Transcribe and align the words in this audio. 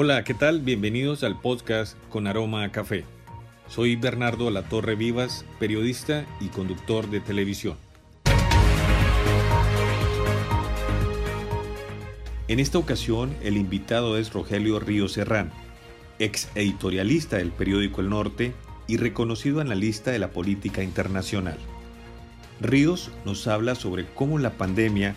Hola, 0.00 0.22
¿qué 0.22 0.32
tal? 0.32 0.60
Bienvenidos 0.60 1.24
al 1.24 1.40
podcast 1.40 1.98
con 2.08 2.28
aroma 2.28 2.62
a 2.62 2.70
café. 2.70 3.04
Soy 3.66 3.96
Bernardo 3.96 4.48
Latorre 4.48 4.94
Vivas, 4.94 5.44
periodista 5.58 6.24
y 6.40 6.50
conductor 6.50 7.10
de 7.10 7.18
televisión. 7.18 7.76
En 12.46 12.60
esta 12.60 12.78
ocasión, 12.78 13.34
el 13.42 13.56
invitado 13.56 14.16
es 14.16 14.32
Rogelio 14.32 14.78
Río 14.78 15.08
Serrán, 15.08 15.50
ex 16.20 16.48
editorialista 16.54 17.38
del 17.38 17.50
periódico 17.50 18.00
El 18.00 18.10
Norte 18.10 18.52
y 18.86 18.98
reconocido 18.98 19.60
analista 19.60 20.12
de 20.12 20.20
la 20.20 20.30
política 20.30 20.84
internacional. 20.84 21.58
Ríos 22.60 23.10
nos 23.24 23.48
habla 23.48 23.74
sobre 23.74 24.06
cómo 24.06 24.38
la 24.38 24.50
pandemia 24.50 25.16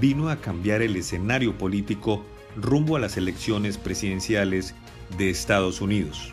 vino 0.00 0.28
a 0.28 0.36
cambiar 0.36 0.80
el 0.80 0.94
escenario 0.94 1.58
político 1.58 2.24
rumbo 2.56 2.96
a 2.96 3.00
las 3.00 3.16
elecciones 3.16 3.78
presidenciales 3.78 4.74
de 5.18 5.30
Estados 5.30 5.80
Unidos. 5.80 6.32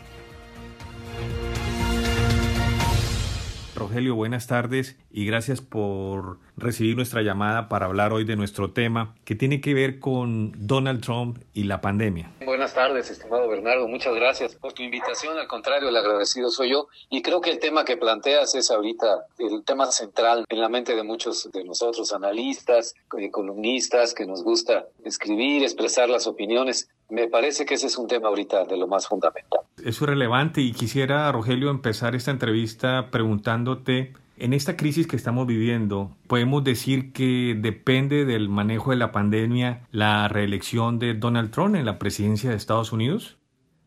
Rogelio, 3.90 4.14
buenas 4.14 4.46
tardes 4.46 4.96
y 5.10 5.26
gracias 5.26 5.60
por 5.60 6.38
recibir 6.56 6.94
nuestra 6.94 7.22
llamada 7.22 7.68
para 7.68 7.86
hablar 7.86 8.12
hoy 8.12 8.22
de 8.22 8.36
nuestro 8.36 8.70
tema 8.70 9.16
que 9.24 9.34
tiene 9.34 9.60
que 9.60 9.74
ver 9.74 9.98
con 9.98 10.52
Donald 10.56 11.02
Trump 11.02 11.38
y 11.54 11.64
la 11.64 11.80
pandemia. 11.80 12.30
Buenas 12.44 12.72
tardes, 12.72 13.10
estimado 13.10 13.48
Bernardo. 13.48 13.88
Muchas 13.88 14.14
gracias 14.14 14.54
por 14.54 14.74
tu 14.74 14.84
invitación. 14.84 15.36
Al 15.38 15.48
contrario, 15.48 15.88
el 15.88 15.96
agradecido 15.96 16.50
soy 16.50 16.70
yo. 16.70 16.86
Y 17.08 17.20
creo 17.22 17.40
que 17.40 17.50
el 17.50 17.58
tema 17.58 17.84
que 17.84 17.96
planteas 17.96 18.54
es 18.54 18.70
ahorita 18.70 19.26
el 19.38 19.64
tema 19.64 19.86
central 19.90 20.44
en 20.48 20.60
la 20.60 20.68
mente 20.68 20.94
de 20.94 21.02
muchos 21.02 21.50
de 21.50 21.64
nosotros, 21.64 22.12
analistas, 22.12 22.94
eh, 23.18 23.30
columnistas, 23.32 24.14
que 24.14 24.24
nos 24.24 24.44
gusta 24.44 24.86
escribir, 25.04 25.64
expresar 25.64 26.08
las 26.08 26.28
opiniones. 26.28 26.88
Me 27.10 27.28
parece 27.28 27.66
que 27.66 27.74
ese 27.74 27.88
es 27.88 27.98
un 27.98 28.06
tema 28.06 28.28
ahorita 28.28 28.64
de 28.64 28.76
lo 28.76 28.86
más 28.86 29.08
fundamental. 29.08 29.60
Eso 29.78 30.04
es 30.04 30.08
relevante 30.08 30.60
y 30.60 30.72
quisiera, 30.72 31.30
Rogelio, 31.32 31.70
empezar 31.70 32.14
esta 32.14 32.30
entrevista 32.30 33.08
preguntándote 33.10 34.12
en 34.40 34.54
esta 34.54 34.76
crisis 34.76 35.06
que 35.06 35.16
estamos 35.16 35.46
viviendo, 35.46 36.16
podemos 36.26 36.64
decir 36.64 37.12
que 37.12 37.54
depende 37.58 38.24
del 38.24 38.48
manejo 38.48 38.90
de 38.90 38.96
la 38.96 39.12
pandemia 39.12 39.86
la 39.92 40.28
reelección 40.28 40.98
de 40.98 41.12
Donald 41.12 41.50
Trump 41.50 41.76
en 41.76 41.84
la 41.84 41.98
presidencia 41.98 42.48
de 42.48 42.56
Estados 42.56 42.90
Unidos. 42.90 43.36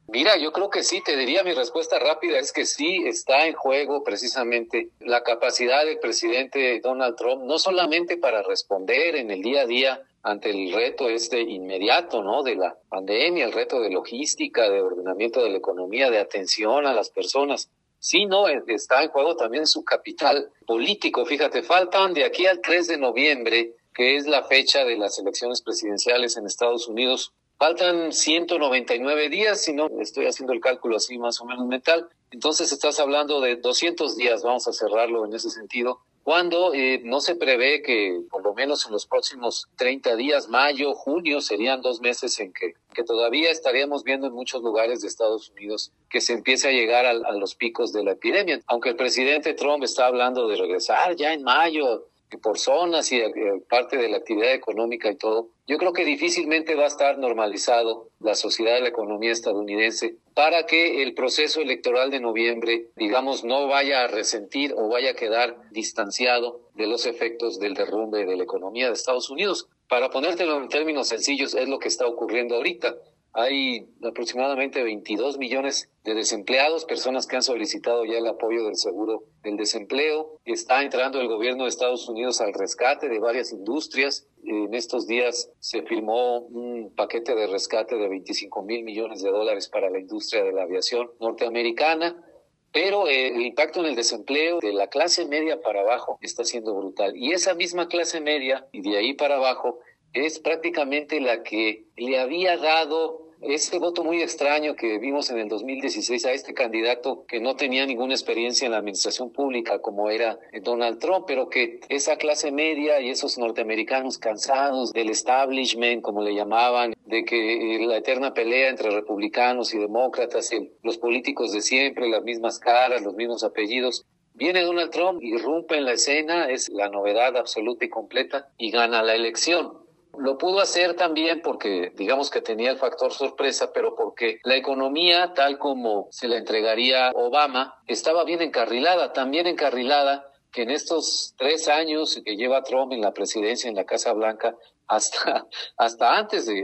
Mira, 0.08 0.38
yo 0.38 0.52
creo 0.52 0.70
que 0.70 0.84
sí, 0.84 1.02
te 1.04 1.18
diría 1.18 1.44
mi 1.44 1.54
respuesta 1.54 1.98
rápida 1.98 2.38
es 2.38 2.52
que 2.52 2.66
sí 2.66 3.04
está 3.08 3.48
en 3.48 3.56
juego 3.56 4.04
precisamente 4.04 4.90
la 5.00 5.24
capacidad 5.24 5.84
del 5.86 5.98
presidente 5.98 6.80
Donald 6.84 7.16
Trump, 7.16 7.46
no 7.46 7.58
solamente 7.58 8.18
para 8.18 8.44
responder 8.44 9.16
en 9.16 9.32
el 9.32 9.42
día 9.42 9.62
a 9.62 9.66
día 9.66 10.02
ante 10.24 10.50
el 10.50 10.74
reto 10.74 11.10
este 11.10 11.42
inmediato, 11.42 12.24
¿no? 12.24 12.44
De 12.44 12.56
la 12.56 12.76
pandemia, 12.90 13.46
el 13.46 13.52
reto 13.52 13.80
de 13.82 13.92
logística, 13.92 14.70
de 14.70 14.82
ordenamiento 14.82 15.44
de 15.44 15.50
la 15.50 15.58
economía, 15.58 16.10
de 16.10 16.20
atención 16.20 16.88
a 16.88 16.94
las 16.94 17.10
personas, 17.10 17.70
Sí, 18.06 18.26
no, 18.26 18.50
está 18.50 19.02
en 19.02 19.12
juego 19.12 19.38
también 19.38 19.66
su 19.66 19.86
capital 19.86 20.52
político. 20.68 21.26
Fíjate, 21.26 21.64
faltan 21.64 22.14
de 22.14 22.26
aquí 22.26 22.46
al 22.46 22.60
3 22.60 22.88
de 22.88 22.98
noviembre, 22.98 23.78
que 23.94 24.18
es 24.18 24.28
la 24.28 24.44
fecha 24.44 24.84
de 24.84 24.98
las 24.98 25.20
elecciones 25.20 25.62
presidenciales 25.62 26.36
en 26.36 26.46
Estados 26.46 26.90
Unidos, 26.90 27.32
faltan 27.58 28.12
199 28.12 29.30
días, 29.30 29.62
si 29.62 29.72
no 29.72 29.88
estoy 30.02 30.26
haciendo 30.26 30.52
el 30.52 30.60
cálculo 30.60 30.98
así 30.98 31.18
más 31.18 31.40
o 31.40 31.46
menos 31.46 31.66
mental. 31.66 32.10
Entonces 32.30 32.74
estás 32.74 33.00
hablando 33.00 33.40
de 33.40 33.56
200 33.56 34.18
días, 34.18 34.44
vamos 34.44 34.68
a 34.68 34.74
cerrarlo 34.74 35.24
en 35.24 35.34
ese 35.34 35.50
sentido, 35.50 36.02
cuando 36.24 36.74
eh, 36.74 37.02
no 37.04 37.20
se 37.20 37.36
prevé 37.36 37.82
que 37.82 38.22
por 38.30 38.44
lo 38.44 38.54
menos 38.54 38.86
en 38.86 38.94
los 38.94 39.06
próximos 39.06 39.68
30 39.76 40.16
días, 40.16 40.48
mayo, 40.48 40.94
junio, 40.94 41.42
serían 41.42 41.82
dos 41.82 42.00
meses 42.00 42.40
en 42.40 42.54
que, 42.54 42.76
que 42.94 43.04
todavía 43.04 43.52
estaríamos 43.52 44.04
viendo 44.04 44.28
en 44.28 44.34
muchos 44.34 44.64
lugares 44.64 45.02
de 45.02 45.10
Estados 45.10 45.50
Unidos 45.50 45.92
que 46.10 46.22
se 46.22 46.34
empiece 46.34 46.70
a 46.70 46.72
llegar 46.72 47.06
a, 47.06 47.09
a 47.09 47.34
los 47.34 47.56
picos 47.56 47.92
de 47.92 48.03
la 48.03 48.12
epidemia. 48.12 48.62
Aunque 48.68 48.90
el 48.90 48.96
presidente 48.96 49.53
Trump 49.53 49.84
está 49.84 50.06
hablando 50.06 50.47
de 50.47 50.56
regresar 50.56 51.16
ya 51.18 51.34
en 51.34 51.44
mayo, 51.44 52.08
por 52.38 52.58
zonas 52.58 53.12
y 53.12 53.20
eh, 53.20 53.32
parte 53.70 53.98
de 53.98 54.10
la 54.10 54.18
actividad 54.18 54.54
económica 54.54 55.10
y 55.10 55.16
todo, 55.16 55.50
yo 55.68 55.78
creo 55.78 55.94
que 55.94 56.06
difícilmente 56.06 56.76
va 56.76 56.84
a 56.84 56.88
estar 56.88 57.18
normalizado 57.18 58.10
la 58.20 58.36
sociedad 58.36 58.76
de 58.76 58.82
la 58.82 58.90
economía 58.90 59.32
estadounidense 59.32 60.16
para 60.34 60.66
que 60.66 61.04
el 61.04 61.14
proceso 61.14 61.62
electoral 61.62 62.12
de 62.12 62.20
noviembre, 62.20 62.88
digamos, 62.96 63.44
no 63.44 63.68
vaya 63.68 64.04
a 64.04 64.08
resentir 64.08 64.74
o 64.76 64.90
vaya 64.90 65.12
a 65.12 65.16
quedar 65.16 65.58
distanciado 65.72 66.62
de 66.74 66.88
los 66.88 67.06
efectos 67.06 67.60
del 67.60 67.76
derrumbe 67.76 68.26
de 68.26 68.36
la 68.36 68.44
economía 68.44 68.88
de 68.88 68.94
Estados 68.94 69.30
Unidos. 69.30 69.68
Para 69.88 70.10
ponértelo 70.10 70.58
en 70.58 70.70
términos 70.70 71.08
sencillos, 71.08 71.54
es 71.54 71.68
lo 71.68 71.80
que 71.80 71.88
está 71.88 72.08
ocurriendo 72.08 72.56
ahorita. 72.56 72.96
Hay 73.36 73.88
aproximadamente 74.04 74.84
22 74.84 75.40
millones 75.40 75.90
de 76.04 76.14
desempleados, 76.14 76.86
personas 76.86 77.26
que 77.26 77.36
han 77.36 77.42
solicitado 77.42 78.06
ya 78.06 78.20
el 78.20 78.28
apoyo 78.28 78.64
del 78.64 78.76
seguro 78.76 79.24
del 79.42 79.58
desempleo. 79.58 80.40
Está 80.46 80.84
entrando 80.84 81.20
el 81.20 81.28
gobierno 81.28 81.64
de 81.64 81.70
Estados 81.70 82.08
Unidos 82.08 82.42
al 82.42 82.54
rescate 82.54 83.10
de 83.10 83.18
varias 83.18 83.52
industrias. 83.52 84.28
En 84.44 84.76
estos 84.76 85.08
días 85.08 85.50
se 85.60 85.82
firmó 85.82 86.42
un 86.42 86.94
paquete 86.96 87.34
de 87.34 87.48
rescate 87.48 87.96
de 87.96 88.08
25 88.08 88.62
mil 88.62 88.84
millones 88.84 89.24
de 89.24 89.32
dólares 89.32 89.68
para 89.68 89.90
la 89.90 90.00
industria 90.00 90.44
de 90.44 90.52
la 90.52 90.64
aviación 90.64 91.10
norteamericana. 91.20 92.24
Pero 92.72 93.08
el 93.08 93.42
impacto 93.42 93.80
en 93.80 93.88
el 93.88 93.96
desempleo 93.96 94.60
de 94.60 94.74
la 94.74 94.88
clase 94.88 95.26
media 95.26 95.60
para 95.62 95.82
abajo 95.82 96.20
está 96.22 96.44
siendo 96.44 96.76
brutal. 96.76 97.16
Y 97.16 97.32
esa 97.32 97.56
misma 97.56 97.88
clase 97.88 98.20
media 98.20 98.68
y 98.72 98.82
de 98.82 98.98
ahí 98.98 99.14
para 99.14 99.36
abajo 99.36 99.80
es 100.13 100.40
prácticamente 100.40 101.19
la 101.19 101.44
que 101.44 101.85
le 101.97 102.19
había 102.19 102.57
dado 102.57 103.24
ese 103.44 103.78
voto 103.78 104.03
muy 104.03 104.22
extraño 104.22 104.75
que 104.75 105.00
vimos 105.00 105.29
en 105.29 105.38
el 105.38 105.50
2016 105.50 106.25
a 106.25 106.31
este 106.31 106.53
candidato 106.53 107.25
que 107.28 107.41
no 107.41 107.56
tenía 107.56 107.85
ninguna 107.85 108.13
experiencia 108.13 108.66
en 108.66 108.72
la 108.72 108.78
administración 108.78 109.31
pública 109.31 109.79
como 109.79 110.09
era 110.09 110.40
Donald 110.62 111.00
Trump, 111.00 111.25
pero 111.28 111.50
que 111.50 111.81
esa 111.90 112.16
clase 112.16 112.52
media 112.52 113.02
y 113.02 113.09
esos 113.09 113.38
norteamericanos 113.38 114.18
cansados 114.18 114.94
del 114.94 115.09
establishment, 115.09 116.02
como 116.02 116.22
le 116.22 116.35
llamaban, 116.35 116.94
de 117.06 117.25
que 117.25 117.75
eh, 117.75 117.85
la 117.85 117.97
eterna 117.97 118.34
pelea 118.34 118.69
entre 118.69 118.91
republicanos 118.91 119.73
y 119.73 119.79
demócratas, 119.79 120.52
los 120.81 120.97
políticos 120.97 121.52
de 121.52 121.62
siempre, 121.62 122.07
las 122.07 122.23
mismas 122.23 122.59
caras, 122.59 123.02
los 123.02 123.16
mismos 123.16 123.44
apellidos, 123.44 124.06
Viene 124.35 124.63
Donald 124.63 124.90
Trump, 124.90 125.22
irrumpe 125.22 125.78
en 125.78 125.85
la 125.85 125.91
escena, 125.91 126.50
es 126.50 126.68
la 126.69 126.90
novedad 126.90 127.38
absoluta 127.38 127.85
y 127.85 127.90
completa 127.90 128.50
y 128.57 128.72
gana 128.72 129.03
la 129.03 129.13
elección. 129.13 129.83
Lo 130.18 130.38
pudo 130.38 130.59
hacer 130.59 130.96
también 130.96 131.41
porque, 131.41 131.91
digamos 131.96 132.29
que 132.29 132.41
tenía 132.41 132.72
el 132.72 132.78
factor 132.78 133.12
sorpresa, 133.12 133.72
pero 133.74 133.96
porque 133.96 134.40
la 134.44 134.56
economía, 134.56 135.34
tal 135.34 135.57
como 135.57 136.07
se 136.12 136.28
la 136.28 136.38
entregaría 136.38 137.12
Obama, 137.16 137.75
estaba 137.88 138.23
bien 138.23 138.41
encarrilada, 138.41 139.13
también 139.13 139.47
encarrilada 139.47 140.29
que 140.52 140.62
en 140.62 140.69
estos 140.69 141.34
tres 141.38 141.68
años 141.68 142.22
que 142.23 142.35
lleva 142.35 142.63
Trump 142.63 142.94
en 142.94 143.02
la 143.02 143.13
presidencia, 143.13 143.68
en 143.68 143.75
la 143.75 143.85
Casa 143.85 144.13
Blanca, 144.13 144.56
hasta, 144.88 145.47
hasta 145.78 146.18
antes 146.18 146.46
de, 146.46 146.59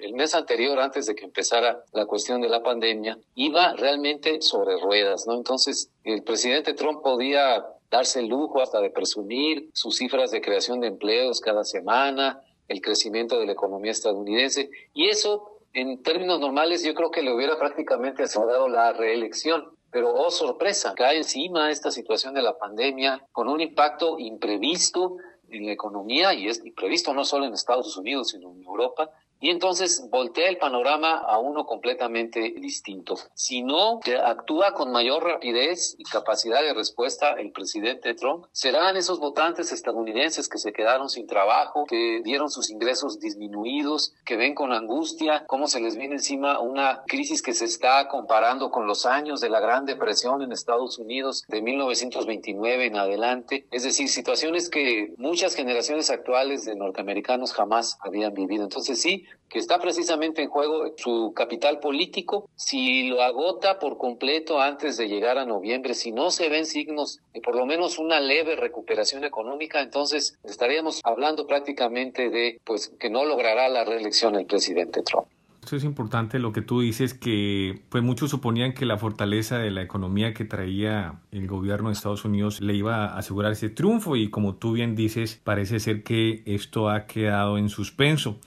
el, 0.00 0.14
mes 0.14 0.34
anterior, 0.34 0.78
antes 0.80 1.06
de 1.06 1.14
que 1.14 1.24
empezara 1.24 1.84
la 1.92 2.06
cuestión 2.06 2.40
de 2.40 2.48
la 2.48 2.62
pandemia, 2.62 3.18
iba 3.34 3.74
realmente 3.74 4.40
sobre 4.40 4.78
ruedas, 4.80 5.26
¿no? 5.26 5.34
Entonces, 5.34 5.90
el 6.02 6.22
presidente 6.22 6.72
Trump 6.72 7.02
podía 7.02 7.66
darse 7.90 8.20
el 8.20 8.28
lujo 8.28 8.62
hasta 8.62 8.80
de 8.80 8.90
presumir 8.90 9.70
sus 9.72 9.96
cifras 9.96 10.30
de 10.30 10.40
creación 10.40 10.80
de 10.80 10.88
empleos 10.88 11.40
cada 11.40 11.64
semana, 11.64 12.42
el 12.68 12.80
crecimiento 12.80 13.38
de 13.38 13.46
la 13.46 13.52
economía 13.52 13.92
estadounidense. 13.92 14.70
Y 14.92 15.08
eso, 15.08 15.58
en 15.72 16.02
términos 16.02 16.40
normales, 16.40 16.82
yo 16.82 16.94
creo 16.94 17.10
que 17.10 17.22
le 17.22 17.32
hubiera 17.32 17.58
prácticamente 17.58 18.22
asegurado 18.22 18.68
la 18.68 18.92
reelección. 18.92 19.70
Pero, 19.90 20.12
oh 20.12 20.30
sorpresa, 20.30 20.94
cae 20.96 21.18
encima 21.18 21.70
esta 21.70 21.90
situación 21.90 22.34
de 22.34 22.42
la 22.42 22.58
pandemia 22.58 23.24
con 23.32 23.48
un 23.48 23.60
impacto 23.60 24.18
imprevisto 24.18 25.18
en 25.50 25.66
la 25.66 25.72
economía 25.72 26.34
y 26.34 26.48
es 26.48 26.64
imprevisto 26.64 27.14
no 27.14 27.24
solo 27.24 27.46
en 27.46 27.54
Estados 27.54 27.96
Unidos, 27.96 28.30
sino 28.30 28.50
en 28.50 28.64
Europa 28.64 29.10
y 29.44 29.50
entonces 29.50 30.08
voltea 30.08 30.48
el 30.48 30.56
panorama 30.56 31.18
a 31.18 31.38
uno 31.38 31.66
completamente 31.66 32.54
distinto. 32.56 33.18
Si 33.34 33.62
no 33.62 34.00
actúa 34.24 34.72
con 34.72 34.90
mayor 34.90 35.22
rapidez 35.22 35.96
y 35.98 36.04
capacidad 36.04 36.62
de 36.62 36.72
respuesta 36.72 37.32
el 37.32 37.52
presidente 37.52 38.14
Trump, 38.14 38.46
serán 38.52 38.96
esos 38.96 39.20
votantes 39.20 39.70
estadounidenses 39.70 40.48
que 40.48 40.56
se 40.56 40.72
quedaron 40.72 41.10
sin 41.10 41.26
trabajo, 41.26 41.84
que 41.84 42.22
vieron 42.24 42.48
sus 42.48 42.70
ingresos 42.70 43.20
disminuidos, 43.20 44.14
que 44.24 44.38
ven 44.38 44.54
con 44.54 44.72
angustia 44.72 45.44
cómo 45.46 45.66
se 45.66 45.82
les 45.82 45.98
viene 45.98 46.14
encima 46.14 46.58
una 46.60 47.02
crisis 47.06 47.42
que 47.42 47.52
se 47.52 47.66
está 47.66 48.08
comparando 48.08 48.70
con 48.70 48.86
los 48.86 49.04
años 49.04 49.42
de 49.42 49.50
la 49.50 49.60
Gran 49.60 49.84
Depresión 49.84 50.40
en 50.40 50.52
Estados 50.52 50.98
Unidos 50.98 51.44
de 51.48 51.60
1929 51.60 52.86
en 52.86 52.96
adelante. 52.96 53.66
Es 53.70 53.82
decir, 53.82 54.08
situaciones 54.08 54.70
que 54.70 55.12
muchas 55.18 55.54
generaciones 55.54 56.08
actuales 56.08 56.64
de 56.64 56.76
norteamericanos 56.76 57.52
jamás 57.52 57.98
habían 58.00 58.32
vivido. 58.32 58.64
Entonces 58.64 59.02
sí, 59.02 59.26
que 59.48 59.58
está 59.58 59.78
precisamente 59.78 60.42
en 60.42 60.48
juego 60.48 60.94
su 60.96 61.32
capital 61.34 61.78
político. 61.78 62.48
Si 62.56 63.08
lo 63.08 63.22
agota 63.22 63.78
por 63.78 63.98
completo 63.98 64.60
antes 64.60 64.96
de 64.96 65.08
llegar 65.08 65.38
a 65.38 65.46
noviembre, 65.46 65.94
si 65.94 66.12
no 66.12 66.30
se 66.30 66.48
ven 66.48 66.66
signos 66.66 67.20
de 67.32 67.40
por 67.40 67.54
lo 67.56 67.66
menos 67.66 67.98
una 67.98 68.20
leve 68.20 68.56
recuperación 68.56 69.24
económica, 69.24 69.80
entonces 69.80 70.38
estaríamos 70.44 71.00
hablando 71.04 71.46
prácticamente 71.46 72.30
de 72.30 72.60
pues 72.64 72.92
que 72.98 73.10
no 73.10 73.24
logrará 73.24 73.68
la 73.68 73.84
reelección 73.84 74.34
el 74.34 74.46
presidente 74.46 75.02
Trump. 75.02 75.26
Esto 75.64 75.76
es 75.76 75.84
importante 75.84 76.38
lo 76.38 76.52
que 76.52 76.60
tú 76.60 76.82
dices, 76.82 77.14
que 77.14 77.80
pues 77.88 78.04
muchos 78.04 78.30
suponían 78.30 78.74
que 78.74 78.84
la 78.84 78.98
fortaleza 78.98 79.56
de 79.56 79.70
la 79.70 79.80
economía 79.80 80.34
que 80.34 80.44
traía 80.44 81.22
el 81.32 81.46
gobierno 81.46 81.88
de 81.88 81.94
Estados 81.94 82.26
Unidos 82.26 82.60
le 82.60 82.74
iba 82.74 83.06
a 83.06 83.16
asegurar 83.16 83.52
ese 83.52 83.70
triunfo 83.70 84.14
y 84.14 84.28
como 84.28 84.56
tú 84.56 84.72
bien 84.72 84.94
dices, 84.94 85.40
parece 85.42 85.80
ser 85.80 86.02
que 86.02 86.42
esto 86.44 86.90
ha 86.90 87.06
quedado 87.06 87.56
en 87.56 87.70
suspenso. 87.70 88.38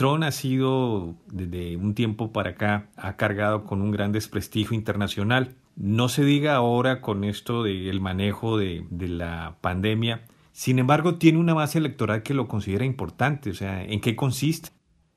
Trump 0.00 0.24
ha 0.24 0.32
sido 0.32 1.14
desde 1.26 1.76
un 1.76 1.94
tiempo 1.94 2.32
para 2.32 2.52
acá, 2.52 2.88
ha 2.96 3.18
cargado 3.18 3.64
con 3.64 3.82
un 3.82 3.90
gran 3.90 4.12
desprestigio 4.12 4.74
internacional. 4.74 5.56
No 5.76 6.08
se 6.08 6.24
diga 6.24 6.54
ahora 6.54 7.02
con 7.02 7.22
esto 7.22 7.64
del 7.64 8.00
manejo 8.00 8.56
de, 8.56 8.86
de 8.88 9.08
la 9.08 9.58
pandemia, 9.60 10.24
sin 10.52 10.78
embargo, 10.78 11.18
tiene 11.18 11.38
una 11.38 11.52
base 11.52 11.76
electoral 11.76 12.22
que 12.22 12.32
lo 12.32 12.48
considera 12.48 12.86
importante. 12.86 13.50
O 13.50 13.54
sea, 13.54 13.84
¿en 13.84 14.00
qué 14.00 14.16
consiste? 14.16 14.70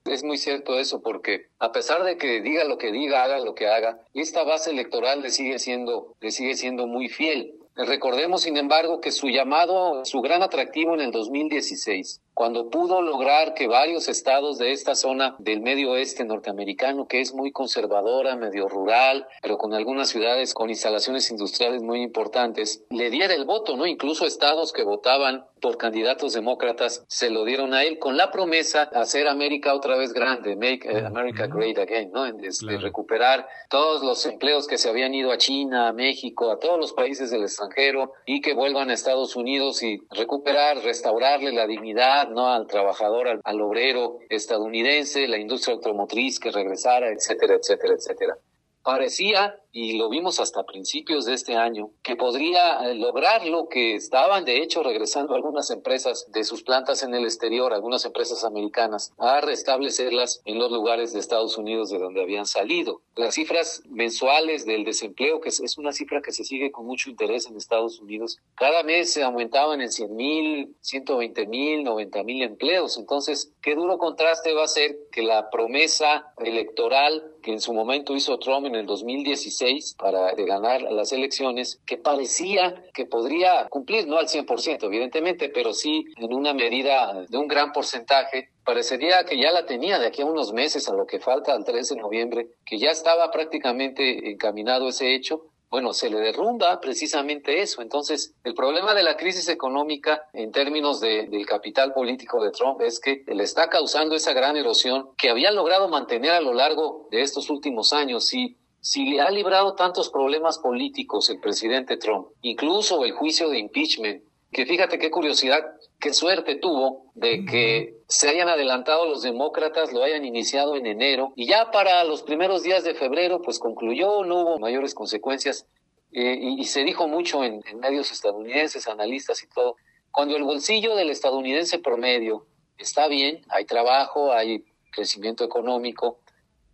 Es 0.04 0.26
muy 0.26 0.38
cierto 0.38 0.78
eso, 0.78 1.02
porque 1.02 1.48
a 1.60 1.72
pesar 1.72 2.04
de 2.04 2.18
que 2.18 2.42
diga 2.42 2.66
lo 2.66 2.78
que 2.78 2.92
diga, 2.92 3.24
haga 3.24 3.40
lo 3.40 3.56
que 3.56 3.68
haga, 3.68 4.02
esta 4.14 4.44
base 4.44 4.72
electoral 4.72 5.22
le 5.22 5.30
sigue 5.30 5.60
siendo, 5.60 6.14
le 6.20 6.32
sigue 6.32 6.56
siendo 6.56 6.88
muy 6.88 7.08
fiel. 7.08 7.54
Recordemos, 7.76 8.42
sin 8.42 8.58
embargo, 8.58 9.00
que 9.00 9.12
su 9.12 9.30
llamado, 9.30 10.04
su 10.04 10.22
gran 10.22 10.44
atractivo 10.44 10.94
en 10.94 11.00
el 11.00 11.12
2016 11.12 12.22
cuando 12.34 12.70
pudo 12.70 13.02
lograr 13.02 13.54
que 13.54 13.68
varios 13.68 14.08
estados 14.08 14.58
de 14.58 14.72
esta 14.72 14.96
zona 14.96 15.36
del 15.40 15.62
medio 15.62 15.92
oeste 15.92 16.26
norteamericano, 16.26 17.08
que 17.08 17.22
es 17.22 17.34
muy 17.34 17.52
conservadora, 17.52 18.36
medio 18.36 18.68
rural, 18.68 19.28
pero 19.42 19.58
con 19.58 19.74
algunas 19.74 20.10
ciudades 20.10 20.54
con 20.54 20.70
instalaciones 20.70 21.30
industriales 21.30 21.82
muy 21.82 22.02
importantes, 22.02 22.84
le 22.90 23.10
diera 23.10 23.34
el 23.34 23.46
voto, 23.46 23.78
¿no? 23.78 23.86
Incluso 23.86 24.26
estados 24.26 24.74
que 24.74 24.84
votaban 24.84 25.46
por 25.62 25.78
candidatos 25.78 26.34
demócratas 26.34 27.06
se 27.08 27.30
lo 27.30 27.46
dieron 27.46 27.74
a 27.74 27.86
él 27.86 27.98
con 27.98 28.18
la 28.18 28.32
promesa 28.32 28.90
de 28.92 29.00
hacer 29.00 29.30
América 29.30 29.74
otra 29.74 29.96
vez 29.96 30.12
grande, 30.12 30.58
make 30.58 30.86
eh, 30.86 31.06
America 31.06 31.48
great 31.48 31.78
again, 31.78 32.12
¿no? 32.12 32.26
De, 32.26 32.78
recuperar 32.80 33.48
todos 33.70 34.04
los 34.04 34.26
empleos 34.26 34.68
que 34.68 34.78
se 34.78 34.90
habían 34.90 35.14
ido 35.14 35.32
a 35.32 35.38
China, 35.38 35.88
a 35.88 35.94
México, 35.94 36.52
a 36.52 36.60
todos 36.60 36.78
los 36.78 36.92
países 36.92 37.32
del 37.32 37.44
extranjero 37.44 38.12
y 38.26 38.42
que 38.42 38.54
vuelvan 38.54 38.90
a 38.90 38.94
Estados 38.94 39.38
Unidos 39.38 39.82
y 39.84 40.02
recuperar, 40.12 40.80
restaurarle 40.80 41.54
la 41.54 41.66
dignidad 41.66 42.23
¿no? 42.30 42.48
Al 42.52 42.68
trabajador, 42.68 43.42
al, 43.44 43.62
obrero 43.62 44.20
estadounidense, 44.30 45.28
la 45.28 45.38
industria 45.38 45.76
automotriz 45.76 46.40
que 46.40 46.52
regresara, 46.52 47.10
etcétera, 47.10 47.56
etcétera, 47.56 47.94
etcétera. 47.96 48.38
Parecía 48.84 49.60
y 49.74 49.98
lo 49.98 50.08
vimos 50.08 50.40
hasta 50.40 50.64
principios 50.64 51.26
de 51.26 51.34
este 51.34 51.56
año, 51.56 51.90
que 52.04 52.16
podría 52.16 52.88
eh, 52.88 52.96
lograr 52.96 53.46
lo 53.46 53.68
que 53.68 53.96
estaban 53.96 54.46
de 54.46 54.62
hecho 54.62 54.84
regresando 54.84 55.34
algunas 55.34 55.72
empresas 55.72 56.28
de 56.32 56.44
sus 56.44 56.62
plantas 56.62 57.02
en 57.02 57.16
el 57.16 57.24
exterior, 57.24 57.74
algunas 57.74 58.06
empresas 58.06 58.44
americanas, 58.44 59.12
a 59.18 59.42
restablecerlas 59.42 60.42
en 60.46 60.60
los 60.60 60.72
lugares 60.72 61.12
de 61.12 61.20
Estados 61.20 61.58
Unidos 61.58 61.90
de 61.90 61.98
donde 61.98 62.22
habían 62.22 62.46
salido. 62.46 63.02
Las 63.16 63.34
cifras 63.34 63.82
mensuales 63.90 64.66
del 64.66 64.86
desempleo, 64.86 65.42
que 65.42 65.50
es 65.50 65.78
una 65.78 65.92
cifra 65.92 66.22
que 66.22 66.32
se 66.32 66.44
sigue 66.44 66.72
con 66.72 66.86
mucho 66.86 67.10
interés 67.10 67.48
en 67.48 67.58
Estados 67.58 68.00
Unidos, 68.00 68.38
cada 68.56 68.84
mes 68.84 69.12
se 69.12 69.24
aumentaban 69.24 69.82
en 69.82 69.92
100 69.92 70.16
mil, 70.16 70.76
120 70.82 71.48
mil, 71.48 71.84
90 71.84 72.24
mil 72.24 72.44
empleos. 72.44 72.98
Entonces, 72.98 73.52
qué 73.62 73.74
duro 73.74 73.98
contraste 73.98 74.54
va 74.54 74.66
a 74.66 74.68
ser 74.68 74.98
que 75.12 75.24
la 75.24 75.50
promesa 75.50 76.32
electoral 76.38 77.34
que 77.44 77.52
en 77.52 77.60
su 77.60 77.74
momento 77.74 78.16
hizo 78.16 78.40
Trump 78.40 78.66
en 78.66 78.76
el 78.76 78.86
2016 78.86 79.63
para 79.98 80.34
ganar 80.36 80.82
las 80.82 81.12
elecciones 81.12 81.80
que 81.86 81.98
parecía 81.98 82.84
que 82.94 83.06
podría 83.06 83.68
cumplir, 83.70 84.08
no 84.08 84.18
al 84.18 84.28
100%, 84.28 84.84
evidentemente, 84.84 85.50
pero 85.50 85.74
sí 85.74 86.06
en 86.18 86.34
una 86.34 86.54
medida 86.54 87.26
de 87.28 87.38
un 87.38 87.48
gran 87.48 87.72
porcentaje 87.72 88.50
parecería 88.64 89.26
que 89.26 89.38
ya 89.38 89.52
la 89.52 89.66
tenía 89.66 90.00
de 90.00 90.08
aquí 90.08 90.22
a 90.22 90.26
unos 90.26 90.54
meses 90.54 90.88
a 90.90 90.94
lo 90.94 91.06
que 91.06 91.20
falta 91.20 91.54
al 91.54 91.64
13 91.64 91.96
de 91.96 92.02
noviembre, 92.02 92.48
que 92.66 92.78
ya 92.78 92.92
estaba 92.92 93.32
prácticamente 93.32 94.30
encaminado 94.30 94.88
ese 94.88 95.14
hecho. 95.14 95.46
Bueno, 95.70 95.92
se 95.92 96.12
le 96.12 96.20
derrumba 96.20 96.80
precisamente 96.80 97.62
eso. 97.62 97.82
Entonces, 97.82 98.36
el 98.44 98.54
problema 98.54 98.94
de 98.94 99.02
la 99.02 99.18
crisis 99.18 99.50
económica 99.50 100.22
en 100.32 100.52
términos 100.52 101.02
de, 101.02 101.26
del 101.26 101.48
capital 101.48 101.94
político 101.94 102.44
de 102.44 102.52
Trump 102.52 102.80
es 102.82 103.00
que 103.00 103.24
le 103.26 103.44
está 103.44 103.70
causando 103.70 104.16
esa 104.16 104.34
gran 104.34 104.56
erosión 104.56 105.10
que 105.18 105.32
había 105.32 105.50
logrado 105.52 105.90
mantener 105.90 106.32
a 106.32 106.42
lo 106.42 106.54
largo 106.54 107.08
de 107.10 107.24
estos 107.24 107.50
últimos 107.50 107.92
años. 107.92 108.32
Y 108.36 108.56
si 108.84 109.06
le 109.06 109.22
ha 109.22 109.32
librado 109.32 109.76
tantos 109.76 110.10
problemas 110.10 110.60
políticos 110.60 111.30
el 111.30 111.40
presidente 111.40 111.96
Trump, 111.96 112.28
incluso 112.42 113.06
el 113.06 113.14
juicio 113.14 113.48
de 113.48 113.58
impeachment, 113.58 114.22
que 114.52 114.66
fíjate 114.66 115.00
qué 115.00 115.10
curiosidad, 115.10 115.64
qué 116.02 116.14
suerte 116.14 116.56
tuvo 116.56 117.06
de 117.16 117.46
que 117.46 117.96
se 118.10 118.28
hayan 118.28 118.50
adelantado 118.50 119.08
los 119.08 119.22
demócratas, 119.22 119.94
lo 119.94 120.04
hayan 120.04 120.26
iniciado 120.26 120.76
en 120.76 120.86
enero 120.86 121.32
y 121.38 121.48
ya 121.48 121.72
para 121.72 122.04
los 122.04 122.24
primeros 122.24 122.64
días 122.64 122.84
de 122.84 122.94
febrero 122.94 123.42
pues 123.42 123.58
concluyó, 123.58 124.26
no 124.26 124.42
hubo 124.42 124.60
mayores 124.60 124.94
consecuencias 124.94 125.66
eh, 126.12 126.38
y, 126.42 126.66
se 126.66 126.84
dijo 126.84 127.08
mucho 127.08 127.42
en 127.42 127.64
medios 127.80 128.12
estadounidenses, 128.12 128.90
analistas 128.90 129.42
y 129.44 129.48
todo, 129.48 129.78
cuando 130.12 130.36
el 130.36 130.44
bolsillo 130.44 130.98
del 130.98 131.10
estadounidense 131.10 131.80
promedio 131.80 132.46
está 132.78 133.08
bien, 133.08 133.46
hay 133.48 133.64
trabajo, 133.64 134.34
hay 134.34 134.66
crecimiento 134.92 135.46
económico, 135.46 136.20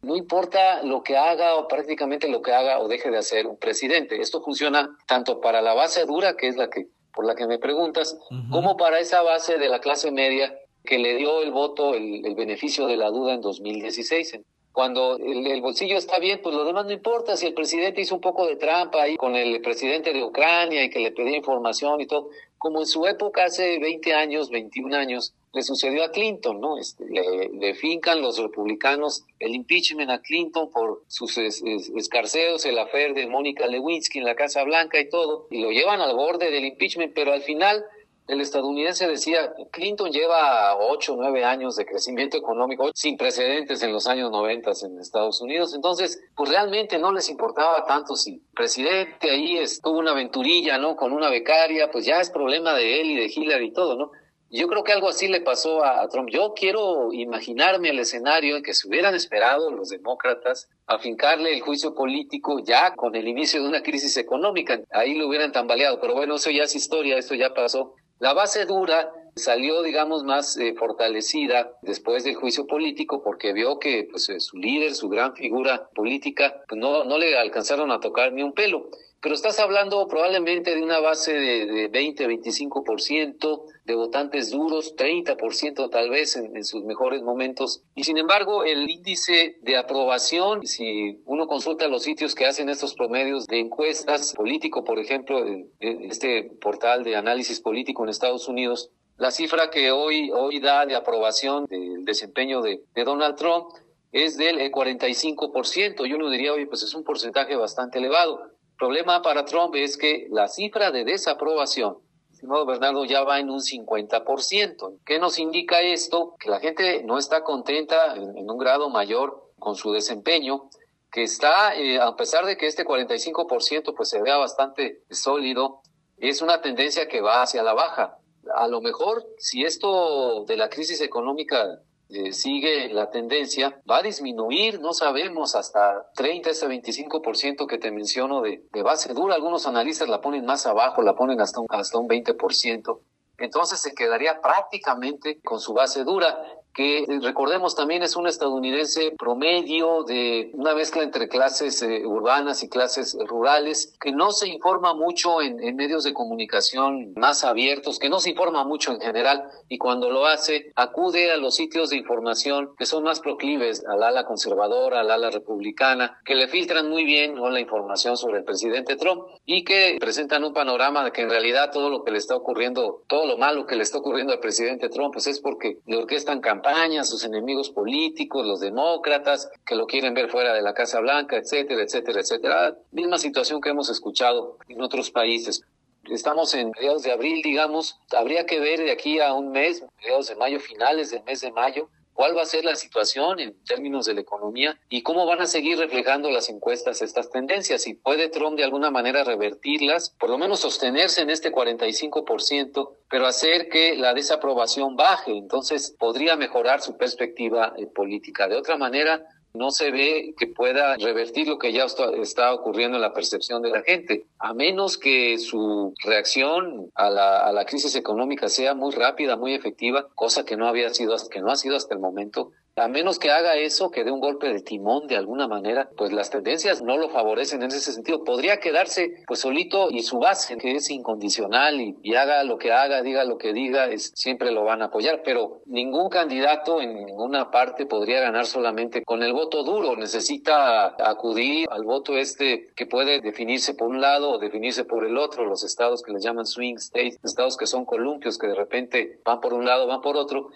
no 0.02 0.16
importa 0.16 0.84
lo 0.84 1.04
que 1.04 1.18
haga 1.18 1.56
o 1.56 1.68
prácticamente 1.68 2.30
lo 2.30 2.42
que 2.42 2.54
haga 2.54 2.80
o 2.80 2.88
deje 2.88 3.12
de 3.12 3.18
hacer 3.18 3.48
un 3.48 3.58
presidente. 3.58 4.22
Esto 4.22 4.42
funciona 4.42 4.96
tanto 5.06 5.42
para 5.42 5.62
la 5.62 5.74
base 5.74 6.06
dura, 6.06 6.36
que 6.36 6.48
es 6.48 6.56
la 6.56 6.70
que 6.70 6.88
por 7.14 7.26
la 7.26 7.36
que 7.36 7.48
me 7.48 7.60
preguntas, 7.60 8.18
como 8.50 8.78
para 8.78 9.00
esa 9.00 9.22
base 9.22 9.58
de 9.58 9.68
la 9.68 9.80
clase 9.80 10.12
media 10.12 10.58
que 10.86 10.98
le 10.98 11.16
dio 11.18 11.42
el 11.42 11.52
voto, 11.52 11.94
el, 11.94 12.34
beneficio 12.36 12.88
de 12.88 12.96
la 12.96 13.10
duda 13.10 13.34
en 13.34 13.42
2016. 13.42 14.40
Cuando 14.72 15.18
el, 15.18 15.62
bolsillo 15.62 15.98
está 15.98 16.20
bien, 16.20 16.40
pues 16.42 16.56
lo 16.56 16.64
demás 16.64 16.86
no 16.86 16.92
importa. 16.92 17.36
Si 17.36 17.48
el 17.48 17.54
presidente 17.54 18.00
hizo 18.00 18.16
un 18.16 18.22
poco 18.22 18.48
de 18.48 18.56
trampa 18.56 19.02
ahí 19.02 19.18
con 19.18 19.36
el 19.36 19.60
presidente 19.62 20.14
de 20.14 20.24
Ucrania 20.24 20.84
y 20.84 20.90
que 20.90 21.00
le 21.00 21.12
pedía 21.12 21.36
información 21.36 22.00
y 22.00 22.08
todo, 22.08 22.30
como 22.60 22.82
en 22.82 22.86
su 22.86 23.08
época 23.08 23.46
hace 23.46 23.80
20 23.80 24.14
años, 24.14 24.52
21 24.52 24.96
años, 24.96 25.34
le 25.54 25.64
sucedió 25.64 26.04
a 26.04 26.12
Clinton, 26.12 26.60
¿no? 26.62 26.78
Este, 26.78 27.06
le, 27.06 27.74
fincan 27.74 28.22
los 28.22 28.38
republicanos 28.38 29.24
el 29.40 29.56
impeachment 29.56 30.12
a 30.12 30.22
Clinton 30.22 30.70
por 30.70 31.02
sus 31.08 31.38
escarceos, 31.38 32.66
el 32.66 32.78
afer 32.78 33.14
de 33.14 33.26
Mónica 33.28 33.66
Lewinsky 33.66 34.20
en 34.20 34.26
la 34.26 34.36
Casa 34.36 34.64
Blanca 34.64 35.00
y 35.00 35.10
todo, 35.10 35.48
y 35.50 35.62
lo 35.62 35.72
llevan 35.72 36.02
al 36.02 36.16
borde 36.16 36.52
del 36.52 36.66
impeachment, 36.66 37.14
pero 37.16 37.32
al 37.32 37.42
final 37.42 37.84
el 38.30 38.42
estadounidense 38.42 39.08
decía, 39.08 39.54
Clinton 39.72 40.12
lleva 40.12 40.78
ocho, 40.78 41.16
nueve 41.18 41.44
años 41.44 41.76
de 41.76 41.86
crecimiento 41.86 42.38
económico 42.38 42.92
sin 42.94 43.18
precedentes 43.18 43.82
en 43.82 43.92
los 43.92 44.08
años 44.08 44.30
90 44.32 44.72
en 44.84 45.00
Estados 45.00 45.42
Unidos, 45.42 45.74
entonces 45.74 46.22
pues 46.36 46.50
realmente 46.50 47.00
no 47.00 47.12
les 47.12 47.30
importaba 47.30 47.86
tanto 47.86 48.16
si 48.16 48.36
el 48.36 48.42
presidente 48.56 49.32
ahí 49.32 49.58
estuvo 49.58 49.98
una 49.98 50.12
aventurilla, 50.12 50.78
¿no? 50.78 50.96
Con 50.96 51.12
una 51.12 51.30
becaria, 51.30 51.90
pues 51.92 52.06
ya 52.06 52.20
es 52.20 52.30
problema 52.30 52.76
de 52.76 53.02
él 53.02 53.12
y 53.12 53.16
de 53.16 53.32
Hillary 53.34 53.68
y 53.68 53.74
todo, 53.74 53.98
¿no? 53.98 54.12
Yo 54.52 54.68
creo 54.68 54.84
que 54.84 54.92
algo 54.92 55.10
así 55.10 55.28
le 55.28 55.42
pasó 55.42 55.84
a, 55.84 56.08
Trump. 56.10 56.30
Yo 56.32 56.54
quiero 56.56 57.14
imaginarme 57.14 57.90
el 57.90 58.00
escenario 58.00 58.58
en 58.58 58.64
que 58.64 58.74
se 58.74 58.88
hubieran 58.88 59.14
esperado 59.14 59.70
los 59.70 59.90
demócratas 59.90 60.68
a 60.88 60.98
fincarle 60.98 61.54
el 61.54 61.62
juicio 61.62 61.94
político 61.94 62.60
ya 62.60 62.96
con 62.96 63.16
el 63.16 63.28
inicio 63.28 63.62
de 63.62 63.70
una 63.70 63.84
crisis 63.84 64.18
económica. 64.18 64.82
Ahí 64.92 65.14
lo 65.14 65.28
hubieran 65.28 65.52
tambaleado, 65.52 66.00
pero 66.02 66.16
bueno, 66.16 66.36
eso 66.36 66.50
ya 66.50 66.64
es 66.64 66.76
historia, 66.76 67.18
esto 67.18 67.36
ya 67.36 67.54
pasó. 67.54 67.94
La 68.20 68.34
base 68.34 68.66
dura 68.66 69.12
salió, 69.36 69.82
digamos, 69.82 70.24
más 70.24 70.58
eh, 70.58 70.76
fortalecida 70.78 71.72
después 71.82 72.24
del 72.24 72.36
juicio 72.36 72.68
político 72.68 73.24
porque 73.24 73.54
vio 73.54 73.80
que 73.80 74.08
pues, 74.12 74.30
su 74.40 74.58
líder, 74.58 74.94
su 74.94 75.08
gran 75.08 75.36
figura 75.36 75.90
política, 75.96 76.62
pues, 76.68 76.80
no, 76.80 77.06
no 77.06 77.18
le 77.18 77.38
alcanzaron 77.38 77.92
a 77.92 78.00
tocar 78.00 78.34
ni 78.34 78.44
un 78.44 78.54
pelo 78.54 78.90
pero 79.22 79.36
estás 79.36 79.60
hablando 79.60 80.08
probablemente 80.08 80.76
de 80.76 80.82
una 80.82 81.00
base 81.00 81.34
de, 81.34 81.66
de 81.66 81.88
20, 81.90 82.28
25% 82.28 83.64
de 83.84 83.96
votantes 83.96 84.52
duros, 84.52 84.96
30% 84.96 85.90
tal 85.90 86.10
vez 86.10 86.38
en, 86.38 86.64
sus 86.64 86.84
mejores 86.86 87.22
momentos. 87.22 87.84
Y 87.96 88.06
sin 88.06 88.18
embargo, 88.18 88.64
el 88.64 88.90
índice 88.90 89.58
de 89.62 89.78
aprobación, 89.78 90.66
si 90.66 91.22
uno 91.26 91.48
consulta 91.48 91.88
los 91.88 92.04
sitios 92.04 92.34
que 92.34 92.46
hacen 92.46 92.70
estos 92.70 92.94
promedios 92.94 93.46
de 93.48 93.60
encuestas 93.60 94.34
político, 94.34 94.84
por 94.86 95.00
ejemplo, 95.00 95.44
este 95.80 96.52
portal 96.62 97.04
de 97.04 97.18
análisis 97.18 97.60
político 97.60 98.04
en 98.04 98.10
Estados 98.10 98.48
Unidos, 98.48 98.92
la 99.18 99.32
cifra 99.32 99.70
que 99.70 99.92
hoy, 99.92 100.32
hoy 100.32 100.60
da 100.62 100.86
de 100.86 100.96
aprobación 100.96 101.66
del 101.66 102.06
desempeño 102.06 102.62
de, 102.62 102.84
de 102.96 103.04
Donald 103.04 103.36
Trump 103.36 103.68
es 104.14 104.38
del 104.38 104.72
45%. 104.72 106.08
Y 106.08 106.14
uno 106.14 106.30
diría, 106.30 106.54
oye, 106.54 106.68
pues 106.68 106.84
es 106.84 106.94
un 106.94 107.04
porcentaje 107.04 107.58
bastante 107.58 107.98
elevado 107.98 108.50
problema 108.80 109.22
para 109.22 109.46
Trump 109.46 109.76
es 109.76 109.98
que 109.98 110.28
la 110.32 110.48
cifra 110.48 110.90
de 110.90 111.04
desaprobación, 111.04 111.98
estimado 112.32 112.66
Bernardo, 112.66 113.04
ya 113.06 113.24
va 113.24 113.40
en 113.40 113.50
un 113.50 113.60
50%. 113.60 115.00
¿Qué 115.06 115.20
nos 115.20 115.38
indica 115.38 115.82
esto? 115.82 116.36
Que 116.40 116.50
la 116.50 116.60
gente 116.60 117.04
no 117.04 117.18
está 117.18 117.44
contenta 117.44 118.16
en, 118.16 118.50
un 118.50 118.58
grado 118.58 118.90
mayor 118.90 119.52
con 119.60 119.76
su 119.76 119.92
desempeño, 119.92 120.70
que 121.12 121.24
está, 121.24 121.76
eh, 121.76 122.00
a 122.00 122.16
pesar 122.16 122.46
de 122.46 122.56
que 122.56 122.68
este 122.68 122.86
45% 122.86 123.94
pues 123.96 124.10
se 124.10 124.22
vea 124.22 124.38
bastante 124.38 125.04
sólido, 125.10 125.82
es 126.18 126.42
una 126.42 126.62
tendencia 126.62 127.08
que 127.08 127.22
va 127.22 127.42
hacia 127.42 127.64
la 127.64 127.74
baja. 127.74 128.18
A 128.56 128.68
lo 128.68 128.80
mejor, 128.80 129.26
si 129.38 129.66
esto 129.66 130.46
de 130.46 130.56
la 130.56 130.70
crisis 130.70 131.02
económica 131.02 131.80
eh, 132.10 132.34
sigue 132.34 132.90
la 132.90 133.10
tendencia, 133.10 133.82
va 133.90 133.98
a 133.98 134.04
disminuir, 134.04 134.80
no 134.80 134.94
sabemos, 134.94 135.56
hasta 135.56 136.10
30, 136.16 136.50
ese 136.50 136.68
25% 136.68 137.68
que 137.68 137.78
te 137.78 137.92
menciono 137.92 138.42
de, 138.42 138.64
de, 138.72 138.82
base 138.84 139.14
dura. 139.14 139.36
Algunos 139.36 139.68
analistas 139.68 140.10
la 140.10 140.22
ponen 140.22 140.46
más 140.46 140.66
abajo, 140.66 141.02
la 141.02 141.16
ponen 141.16 141.40
hasta 141.40 141.62
un, 141.62 141.68
hasta 141.70 141.98
un 141.98 142.08
20% 142.08 143.00
entonces 143.40 143.80
se 143.80 143.94
quedaría 143.94 144.42
prácticamente 144.42 145.40
con 145.42 145.60
su 145.60 145.74
base 145.74 146.04
dura 146.04 146.44
que 146.74 147.00
eh, 147.00 147.20
recordemos 147.22 147.76
también 147.76 148.04
es 148.04 148.16
un 148.16 148.28
estadounidense 148.28 149.14
promedio 149.18 150.04
de 150.04 150.52
una 150.54 150.76
mezcla 150.76 151.04
entre 151.04 151.28
clases 151.28 151.82
eh, 151.82 152.06
urbanas 152.06 152.64
y 152.64 152.70
clases 152.70 153.18
rurales, 153.28 153.96
que 154.00 154.12
no 154.12 154.32
se 154.32 154.48
informa 154.48 154.94
mucho 154.94 155.42
en, 155.42 155.58
medios 155.76 156.04
de 156.04 156.14
comunicación 156.14 157.14
más 157.16 157.44
abiertos, 157.44 158.00
que 158.00 158.10
no 158.10 158.20
se 158.20 158.32
informa 158.32 158.64
mucho 158.64 158.92
en 158.92 159.00
general 159.00 159.50
y 159.68 159.78
cuando 159.78 160.10
lo 160.10 160.26
hace 160.26 160.72
acude 160.76 161.32
a 161.32 161.38
los 161.38 161.56
sitios 161.56 161.90
de 161.90 161.98
información 161.98 162.72
que 162.78 162.86
son 162.86 163.04
más 163.04 163.20
proclives 163.20 163.86
al 163.86 164.04
ala 164.04 164.26
conservadora, 164.26 165.00
al 165.00 165.12
ala 165.12 165.30
republicana, 165.30 166.20
que 166.26 166.36
le 166.36 166.48
filtran 166.48 166.90
muy 166.90 167.06
bien 167.06 167.36
la 167.40 167.60
información 167.60 168.18
sobre 168.18 168.40
el 168.40 168.44
presidente 168.44 168.96
Trump 168.96 169.24
y 169.46 169.64
que 169.64 169.98
presentan 170.00 170.44
un 170.44 170.54
panorama 170.54 171.04
de 171.04 171.12
que 171.12 171.22
en 171.22 171.30
realidad 171.30 171.72
todo 171.72 171.90
lo 171.90 172.04
que 172.04 172.12
le 172.12 172.18
está 172.18 172.36
ocurriendo, 172.36 173.04
todo 173.08 173.26
lo 173.26 173.38
malo 173.38 173.66
que 173.66 173.76
le 173.76 173.84
está 173.84 173.98
ocurriendo 173.98 174.34
al 174.34 174.40
presidente 174.40 174.90
Trump, 174.90 175.14
pues 175.14 175.28
es 175.28 175.40
porque 175.40 175.80
le 175.86 175.98
orquestan 175.98 176.42
campañas 176.42 176.59
sus 177.04 177.24
enemigos 177.26 177.70
políticos, 177.70 178.46
los 178.46 178.60
demócratas, 178.60 179.50
que 179.66 179.76
lo 179.76 179.88
quieren 179.88 180.14
ver 180.14 180.30
fuera 180.30 180.54
de 180.54 180.62
la 180.62 180.74
Casa 180.74 181.00
Blanca, 181.00 181.38
etcétera, 181.38 181.84
etcétera, 181.84 182.22
etcétera. 182.22 182.78
Misma 182.92 183.18
situación 183.18 183.62
que 183.62 183.70
hemos 183.70 183.90
escuchado 183.90 184.58
en 184.68 184.82
otros 184.82 185.12
países. 185.12 185.64
Estamos 186.06 186.54
en 186.56 186.72
mediados 186.72 187.04
de 187.04 187.12
abril, 187.12 187.42
digamos, 187.44 188.00
habría 188.16 188.46
que 188.46 188.60
ver 188.60 188.80
de 188.80 188.92
aquí 188.92 189.20
a 189.20 189.34
un 189.34 189.52
mes, 189.52 189.84
mediados 190.02 190.28
de 190.28 190.36
mayo, 190.36 190.60
finales 190.60 191.12
del 191.12 191.24
mes 191.24 191.42
de 191.42 191.52
mayo, 191.52 191.90
cuál 192.20 192.36
va 192.36 192.42
a 192.42 192.46
ser 192.46 192.66
la 192.66 192.76
situación 192.76 193.40
en 193.40 193.64
términos 193.64 194.06
de 194.06 194.14
la 194.14 194.20
economía 194.20 194.78
y 194.90 195.04
cómo 195.04 195.26
van 195.26 195.40
a 195.40 195.46
seguir 195.46 195.78
reflejando 195.78 196.30
las 196.30 196.50
encuestas 196.50 197.02
estas 197.02 197.32
tendencias. 197.32 197.88
Y 197.88 197.94
puede 197.94 198.28
Trump 198.28 198.58
de 198.58 198.66
alguna 198.66 198.92
manera 198.92 199.24
revertirlas, 199.24 200.10
por 200.20 200.30
lo 200.30 200.38
menos 200.38 200.60
sostenerse 200.60 201.22
en 201.22 201.30
este 201.30 201.50
45%, 201.50 202.90
pero 203.10 203.26
hacer 203.26 203.70
que 203.70 203.96
la 203.96 204.14
desaprobación 204.14 204.98
baje. 204.98 205.32
Entonces 205.32 205.96
podría 205.98 206.36
mejorar 206.36 206.82
su 206.82 206.98
perspectiva 206.98 207.74
eh, 207.78 207.88
política. 207.88 208.50
De 208.50 208.58
otra 208.58 208.76
manera, 208.76 209.26
no 209.60 209.72
se 209.72 209.92
ve 209.92 210.34
que 210.38 210.48
pueda 210.48 210.96
revertir 210.96 211.50
lo 211.50 211.60
que 211.60 211.74
ya 211.74 211.84
está 211.84 212.54
ocurriendo 212.54 212.96
en 212.96 213.02
la 213.02 213.14
percepción 213.14 213.62
de 213.62 213.72
la 213.72 213.82
gente, 213.82 214.26
a 214.40 214.54
menos 214.54 214.98
que 214.98 215.38
su 215.38 215.94
reacción 216.02 216.90
a 216.96 217.10
la, 217.10 217.66
crisis 217.66 217.94
económica 217.96 218.48
sea 218.48 218.74
muy 218.74 218.94
rápida, 218.94 219.36
muy 219.36 219.54
efectiva, 219.54 220.08
cosa 220.16 220.46
que 220.46 220.56
no 220.56 220.66
había 220.66 220.90
sido, 220.94 221.14
que 221.30 221.42
no 221.42 221.52
ha 221.52 221.58
sido 221.58 221.76
hasta 221.76 221.94
el 221.94 222.00
momento, 222.00 222.52
a 222.80 222.88
menos 222.88 223.20
que 223.20 223.32
haga 223.32 223.56
eso, 223.56 223.92
que 223.92 224.04
dé 224.04 224.12
un 224.12 224.20
golpe 224.20 224.52
de 224.52 224.62
timón 224.62 225.08
de 225.08 225.18
alguna 225.18 225.48
manera, 225.48 225.90
pues 225.98 226.12
las 226.12 226.30
tendencias 226.30 226.82
no 226.82 226.98
lo 226.98 227.10
favorecen 227.10 227.62
en 227.62 227.70
ese 227.70 227.92
sentido. 227.92 228.24
Podría 228.24 228.60
quedarse 228.60 229.24
pues 229.28 229.42
solito 229.42 229.90
y 229.92 230.02
su 230.02 230.20
base, 230.20 230.58
que 230.58 230.76
es 230.76 230.90
incondicional 230.90 231.80
y, 231.82 232.16
haga 232.20 232.44
lo 232.44 232.58
que 232.58 232.74
haga, 232.74 233.02
diga 233.02 233.24
lo 233.24 233.38
que 233.38 233.54
diga, 233.54 233.88
es, 233.88 234.12
siempre 234.14 234.52
lo 234.52 234.66
van 234.66 234.82
a 234.82 234.86
apoyar, 234.86 235.22
pero 235.24 235.62
ningún 235.66 236.10
candidato 236.10 236.82
en 236.82 237.06
ninguna 237.06 237.50
parte 237.50 237.86
podría 237.86 238.20
ganar 238.20 238.46
solamente 238.46 239.04
con 239.04 239.24
el 239.24 239.32
voto 239.32 239.64
duro. 239.64 239.96
Necesita 239.96 240.96
acudir 241.10 241.68
al 241.72 241.84
voto 241.84 242.18
este 242.18 242.68
que 242.76 242.86
puede 242.86 243.22
definirse 243.22 243.74
por 243.74 243.88
un 243.88 244.02
lado 244.02 244.32
o 244.32 244.38
definirse 244.38 244.84
por 244.84 245.06
el 245.06 245.18
otro, 245.18 245.46
los 245.46 245.64
estados 245.64 246.02
que 246.04 246.12
les 246.12 246.24
llaman 246.24 246.46
swing 246.46 246.76
states, 246.76 247.18
estados 247.24 247.58
que 247.58 247.68
son 247.68 247.86
columpios, 247.86 248.38
que 248.38 248.48
de 248.48 248.56
repente 248.56 249.20
van 249.24 249.40
por 249.40 249.54
un 249.54 249.66
lado, 249.66 249.88
van 249.88 250.02
por 250.02 250.18
otro, 250.18 250.50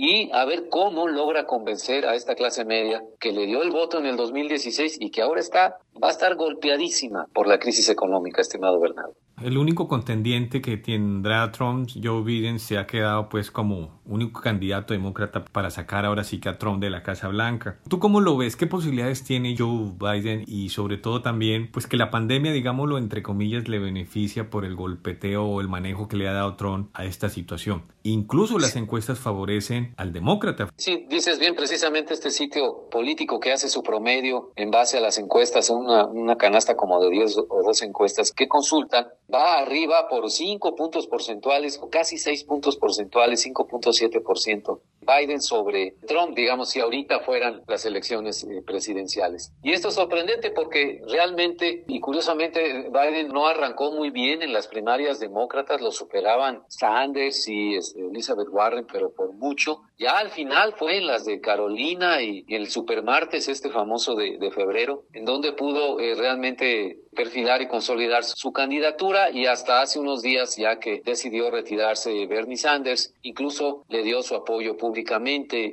y 0.00 0.30
a 0.32 0.44
ver 0.44 0.68
cómo 0.70 1.08
logra 1.08 1.44
convencer 1.44 2.06
a 2.06 2.14
esta 2.14 2.36
clase 2.36 2.64
media 2.64 3.02
que 3.18 3.32
le 3.32 3.46
dio 3.46 3.62
el 3.62 3.70
voto 3.70 3.98
en 3.98 4.06
el 4.06 4.16
2016 4.16 4.98
y 5.00 5.10
que 5.10 5.22
ahora 5.22 5.40
está 5.40 5.78
va 6.02 6.08
a 6.08 6.12
estar 6.12 6.36
golpeadísima 6.36 7.26
por 7.34 7.48
la 7.48 7.58
crisis 7.58 7.88
económica, 7.88 8.40
estimado 8.40 8.78
Bernardo. 8.78 9.16
El 9.40 9.56
único 9.56 9.86
contendiente 9.86 10.60
que 10.60 10.76
tendrá 10.76 11.52
Trump, 11.52 11.88
Joe 12.02 12.22
Biden, 12.24 12.58
se 12.58 12.76
ha 12.76 12.86
quedado 12.86 13.28
pues 13.28 13.52
como 13.52 14.00
único 14.04 14.40
candidato 14.40 14.94
demócrata 14.94 15.44
para 15.44 15.70
sacar 15.70 16.04
ahora 16.04 16.24
sí 16.24 16.40
que 16.40 16.48
a 16.48 16.58
Trump 16.58 16.82
de 16.82 16.90
la 16.90 17.02
Casa 17.04 17.28
Blanca. 17.28 17.78
¿Tú 17.88 18.00
cómo 18.00 18.20
lo 18.20 18.36
ves? 18.36 18.56
¿Qué 18.56 18.66
posibilidades 18.66 19.22
tiene 19.22 19.54
Joe 19.56 19.92
Biden? 19.96 20.44
Y 20.46 20.70
sobre 20.70 20.96
todo 20.96 21.22
también 21.22 21.70
pues 21.70 21.86
que 21.86 21.96
la 21.96 22.10
pandemia, 22.10 22.50
digámoslo 22.52 22.98
entre 22.98 23.22
comillas, 23.22 23.68
le 23.68 23.78
beneficia 23.78 24.50
por 24.50 24.64
el 24.64 24.74
golpeteo 24.74 25.44
o 25.44 25.60
el 25.60 25.68
manejo 25.68 26.08
que 26.08 26.16
le 26.16 26.28
ha 26.28 26.32
dado 26.32 26.56
Trump 26.56 26.90
a 26.94 27.04
esta 27.04 27.28
situación. 27.28 27.84
Incluso 28.02 28.58
las 28.58 28.74
encuestas 28.74 29.18
favorecen 29.18 29.94
al 29.96 30.12
demócrata. 30.12 30.68
Sí, 30.76 31.06
dices 31.08 31.38
bien 31.38 31.54
precisamente 31.54 32.14
este 32.14 32.30
sitio 32.30 32.88
político 32.90 33.38
que 33.38 33.52
hace 33.52 33.68
su 33.68 33.82
promedio 33.82 34.50
en 34.56 34.70
base 34.70 34.96
a 34.96 35.00
las 35.00 35.18
encuestas, 35.18 35.70
una, 35.70 36.06
una 36.06 36.36
canasta 36.36 36.76
como 36.76 37.00
de 37.00 37.10
10 37.10 37.38
o 37.48 37.62
12 37.64 37.84
encuestas 37.84 38.32
que 38.32 38.48
consultan 38.48 39.06
va 39.32 39.58
arriba 39.58 40.08
por 40.08 40.30
5 40.30 40.74
puntos 40.74 41.06
porcentuales 41.06 41.78
o 41.80 41.90
casi 41.90 42.18
6 42.18 42.44
puntos 42.44 42.76
porcentuales, 42.76 43.44
5.7%. 43.44 44.80
Biden 45.08 45.40
sobre 45.40 45.94
Trump, 46.06 46.36
digamos, 46.36 46.70
si 46.70 46.80
ahorita 46.80 47.20
fueran 47.20 47.62
las 47.66 47.86
elecciones 47.86 48.44
eh, 48.44 48.62
presidenciales. 48.64 49.52
Y 49.62 49.72
esto 49.72 49.88
es 49.88 49.94
sorprendente 49.94 50.50
porque 50.50 51.00
realmente 51.08 51.84
y 51.86 52.00
curiosamente 52.00 52.90
Biden 52.90 53.28
no 53.28 53.46
arrancó 53.46 53.92
muy 53.92 54.10
bien 54.10 54.42
en 54.42 54.52
las 54.52 54.66
primarias 54.66 55.20
demócratas, 55.20 55.80
lo 55.80 55.90
superaban 55.90 56.62
Sanders 56.68 57.48
y 57.48 57.76
este, 57.76 58.00
Elizabeth 58.00 58.48
Warren, 58.50 58.86
pero 58.90 59.10
por 59.10 59.32
mucho. 59.32 59.82
Ya 59.98 60.18
al 60.18 60.30
final 60.30 60.74
fue 60.74 60.98
en 60.98 61.06
las 61.06 61.24
de 61.24 61.40
Carolina 61.40 62.22
y, 62.22 62.44
el 62.48 62.68
supermartes, 62.68 63.48
este 63.48 63.70
famoso 63.70 64.14
de, 64.14 64.50
febrero, 64.50 65.04
en 65.12 65.24
donde 65.24 65.52
pudo 65.52 66.00
eh, 66.00 66.14
realmente 66.14 67.00
perfilar 67.14 67.60
y 67.62 67.66
consolidar 67.68 68.22
su 68.22 68.52
candidatura 68.52 69.30
y 69.30 69.46
hasta 69.46 69.80
hace 69.80 69.98
unos 69.98 70.22
días 70.22 70.56
ya 70.56 70.78
que 70.78 71.02
decidió 71.04 71.50
retirarse 71.50 72.26
Bernie 72.26 72.56
Sanders, 72.56 73.12
incluso 73.22 73.84
le 73.88 74.02
dio 74.04 74.22
su 74.22 74.36
apoyo 74.36 74.76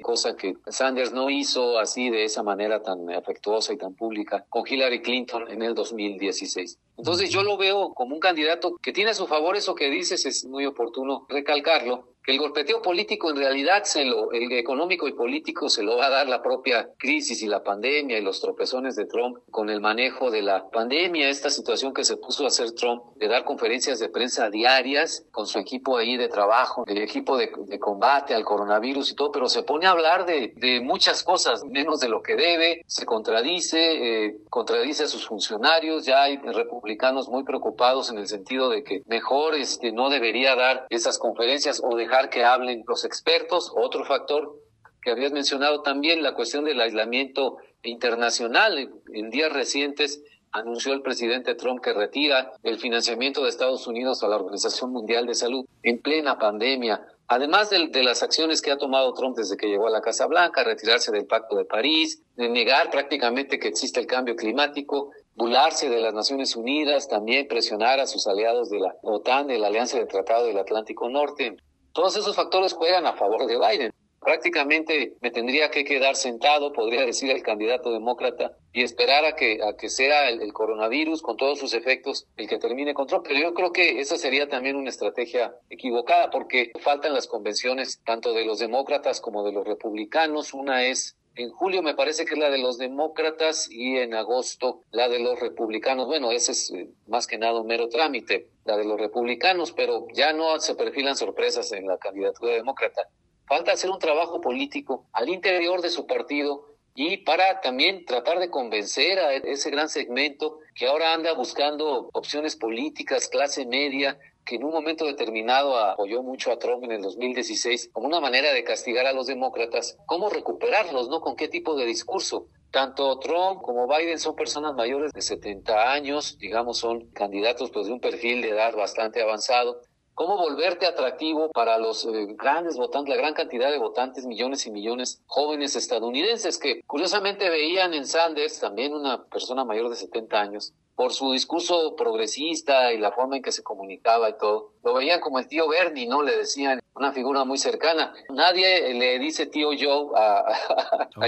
cosa 0.02 0.36
que 0.36 0.56
Sanders 0.68 1.14
no 1.14 1.30
hizo 1.30 1.80
así 1.80 2.10
de 2.10 2.24
esa 2.26 2.44
manera 2.44 2.82
tan 2.82 3.10
afectuosa 3.12 3.74
y 3.74 3.78
tan 3.78 3.96
pública 3.96 4.46
con 4.50 4.64
Hillary 4.68 5.02
Clinton 5.02 5.50
en 5.50 5.62
el 5.62 5.74
2016. 5.76 6.80
Entonces 6.98 7.30
yo 7.30 7.44
lo 7.44 7.58
veo 7.58 7.94
como 7.94 8.16
un 8.16 8.22
candidato 8.22 8.76
que 8.82 8.94
tiene 8.94 9.12
a 9.12 9.14
su 9.14 9.28
favor 9.28 9.56
eso 9.56 9.76
que 9.76 9.90
dices, 9.90 10.26
es 10.26 10.46
muy 10.46 10.66
oportuno 10.66 11.26
recalcarlo, 11.30 12.16
que 12.26 12.32
el 12.32 12.40
golpeteo 12.40 12.82
político 12.82 13.30
en 13.30 13.38
realidad 13.38 13.84
se 13.84 14.04
lo, 14.04 14.32
el 14.32 14.52
económico 14.54 15.08
y 15.08 15.14
político 15.14 15.70
se 15.70 15.84
lo 15.84 15.98
va 15.98 16.08
a 16.08 16.10
dar 16.10 16.28
la 16.28 16.42
propia 16.42 16.90
crisis 16.98 17.44
y 17.44 17.48
la 17.48 17.64
pandemia 17.64 18.18
y 18.18 18.22
los 18.22 18.42
tropezones 18.42 18.96
de 18.96 19.06
Trump 19.06 19.38
con 19.52 19.70
el 19.70 19.80
manejo 19.80 20.32
de 20.32 20.42
la 20.42 20.68
pandemia, 20.70 21.30
esta 21.30 21.52
situación 21.52 21.94
que 21.94 22.04
se 22.04 22.18
puso 22.18 22.44
a 22.44 22.48
hacer 22.48 22.72
Trump 22.72 23.04
de 23.16 23.28
dar 23.28 23.44
conferencias 23.44 24.00
de 24.00 24.10
prensa 24.10 24.50
diarias 24.50 25.26
con 25.32 25.46
su 25.46 25.60
equipo 25.60 25.98
ahí 25.98 26.18
de 26.18 26.28
trabajo, 26.28 26.84
el 26.88 26.98
equipo 26.98 27.38
de, 27.38 27.52
combate 27.80 28.34
al 28.34 28.44
coronavirus 28.44 29.12
y 29.12 29.16
todo, 29.16 29.32
pero 29.32 29.48
se 29.48 29.62
pone 29.62 29.86
a 29.86 29.92
hablar 29.92 30.26
de, 30.26 30.82
muchas 30.82 31.24
cosas, 31.24 31.64
menos 31.66 32.00
de 32.00 32.10
lo 32.10 32.24
que 32.24 32.36
debe, 32.36 32.84
se 32.88 33.06
contradice, 33.06 34.26
eh, 34.26 34.38
contradice 34.50 35.04
a 35.04 35.08
sus 35.08 35.28
funcionarios, 35.28 36.06
ya 36.06 36.24
hay 36.24 36.40
republicanos 36.86 37.30
muy 37.30 37.44
preocupados 37.44 38.12
en 38.12 38.20
el 38.20 38.28
sentido 38.28 38.70
de 38.70 38.84
que 38.84 39.02
mejor 39.08 39.56
este, 39.56 39.92
no 39.92 40.10
debería 40.12 40.56
dar 40.56 40.86
esas 40.92 41.18
conferencias 41.18 41.82
o 41.84 41.96
dejar 41.96 42.30
que 42.30 42.44
hablen 42.44 42.84
los 42.88 43.06
expertos. 43.06 43.74
Otro 43.76 44.06
factor 44.06 44.56
que 45.02 45.10
habías 45.10 45.32
mencionado 45.32 45.82
también, 45.82 46.22
la 46.22 46.36
cuestión 46.36 46.64
del 46.64 46.80
aislamiento 46.80 47.58
internacional. 47.82 48.92
En 49.14 49.32
días 49.32 49.52
recientes 49.52 50.22
anunció 50.52 50.94
el 50.94 51.02
presidente 51.02 51.56
Trump 51.56 51.82
que 51.84 51.92
retira 51.92 52.54
el 52.62 52.78
financiamiento 52.78 53.42
de 53.42 53.50
Estados 53.50 53.88
Unidos 53.88 54.24
a 54.24 54.28
la 54.28 54.36
Organización 54.36 54.92
Mundial 54.92 55.26
de 55.26 55.34
Salud 55.34 55.66
en 55.82 56.00
plena 56.00 56.38
pandemia. 56.38 57.02
Además 57.28 57.72
de, 57.72 57.88
de, 57.88 58.04
las 58.04 58.22
acciones 58.22 58.62
que 58.62 58.72
ha 58.72 58.78
tomado 58.78 59.12
Trump 59.16 59.36
desde 59.36 59.58
que 59.58 59.68
llegó 59.68 59.88
a 59.88 59.90
la 59.90 60.02
Casa 60.02 60.28
Blanca, 60.28 60.64
retirarse 60.64 61.12
del 61.12 61.26
Pacto 61.26 61.56
de 61.56 61.66
París, 61.66 62.22
de 62.36 62.48
negar 62.48 62.92
prácticamente 62.92 63.58
que 63.58 63.70
existe 63.70 64.00
el 64.00 64.06
cambio 64.06 64.36
climático, 64.36 65.10
burlarse 65.36 65.90
de 65.90 66.00
las 66.00 66.14
Naciones 66.14 66.56
Unidas, 66.56 67.08
también 67.08 67.48
presionar 67.48 68.00
a 68.00 68.08
sus 68.08 68.26
aliados 68.28 68.70
de 68.70 68.80
la 68.80 68.96
OTAN, 69.04 69.48
de 69.48 69.60
la 69.60 69.68
Alianza 69.68 69.98
del 69.98 70.08
Tratado 70.08 70.46
del 70.48 70.58
Atlántico 70.58 71.10
Norte, 71.10 71.58
todos 71.96 72.18
esos 72.18 72.36
factores 72.36 72.74
juegan 72.74 73.06
a 73.06 73.14
favor 73.14 73.46
de 73.48 73.58
Biden. 73.58 73.94
Prácticamente 74.20 75.14
me 75.22 75.32
tendría 75.32 75.70
que 75.70 75.86
quedar 75.86 76.16
sentado, 76.16 76.74
podría 76.74 77.06
decir 77.06 77.30
el 77.32 77.44
candidato 77.44 77.92
demócrata, 77.92 78.58
y 78.74 78.84
esperar 78.84 79.24
a 79.24 79.36
que, 79.36 79.60
a 79.64 79.78
que 79.78 79.88
sea 79.88 80.30
el, 80.30 80.52
coronavirus 80.52 81.22
con 81.22 81.38
todos 81.38 81.58
sus 81.58 81.74
efectos 81.74 82.28
el 82.36 82.50
que 82.50 82.58
termine 82.58 82.94
con 82.94 83.08
Trump. 83.08 83.24
Pero 83.26 83.40
yo 83.40 83.54
creo 83.54 83.72
que 83.72 84.02
esa 84.02 84.18
sería 84.18 84.50
también 84.50 84.76
una 84.76 84.90
estrategia 84.90 85.56
equivocada 85.70 86.32
porque 86.32 86.74
faltan 86.82 87.14
las 87.14 87.28
convenciones 87.28 88.02
tanto 88.04 88.34
de 88.34 88.44
los 88.44 88.60
demócratas 88.60 89.22
como 89.22 89.46
de 89.46 89.54
los 89.54 89.66
republicanos. 89.66 90.54
Una 90.54 90.86
es 90.86 91.16
en 91.36 91.50
julio 91.50 91.82
me 91.82 91.96
parece 91.96 92.26
que 92.26 92.34
es 92.34 92.40
la 92.40 92.50
de 92.50 92.58
los 92.58 92.78
demócratas 92.78 93.70
y 93.70 93.98
en 93.98 94.14
agosto 94.14 94.82
la 94.92 95.10
de 95.10 95.20
los 95.20 95.40
republicanos. 95.40 96.08
Bueno, 96.08 96.32
ese 96.32 96.54
es 96.54 96.72
eh, 96.72 96.90
más 97.08 97.28
que 97.28 97.38
nada 97.38 97.60
un 97.60 97.68
mero 97.68 97.90
trámite, 97.90 98.48
la 98.64 98.78
de 98.78 98.86
los 98.86 99.00
republicanos, 99.00 99.72
pero 99.72 100.08
ya 100.14 100.34
no 100.34 100.60
se 100.60 100.76
perfilan 100.76 101.16
sorpresas 101.16 101.72
en 101.72 101.88
la 101.88 101.98
candidatura 101.98 102.54
demócrata. 102.54 103.10
falta 103.48 103.74
hacer 103.74 103.92
un 103.92 104.00
trabajo 104.00 104.42
político 104.42 105.06
al 105.14 105.30
interior 105.30 105.82
de 105.82 105.90
su 105.90 106.08
partido 106.08 106.76
y 106.96 107.18
para 107.18 107.60
también 107.62 108.06
tratar 108.06 108.40
de 108.40 108.50
convencer 108.50 109.20
a 109.20 109.34
ese 109.34 109.70
gran 109.70 109.90
segmento 109.90 110.60
que 110.74 110.88
ahora 110.88 111.14
anda 111.14 111.34
buscando 111.34 112.10
opciones 112.14 112.56
políticas, 112.56 113.28
clase 113.28 113.66
media, 113.66 114.18
que 114.46 114.56
en 114.56 114.64
un 114.64 114.72
momento 114.72 115.06
determinado 115.06 115.78
apoyó 115.78 116.22
mucho 116.22 116.52
a 116.52 116.60
Trump 116.60 116.84
en 116.84 116.92
el 116.92 117.02
2016 117.02 117.90
como 117.92 118.08
una 118.08 118.20
manera 118.20 118.54
de 118.54 118.64
castigar 118.64 119.08
a 119.08 119.14
los 119.14 119.28
demócratas, 119.28 119.98
¿cómo 120.06 120.30
recuperarlos, 120.30 121.10
no? 121.10 121.20
¿Con 121.20 121.36
qué 121.36 121.48
tipo 121.48 121.76
de 121.76 121.86
discurso? 121.86 122.48
Tanto 122.72 123.18
Trump 123.20 123.62
como 123.62 123.88
Biden 123.88 124.20
son 124.20 124.36
personas 124.36 124.76
mayores 124.76 125.12
de 125.14 125.22
70 125.22 125.92
años, 125.92 126.38
digamos, 126.38 126.78
son 126.78 127.10
candidatos 127.12 127.72
pues 127.72 127.88
de 127.88 127.94
un 127.94 128.00
perfil 128.00 128.42
de 128.42 128.50
edad 128.50 128.76
bastante 128.76 129.22
avanzado. 129.22 129.82
¿Cómo 130.14 130.38
volverte 130.38 130.86
atractivo 130.86 131.52
para 131.52 131.78
los 131.78 132.06
eh, 132.06 132.28
grandes 132.38 132.78
votantes, 132.78 133.14
la 133.14 133.22
gran 133.22 133.34
cantidad 133.34 133.70
de 133.70 133.80
votantes, 133.80 134.26
millones 134.26 134.66
y 134.66 134.72
millones 134.72 135.22
jóvenes 135.26 135.76
estadounidenses 135.76 136.58
que 136.58 136.82
curiosamente 136.88 137.50
veían 137.50 137.94
en 137.94 138.06
Sanders, 138.06 138.60
también 138.60 138.94
una 138.94 139.26
persona 139.26 139.66
mayor 139.66 139.90
de 139.90 139.98
70 139.98 140.40
años, 140.40 140.74
por 140.96 141.14
su 141.14 141.34
discurso 141.34 141.96
progresista 141.96 142.94
y 142.94 142.98
la 142.98 143.12
forma 143.12 143.36
en 143.38 143.44
que 143.44 143.52
se 143.52 143.64
comunicaba 143.64 144.30
y 144.30 144.38
todo. 144.38 144.72
Lo 144.84 144.94
veían 144.94 145.20
como 145.20 145.40
el 145.40 145.48
tío 145.48 145.68
Bernie, 145.68 146.08
¿no? 146.08 146.24
Le 146.24 146.38
decían 146.38 146.80
una 146.96 147.12
figura 147.12 147.44
muy 147.44 147.58
cercana. 147.58 148.14
Nadie 148.30 148.94
le 148.94 149.20
dice 149.20 149.46
tío 149.46 149.70
Joe 149.78 150.12
a, 150.16 150.46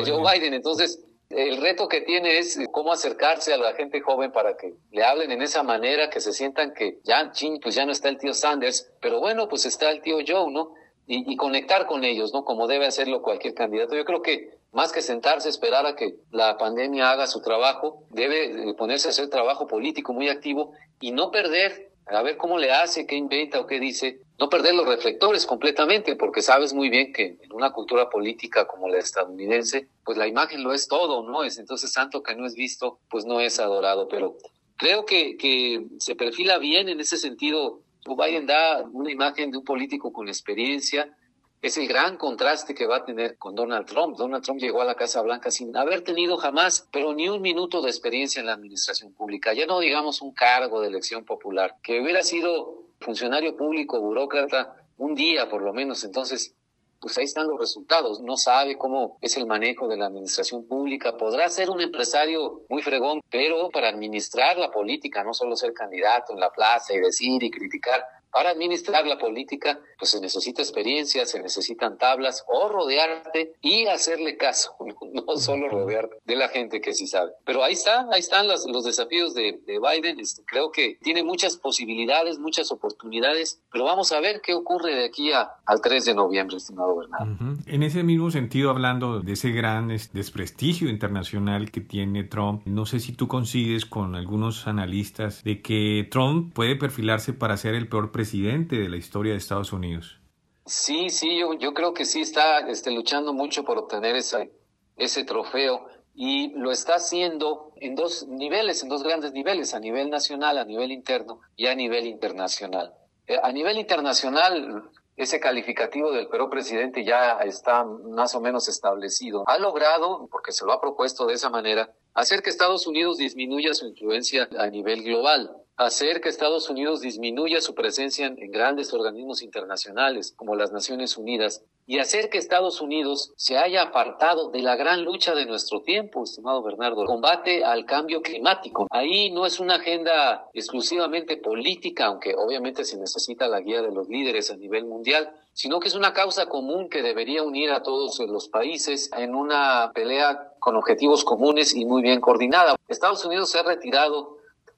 Joe 0.06 0.22
Biden. 0.22 0.54
Entonces, 0.54 1.04
el 1.30 1.62
reto 1.62 1.90
que 1.90 2.02
tiene 2.02 2.38
es 2.38 2.58
cómo 2.72 2.94
acercarse 2.94 3.54
a 3.54 3.58
la 3.58 3.74
gente 3.74 4.00
joven 4.00 4.32
para 4.32 4.56
que 4.56 4.76
le 4.92 5.04
hablen 5.04 5.32
en 5.32 5.42
esa 5.42 5.64
manera, 5.64 6.10
que 6.10 6.22
se 6.22 6.32
sientan 6.32 6.74
que 6.74 7.00
ya, 7.04 7.34
pues 7.62 7.76
ya 7.76 7.86
no 7.86 7.92
está 7.92 8.08
el 8.08 8.18
tío 8.18 8.34
Sanders, 8.34 8.90
pero 9.02 9.20
bueno, 9.20 9.50
pues 9.50 9.66
está 9.66 9.92
el 9.92 10.02
tío 10.02 10.18
Joe, 10.26 10.50
¿no? 10.50 10.74
Y, 11.06 11.32
y 11.32 11.36
conectar 11.36 11.88
con 11.88 12.06
ellos, 12.06 12.34
¿no? 12.34 12.46
Como 12.46 12.68
debe 12.68 12.86
hacerlo 12.86 13.22
cualquier 13.22 13.54
candidato. 13.54 13.96
Yo 13.96 14.06
creo 14.06 14.22
que 14.22 14.58
más 14.72 14.92
que 14.92 15.02
sentarse, 15.02 15.50
esperar 15.50 15.86
a 15.86 15.96
que 15.96 16.16
la 16.32 16.58
pandemia 16.58 17.12
haga 17.12 17.28
su 17.28 17.42
trabajo, 17.42 18.04
debe 18.10 18.74
ponerse 18.76 19.08
a 19.08 19.12
hacer 19.12 19.30
trabajo 19.30 19.68
político 19.68 20.14
muy 20.14 20.30
activo 20.30 20.74
y 21.00 21.12
no 21.12 21.32
perder, 21.32 21.92
a 22.06 22.22
ver 22.22 22.38
cómo 22.38 22.58
le 22.58 22.72
hace, 22.72 23.06
qué 23.06 23.16
inventa 23.16 23.60
o 23.60 23.68
qué 23.68 23.80
dice, 23.80 24.20
no 24.40 24.50
perder 24.50 24.76
los 24.76 24.88
reflectores 24.88 25.46
completamente, 25.46 26.16
porque 26.16 26.42
sabes 26.42 26.74
muy 26.74 26.90
bien 26.90 27.12
que 27.12 27.38
en 27.42 27.54
una 27.54 27.72
cultura 27.72 28.10
política 28.10 28.68
como 28.68 28.88
la 28.88 29.00
estadounidense, 29.00 29.88
pues 30.04 30.18
la 30.18 30.28
imagen 30.28 30.64
lo 30.64 30.74
es 30.74 30.88
todo, 30.88 31.24
¿no? 31.24 31.44
Es 31.44 31.58
entonces 31.58 31.92
santo 31.92 32.22
que 32.22 32.36
no 32.36 32.46
es 32.46 32.54
visto, 32.54 33.00
pues 33.10 33.26
no 33.26 33.40
es 33.40 33.60
adorado, 33.60 34.08
pero 34.08 34.38
creo 34.78 35.06
que, 35.06 35.38
que 35.38 35.86
se 36.00 36.16
perfila 36.16 36.60
bien 36.60 36.88
en 36.88 37.00
ese 37.00 37.18
sentido. 37.18 37.82
Biden 38.06 38.46
da 38.46 38.86
una 38.94 39.12
imagen 39.12 39.52
de 39.52 39.58
un 39.58 39.66
político 39.66 40.14
con 40.14 40.30
experiencia, 40.30 41.17
es 41.62 41.78
el 41.78 41.88
gran 41.88 42.18
contraste 42.18 42.76
que 42.76 42.86
va 42.86 42.98
a 42.98 43.06
tener 43.06 43.38
con 43.38 43.56
Donald 43.56 43.88
Trump. 43.88 44.16
Donald 44.18 44.44
Trump 44.44 44.60
llegó 44.60 44.82
a 44.82 44.86
la 44.86 44.96
Casa 44.96 45.22
Blanca 45.22 45.50
sin 45.50 45.76
haber 45.76 46.02
tenido 46.02 46.38
jamás, 46.38 46.88
pero 46.92 47.14
ni 47.14 47.30
un 47.30 47.42
minuto 47.42 47.82
de 47.82 47.90
experiencia 47.90 48.40
en 48.40 48.46
la 48.46 48.54
administración 48.54 49.14
pública, 49.14 49.54
ya 49.54 49.66
no 49.66 49.80
digamos 49.80 50.22
un 50.22 50.34
cargo 50.34 50.82
de 50.82 50.88
elección 50.88 51.26
popular, 51.26 51.76
que 51.82 52.00
hubiera 52.00 52.22
sido 52.22 52.84
funcionario 53.00 53.56
público, 53.56 54.00
burócrata, 54.00 54.76
un 54.98 55.16
día 55.16 55.50
por 55.50 55.62
lo 55.62 55.74
menos. 55.74 56.04
Entonces, 56.04 56.56
pues 57.00 57.18
ahí 57.18 57.26
están 57.26 57.48
los 57.48 57.60
resultados. 57.60 58.22
No 58.22 58.38
sabe 58.38 58.78
cómo 58.78 59.18
es 59.22 59.38
el 59.38 59.46
manejo 59.46 59.88
de 59.88 59.98
la 59.98 60.08
administración 60.08 60.68
pública. 60.68 61.16
Podrá 61.18 61.48
ser 61.50 61.70
un 61.70 61.82
empresario 61.82 62.64
muy 62.70 62.82
fregón, 62.82 63.22
pero 63.30 63.70
para 63.70 63.90
administrar 63.90 64.58
la 64.58 64.72
política, 64.72 65.24
no 65.24 65.34
solo 65.34 65.56
ser 65.56 65.74
candidato 65.74 66.34
en 66.34 66.40
la 66.40 66.52
plaza 66.52 66.94
y 66.94 67.00
decir 67.00 67.44
y 67.44 67.52
criticar, 67.52 68.04
para 68.32 68.52
administrar 68.52 69.06
la 69.08 69.18
política, 69.18 69.80
pues 69.98 70.12
se 70.12 70.22
necesita 70.22 70.62
experiencia, 70.62 71.26
se 71.26 71.42
necesitan 71.42 71.98
tablas 71.98 72.46
o 72.48 72.70
rodearte 72.70 73.54
y 73.62 73.88
hacerle 73.88 74.38
caso, 74.38 74.76
no 75.14 75.38
solo 75.38 75.70
rodearte 75.70 76.18
de 76.24 76.36
la 76.36 76.48
gente 76.50 76.82
que 76.82 76.94
sí 76.94 77.08
sabe. 77.08 77.32
Pero 77.46 77.64
ahí 77.64 77.74
está, 77.74 78.08
ahí 78.12 78.20
están 78.20 78.48
los, 78.48 78.66
los 78.68 78.84
desafíos 78.86 79.34
de, 79.34 79.60
Biden. 79.66 80.20
Este, 80.20 80.44
creo 80.46 80.72
que 80.72 80.98
tiene 81.02 81.24
muchas 81.24 81.58
posibilidades, 81.58 82.40
muchas 82.40 82.72
oportunidades, 82.72 83.62
pero 83.72 83.86
vamos 83.86 84.12
a 84.12 84.20
ver 84.20 84.42
qué 84.42 84.54
ocurre 84.54 84.96
de 84.96 85.06
aquí 85.06 85.32
a, 85.32 85.50
al 85.66 85.82
3 85.82 86.06
de 86.06 86.14
noviembre, 86.14 86.58
estimado 86.58 86.96
Bernardo. 86.96 87.58
En 87.66 87.84
ese 87.84 88.04
mismo 88.04 88.30
sentido, 88.32 88.70
hablando 88.70 89.20
de 89.20 89.34
ese 89.34 89.52
gran 89.52 89.88
desprestigio 89.88 90.90
internacional 90.90 91.72
que 91.72 91.82
tiene 91.82 92.24
Trump, 92.24 92.64
no 92.66 92.86
sé 92.86 93.00
si 93.00 93.14
tú 93.14 93.28
coincides 93.28 93.86
con 93.86 94.16
algunos 94.16 94.68
analistas 94.68 95.44
de 95.44 95.62
que 95.62 96.08
Trump 96.12 96.54
puede 96.54 96.76
perfilarse 96.76 97.34
para 97.34 97.58
ser 97.58 97.74
el 97.74 97.88
peor 97.88 98.12
presidente 98.12 98.27
de 98.32 98.90
la 98.90 98.98
historia 98.98 99.34
de 99.34 99.38
Estados 99.38 99.72
Unidos. 99.72 100.20
Sí, 100.66 101.10
sí, 101.10 101.40
yo, 101.60 101.74
creo 101.74 101.94
que 101.94 102.06
sí 102.06 102.22
está 102.22 102.60
este, 102.68 102.92
luchando 102.92 103.34
mucho 103.34 103.64
por 103.64 103.78
obtener 103.78 104.16
ese, 104.16 104.52
ese 104.98 105.24
trofeo 105.24 105.88
y 106.14 106.50
lo 106.56 106.72
está 106.72 106.96
haciendo 106.96 107.72
en 107.78 107.96
dos 107.96 108.28
niveles, 108.28 108.84
en 108.84 108.90
dos 108.90 109.04
grandes 109.04 109.32
niveles, 109.32 109.74
a 109.74 109.80
nivel 109.80 110.10
nacional, 110.10 110.58
a 110.58 110.66
nivel 110.66 110.92
interno 110.92 111.40
y 111.56 111.68
a 111.68 111.76
nivel 111.76 112.06
internacional. 112.06 112.94
Eh, 113.28 113.38
a 113.42 113.52
nivel 113.52 113.78
internacional, 113.78 114.90
ese 115.16 115.40
calificativo 115.40 116.12
del 116.12 116.28
peor 116.28 116.50
presidente 116.50 117.06
ya 117.06 117.38
está 117.40 117.86
más 117.86 118.36
o 118.36 118.42
menos 118.42 118.68
establecido. 118.68 119.46
Ha 119.48 119.60
logrado, 119.60 120.28
porque 120.30 120.52
se 120.52 120.66
lo 120.66 120.74
ha 120.74 120.82
propuesto 120.82 121.28
de 121.28 121.36
esa 121.36 121.50
manera, 121.50 121.94
hacer 122.14 122.42
que 122.42 122.50
Estados 122.50 122.88
Unidos 122.88 123.18
disminuya 123.18 123.74
su 123.74 123.88
influencia 123.88 124.50
a 124.60 124.68
nivel 124.68 125.04
global 125.04 125.56
hacer 125.78 126.22
que 126.22 126.30
Estados 126.30 126.70
Unidos 126.72 127.02
disminuya 127.02 127.62
su 127.62 127.76
presencia 127.76 128.26
en, 128.26 128.36
grandes 128.52 128.94
organismos 128.94 129.44
internacionales 129.44 130.34
como 130.36 130.56
las 130.56 130.72
Naciones 130.72 131.18
Unidas 131.18 131.64
y 131.86 132.00
hacer 132.00 132.30
que 132.30 132.40
Estados 132.40 132.82
Unidos 132.82 133.32
se 133.38 133.58
haya 133.58 133.84
apartado 133.84 134.50
de 134.50 134.62
la 134.62 134.76
gran 134.76 135.04
lucha 135.04 135.36
de 135.36 135.46
nuestro 135.46 135.82
tiempo, 135.82 136.24
estimado 136.24 136.64
Bernardo, 136.64 137.06
combate 137.06 137.64
al 137.64 137.86
cambio 137.86 138.22
climático. 138.22 138.88
Ahí 138.90 139.30
no 139.32 139.46
es 139.46 139.60
una 139.60 139.76
agenda 139.76 140.50
exclusivamente 140.54 141.38
política, 141.38 142.08
aunque 142.08 142.36
obviamente 142.36 142.84
se 142.84 142.98
necesita 142.98 143.48
la 143.48 143.62
guía 143.62 143.82
de 143.82 143.92
los 143.92 144.10
líderes 144.10 144.52
a 144.52 144.58
nivel 144.58 144.86
mundial, 144.86 145.32
sino 145.54 145.80
que 145.80 145.88
es 145.88 145.96
una 145.96 146.14
causa 146.14 146.48
común 146.48 146.90
que 146.90 147.02
debería 147.02 147.44
unir 147.44 147.72
a 147.72 147.84
todos 147.84 148.20
los 148.20 148.50
países 148.50 149.10
en 149.16 149.36
una 149.36 149.92
pelea 149.94 150.54
con 150.60 150.76
objetivos 150.76 151.24
comunes 151.24 151.74
y 151.76 151.86
muy 151.86 152.02
bien 152.02 152.20
coordinada. 152.20 152.76
Estados 152.88 153.24
Unidos 153.24 153.50
se 153.50 153.60
ha 153.60 153.64
retirado 153.64 154.37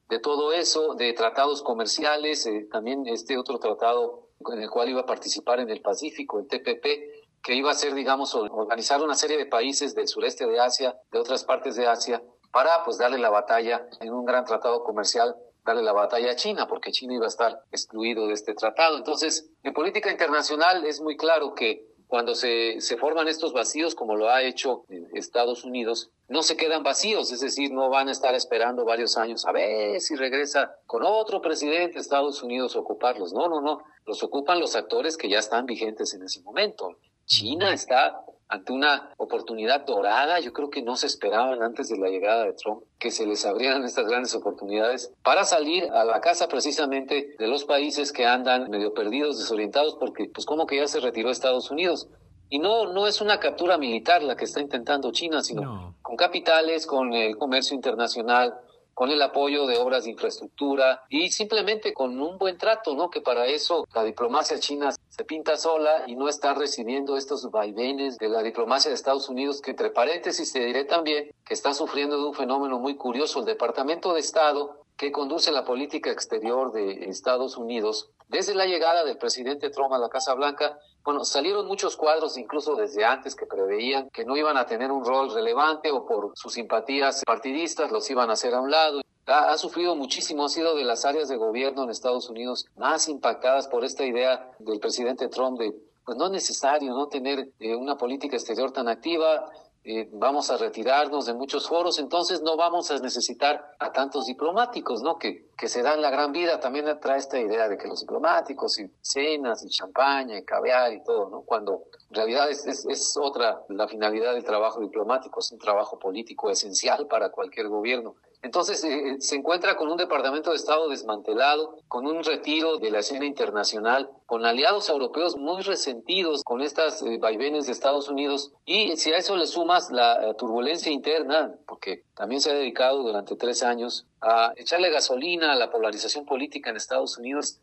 de 0.10 0.20
todo 0.20 0.52
eso, 0.54 0.96
de 0.96 1.14
tratados 1.14 1.62
comerciales, 1.62 2.46
eh, 2.46 2.68
también 2.72 3.06
este 3.08 3.38
otro 3.38 3.60
tratado 3.60 4.28
en 4.52 4.62
el 4.62 4.70
cual 4.70 4.90
iba 4.90 5.02
a 5.02 5.06
participar 5.06 5.60
en 5.60 5.70
el 5.70 5.82
Pacífico, 5.82 6.40
el 6.40 6.48
TPP, 6.48 7.42
que 7.44 7.56
iba 7.56 7.72
a 7.72 7.76
ser, 7.76 7.94
digamos, 7.94 8.36
organizar 8.36 9.02
una 9.02 9.16
serie 9.16 9.38
de 9.38 9.46
países 9.46 9.96
del 9.96 10.08
sureste 10.08 10.46
de 10.48 10.60
Asia, 10.60 11.00
de 11.12 11.20
otras 11.20 11.44
partes 11.44 11.76
de 11.76 11.88
Asia, 11.88 12.22
para 12.52 12.84
pues 12.84 12.98
darle 12.98 13.20
la 13.20 13.30
batalla 13.30 13.88
en 14.02 14.14
un 14.14 14.26
gran 14.26 14.44
tratado 14.46 14.84
comercial 14.84 15.36
darle 15.66 15.84
la 15.84 15.94
batalla 15.94 16.32
a 16.32 16.36
China, 16.36 16.68
porque 16.68 16.92
China 16.92 17.14
iba 17.14 17.26
a 17.26 17.30
estar 17.30 17.64
excluido 17.72 18.28
de 18.28 18.34
este 18.34 18.54
tratado. 18.56 18.98
Entonces, 18.98 19.52
en 19.64 19.74
política 19.74 20.10
internacional 20.10 20.86
es 20.86 21.02
muy 21.02 21.16
claro 21.16 21.54
que 21.54 21.89
cuando 22.10 22.34
se, 22.34 22.82
se 22.82 22.98
forman 22.98 23.28
estos 23.28 23.54
vacíos, 23.54 23.94
como 23.94 24.16
lo 24.16 24.32
ha 24.32 24.42
hecho 24.42 24.84
Estados 25.14 25.64
Unidos, 25.64 26.10
no 26.28 26.42
se 26.42 26.58
quedan 26.58 26.82
vacíos, 26.82 27.32
es 27.32 27.40
decir, 27.40 27.72
no 27.72 27.88
van 27.92 28.08
a 28.08 28.12
estar 28.12 28.34
esperando 28.34 28.84
varios 28.84 29.16
años 29.16 29.46
a 29.46 29.52
ver 29.52 30.02
si 30.02 30.16
regresa 30.16 30.76
con 30.88 31.04
otro 31.04 31.40
presidente 31.40 31.94
de 31.94 32.00
Estados 32.00 32.42
Unidos 32.42 32.76
a 32.76 32.80
ocuparlos. 32.80 33.32
No, 33.32 33.48
no, 33.48 33.62
no, 33.62 33.84
los 34.08 34.24
ocupan 34.24 34.60
los 34.60 34.76
actores 34.76 35.18
que 35.18 35.30
ya 35.30 35.38
están 35.38 35.68
vigentes 35.68 36.16
en 36.16 36.24
ese 36.24 36.42
momento. 36.42 36.98
China 37.26 37.72
está 37.72 38.20
ante 38.50 38.74
una 38.74 39.14
oportunidad 39.18 39.86
dorada, 39.86 40.40
yo 40.40 40.52
creo 40.52 40.72
que 40.72 40.82
no 40.82 40.96
se 40.96 41.06
esperaban 41.06 41.62
antes 41.62 41.88
de 41.88 42.00
la 42.00 42.10
llegada 42.10 42.44
de 42.46 42.54
Trump 42.54 42.82
que 42.98 43.12
se 43.12 43.28
les 43.28 43.46
abrieran 43.46 43.84
estas 43.86 44.08
grandes 44.08 44.34
oportunidades 44.36 45.14
para 45.24 45.46
salir 45.46 45.90
a 45.92 46.04
la 46.04 46.20
casa 46.20 46.48
precisamente 46.48 47.36
de 47.38 47.48
los 47.48 47.64
países 47.64 48.12
que 48.12 48.26
andan 48.26 48.70
medio 48.70 48.94
perdidos, 48.94 49.38
desorientados, 49.38 49.96
porque 49.96 50.30
pues 50.34 50.46
como 50.48 50.66
que 50.66 50.78
ya 50.78 50.88
se 50.88 51.00
retiró 51.00 51.30
Estados 51.30 51.70
Unidos. 51.70 52.08
Y 52.52 52.58
no, 52.58 52.92
no 52.92 53.06
es 53.06 53.22
una 53.22 53.40
captura 53.40 53.78
militar 53.78 54.24
la 54.24 54.36
que 54.36 54.46
está 54.46 54.60
intentando 54.60 55.12
China, 55.12 55.44
sino 55.44 55.96
con 56.02 56.16
capitales, 56.16 56.88
con 56.88 57.14
el 57.14 57.38
comercio 57.38 57.76
internacional, 57.76 58.56
con 59.00 59.12
el 59.12 59.22
apoyo 59.22 59.66
de 59.66 59.78
obras 59.78 60.04
de 60.04 60.10
infraestructura 60.10 61.04
y 61.08 61.30
simplemente 61.30 61.94
con 61.94 62.20
un 62.20 62.38
buen 62.38 62.58
trato, 62.58 62.96
¿no? 62.96 63.10
Que 63.10 63.22
para 63.22 63.46
eso 63.46 63.88
la 63.94 64.04
diplomacia 64.04 64.60
china 64.60 64.94
se 65.20 65.26
pinta 65.26 65.58
sola 65.58 66.06
y 66.08 66.16
no 66.16 66.30
está 66.30 66.54
recibiendo 66.54 67.18
estos 67.18 67.52
vaivenes 67.52 68.18
de 68.20 68.30
la 68.30 68.42
diplomacia 68.42 68.88
de 68.88 68.96
Estados 68.96 69.28
Unidos, 69.28 69.60
que 69.60 69.72
entre 69.72 69.90
paréntesis 69.90 70.54
te 70.54 70.64
diré 70.64 70.86
también 70.86 71.30
que 71.46 71.54
está 71.54 71.74
sufriendo 71.74 72.16
de 72.16 72.24
un 72.24 72.34
fenómeno 72.34 72.80
muy 72.80 72.96
curioso. 72.96 73.40
El 73.40 73.46
Departamento 73.46 74.14
de 74.14 74.22
Estado 74.22 74.80
que 74.96 75.12
conduce 75.12 75.52
la 75.52 75.66
política 75.66 76.10
exterior 76.10 76.72
de 76.72 77.10
Estados 77.10 77.58
Unidos, 77.58 78.12
desde 78.30 78.56
la 78.56 78.66
llegada 78.66 79.04
del 79.04 79.18
presidente 79.18 79.70
Trump 79.70 79.92
a 79.92 79.98
la 79.98 80.08
Casa 80.08 80.34
Blanca, 80.36 80.80
bueno, 81.04 81.26
salieron 81.26 81.68
muchos 81.68 81.98
cuadros, 81.98 82.38
incluso 82.38 82.76
desde 82.76 83.04
antes, 83.04 83.36
que 83.36 83.46
preveían 83.46 84.10
que 84.12 84.24
no 84.24 84.38
iban 84.38 84.56
a 84.56 84.68
tener 84.68 84.90
un 84.90 85.04
rol 85.04 85.34
relevante 85.34 85.92
o 85.92 86.06
por 86.06 86.32
sus 86.36 86.54
simpatías 86.54 87.24
partidistas 87.26 87.92
los 87.92 88.10
iban 88.10 88.30
a 88.30 88.34
hacer 88.34 88.54
a 88.54 88.62
un 88.62 88.72
lado. 88.72 89.02
Ha, 89.32 89.56
sufrido 89.60 89.96
muchísimo, 89.96 90.46
ha 90.46 90.50
sido 90.50 90.76
de 90.76 90.84
las 90.84 91.06
áreas 91.06 91.30
de 91.30 91.38
gobierno 91.38 91.84
en 91.84 91.92
Estados 91.92 92.30
Unidos 92.30 92.66
más 92.78 93.08
impactadas 93.08 93.68
por 93.68 93.86
esta 93.86 94.04
idea 94.04 94.52
del 94.58 94.80
presidente 94.80 95.28
Trump 95.28 95.60
de 95.60 95.72
pues 96.04 96.18
no 96.18 96.26
es 96.26 96.32
necesario 96.32 96.92
no 96.96 97.08
tener 97.08 97.52
eh, 97.60 97.76
una 97.76 97.96
política 97.96 98.36
exterior 98.36 98.72
tan 98.72 98.88
activa. 98.88 99.52
Eh, 99.84 100.10
vamos 100.12 100.50
a 100.50 100.58
retirarnos 100.58 101.28
de 101.28 101.36
muchos 101.36 101.68
foros, 101.68 102.00
entonces 102.00 102.42
no 102.42 102.58
vamos 102.58 102.90
a 102.90 102.98
necesitar 102.98 103.76
a 103.78 103.92
tantos 103.92 104.26
diplomáticos, 104.26 105.04
¿no? 105.04 105.20
Que, 105.20 105.50
que 105.56 105.68
se 105.68 105.84
dan 105.84 106.02
la 106.02 106.10
gran 106.10 106.32
vida. 106.32 106.60
También 106.60 106.86
trae 107.00 107.20
esta 107.20 107.40
idea 107.40 107.70
de 107.70 107.78
que 107.78 107.88
los 107.88 108.00
diplomáticos 108.00 108.80
y 108.80 108.90
cenas 109.02 109.64
y 109.64 109.70
champaña 109.70 110.40
y 110.40 110.44
caviar 110.44 110.92
y 110.94 111.04
todo, 111.04 111.30
¿no? 111.30 111.42
Cuando 111.42 111.84
en 112.10 112.16
realidad 112.16 112.50
es, 112.50 112.66
es 112.66 113.16
otra 113.16 113.62
la 113.70 113.88
finalidad 113.88 114.34
del 114.34 114.44
trabajo 114.44 114.80
diplomático, 114.80 115.42
es 115.42 115.52
un 115.52 115.60
trabajo 115.60 116.00
político 116.00 116.50
esencial 116.50 117.06
para 117.06 117.30
cualquier 117.30 117.68
gobierno. 117.68 118.16
Entonces 118.42 118.84
eh, 118.86 119.18
se 119.20 119.36
encuentra 119.36 119.76
con 119.76 119.90
un 119.90 119.98
Departamento 119.98 120.52
de 120.52 120.56
Estado 120.56 120.88
desmantelado, 120.88 121.78
con 121.88 122.08
un 122.08 122.24
retiro 122.24 122.78
de 122.78 122.90
la 122.90 123.00
escena 123.00 123.26
internacional, 123.26 124.10
con 124.26 124.46
aliados 124.46 124.88
europeos 124.90 125.36
muy 125.36 125.62
resentidos 125.62 126.44
con 126.44 126.62
estas 126.62 127.02
eh, 127.02 127.18
vaivenes 127.18 127.66
de 127.66 127.74
Estados 127.74 128.08
Unidos. 128.08 128.54
Y 128.66 128.96
si 128.96 129.12
a 129.12 129.18
eso 129.18 129.36
le 129.36 129.46
sumas 129.46 129.92
la 129.92 130.30
eh, 130.30 130.34
turbulencia 130.36 130.92
interna, 130.92 131.54
porque 131.68 132.04
también 132.16 132.40
se 132.40 132.52
ha 132.52 132.54
dedicado 132.54 133.04
durante 133.04 133.36
tres 133.36 133.62
años 133.62 134.06
a 134.22 134.54
echarle 134.56 134.90
gasolina 134.90 135.52
a 135.52 135.56
la 135.56 135.70
polarización 135.70 136.26
política 136.26 136.70
en 136.70 136.78
Estados 136.78 137.18
Unidos, 137.18 137.60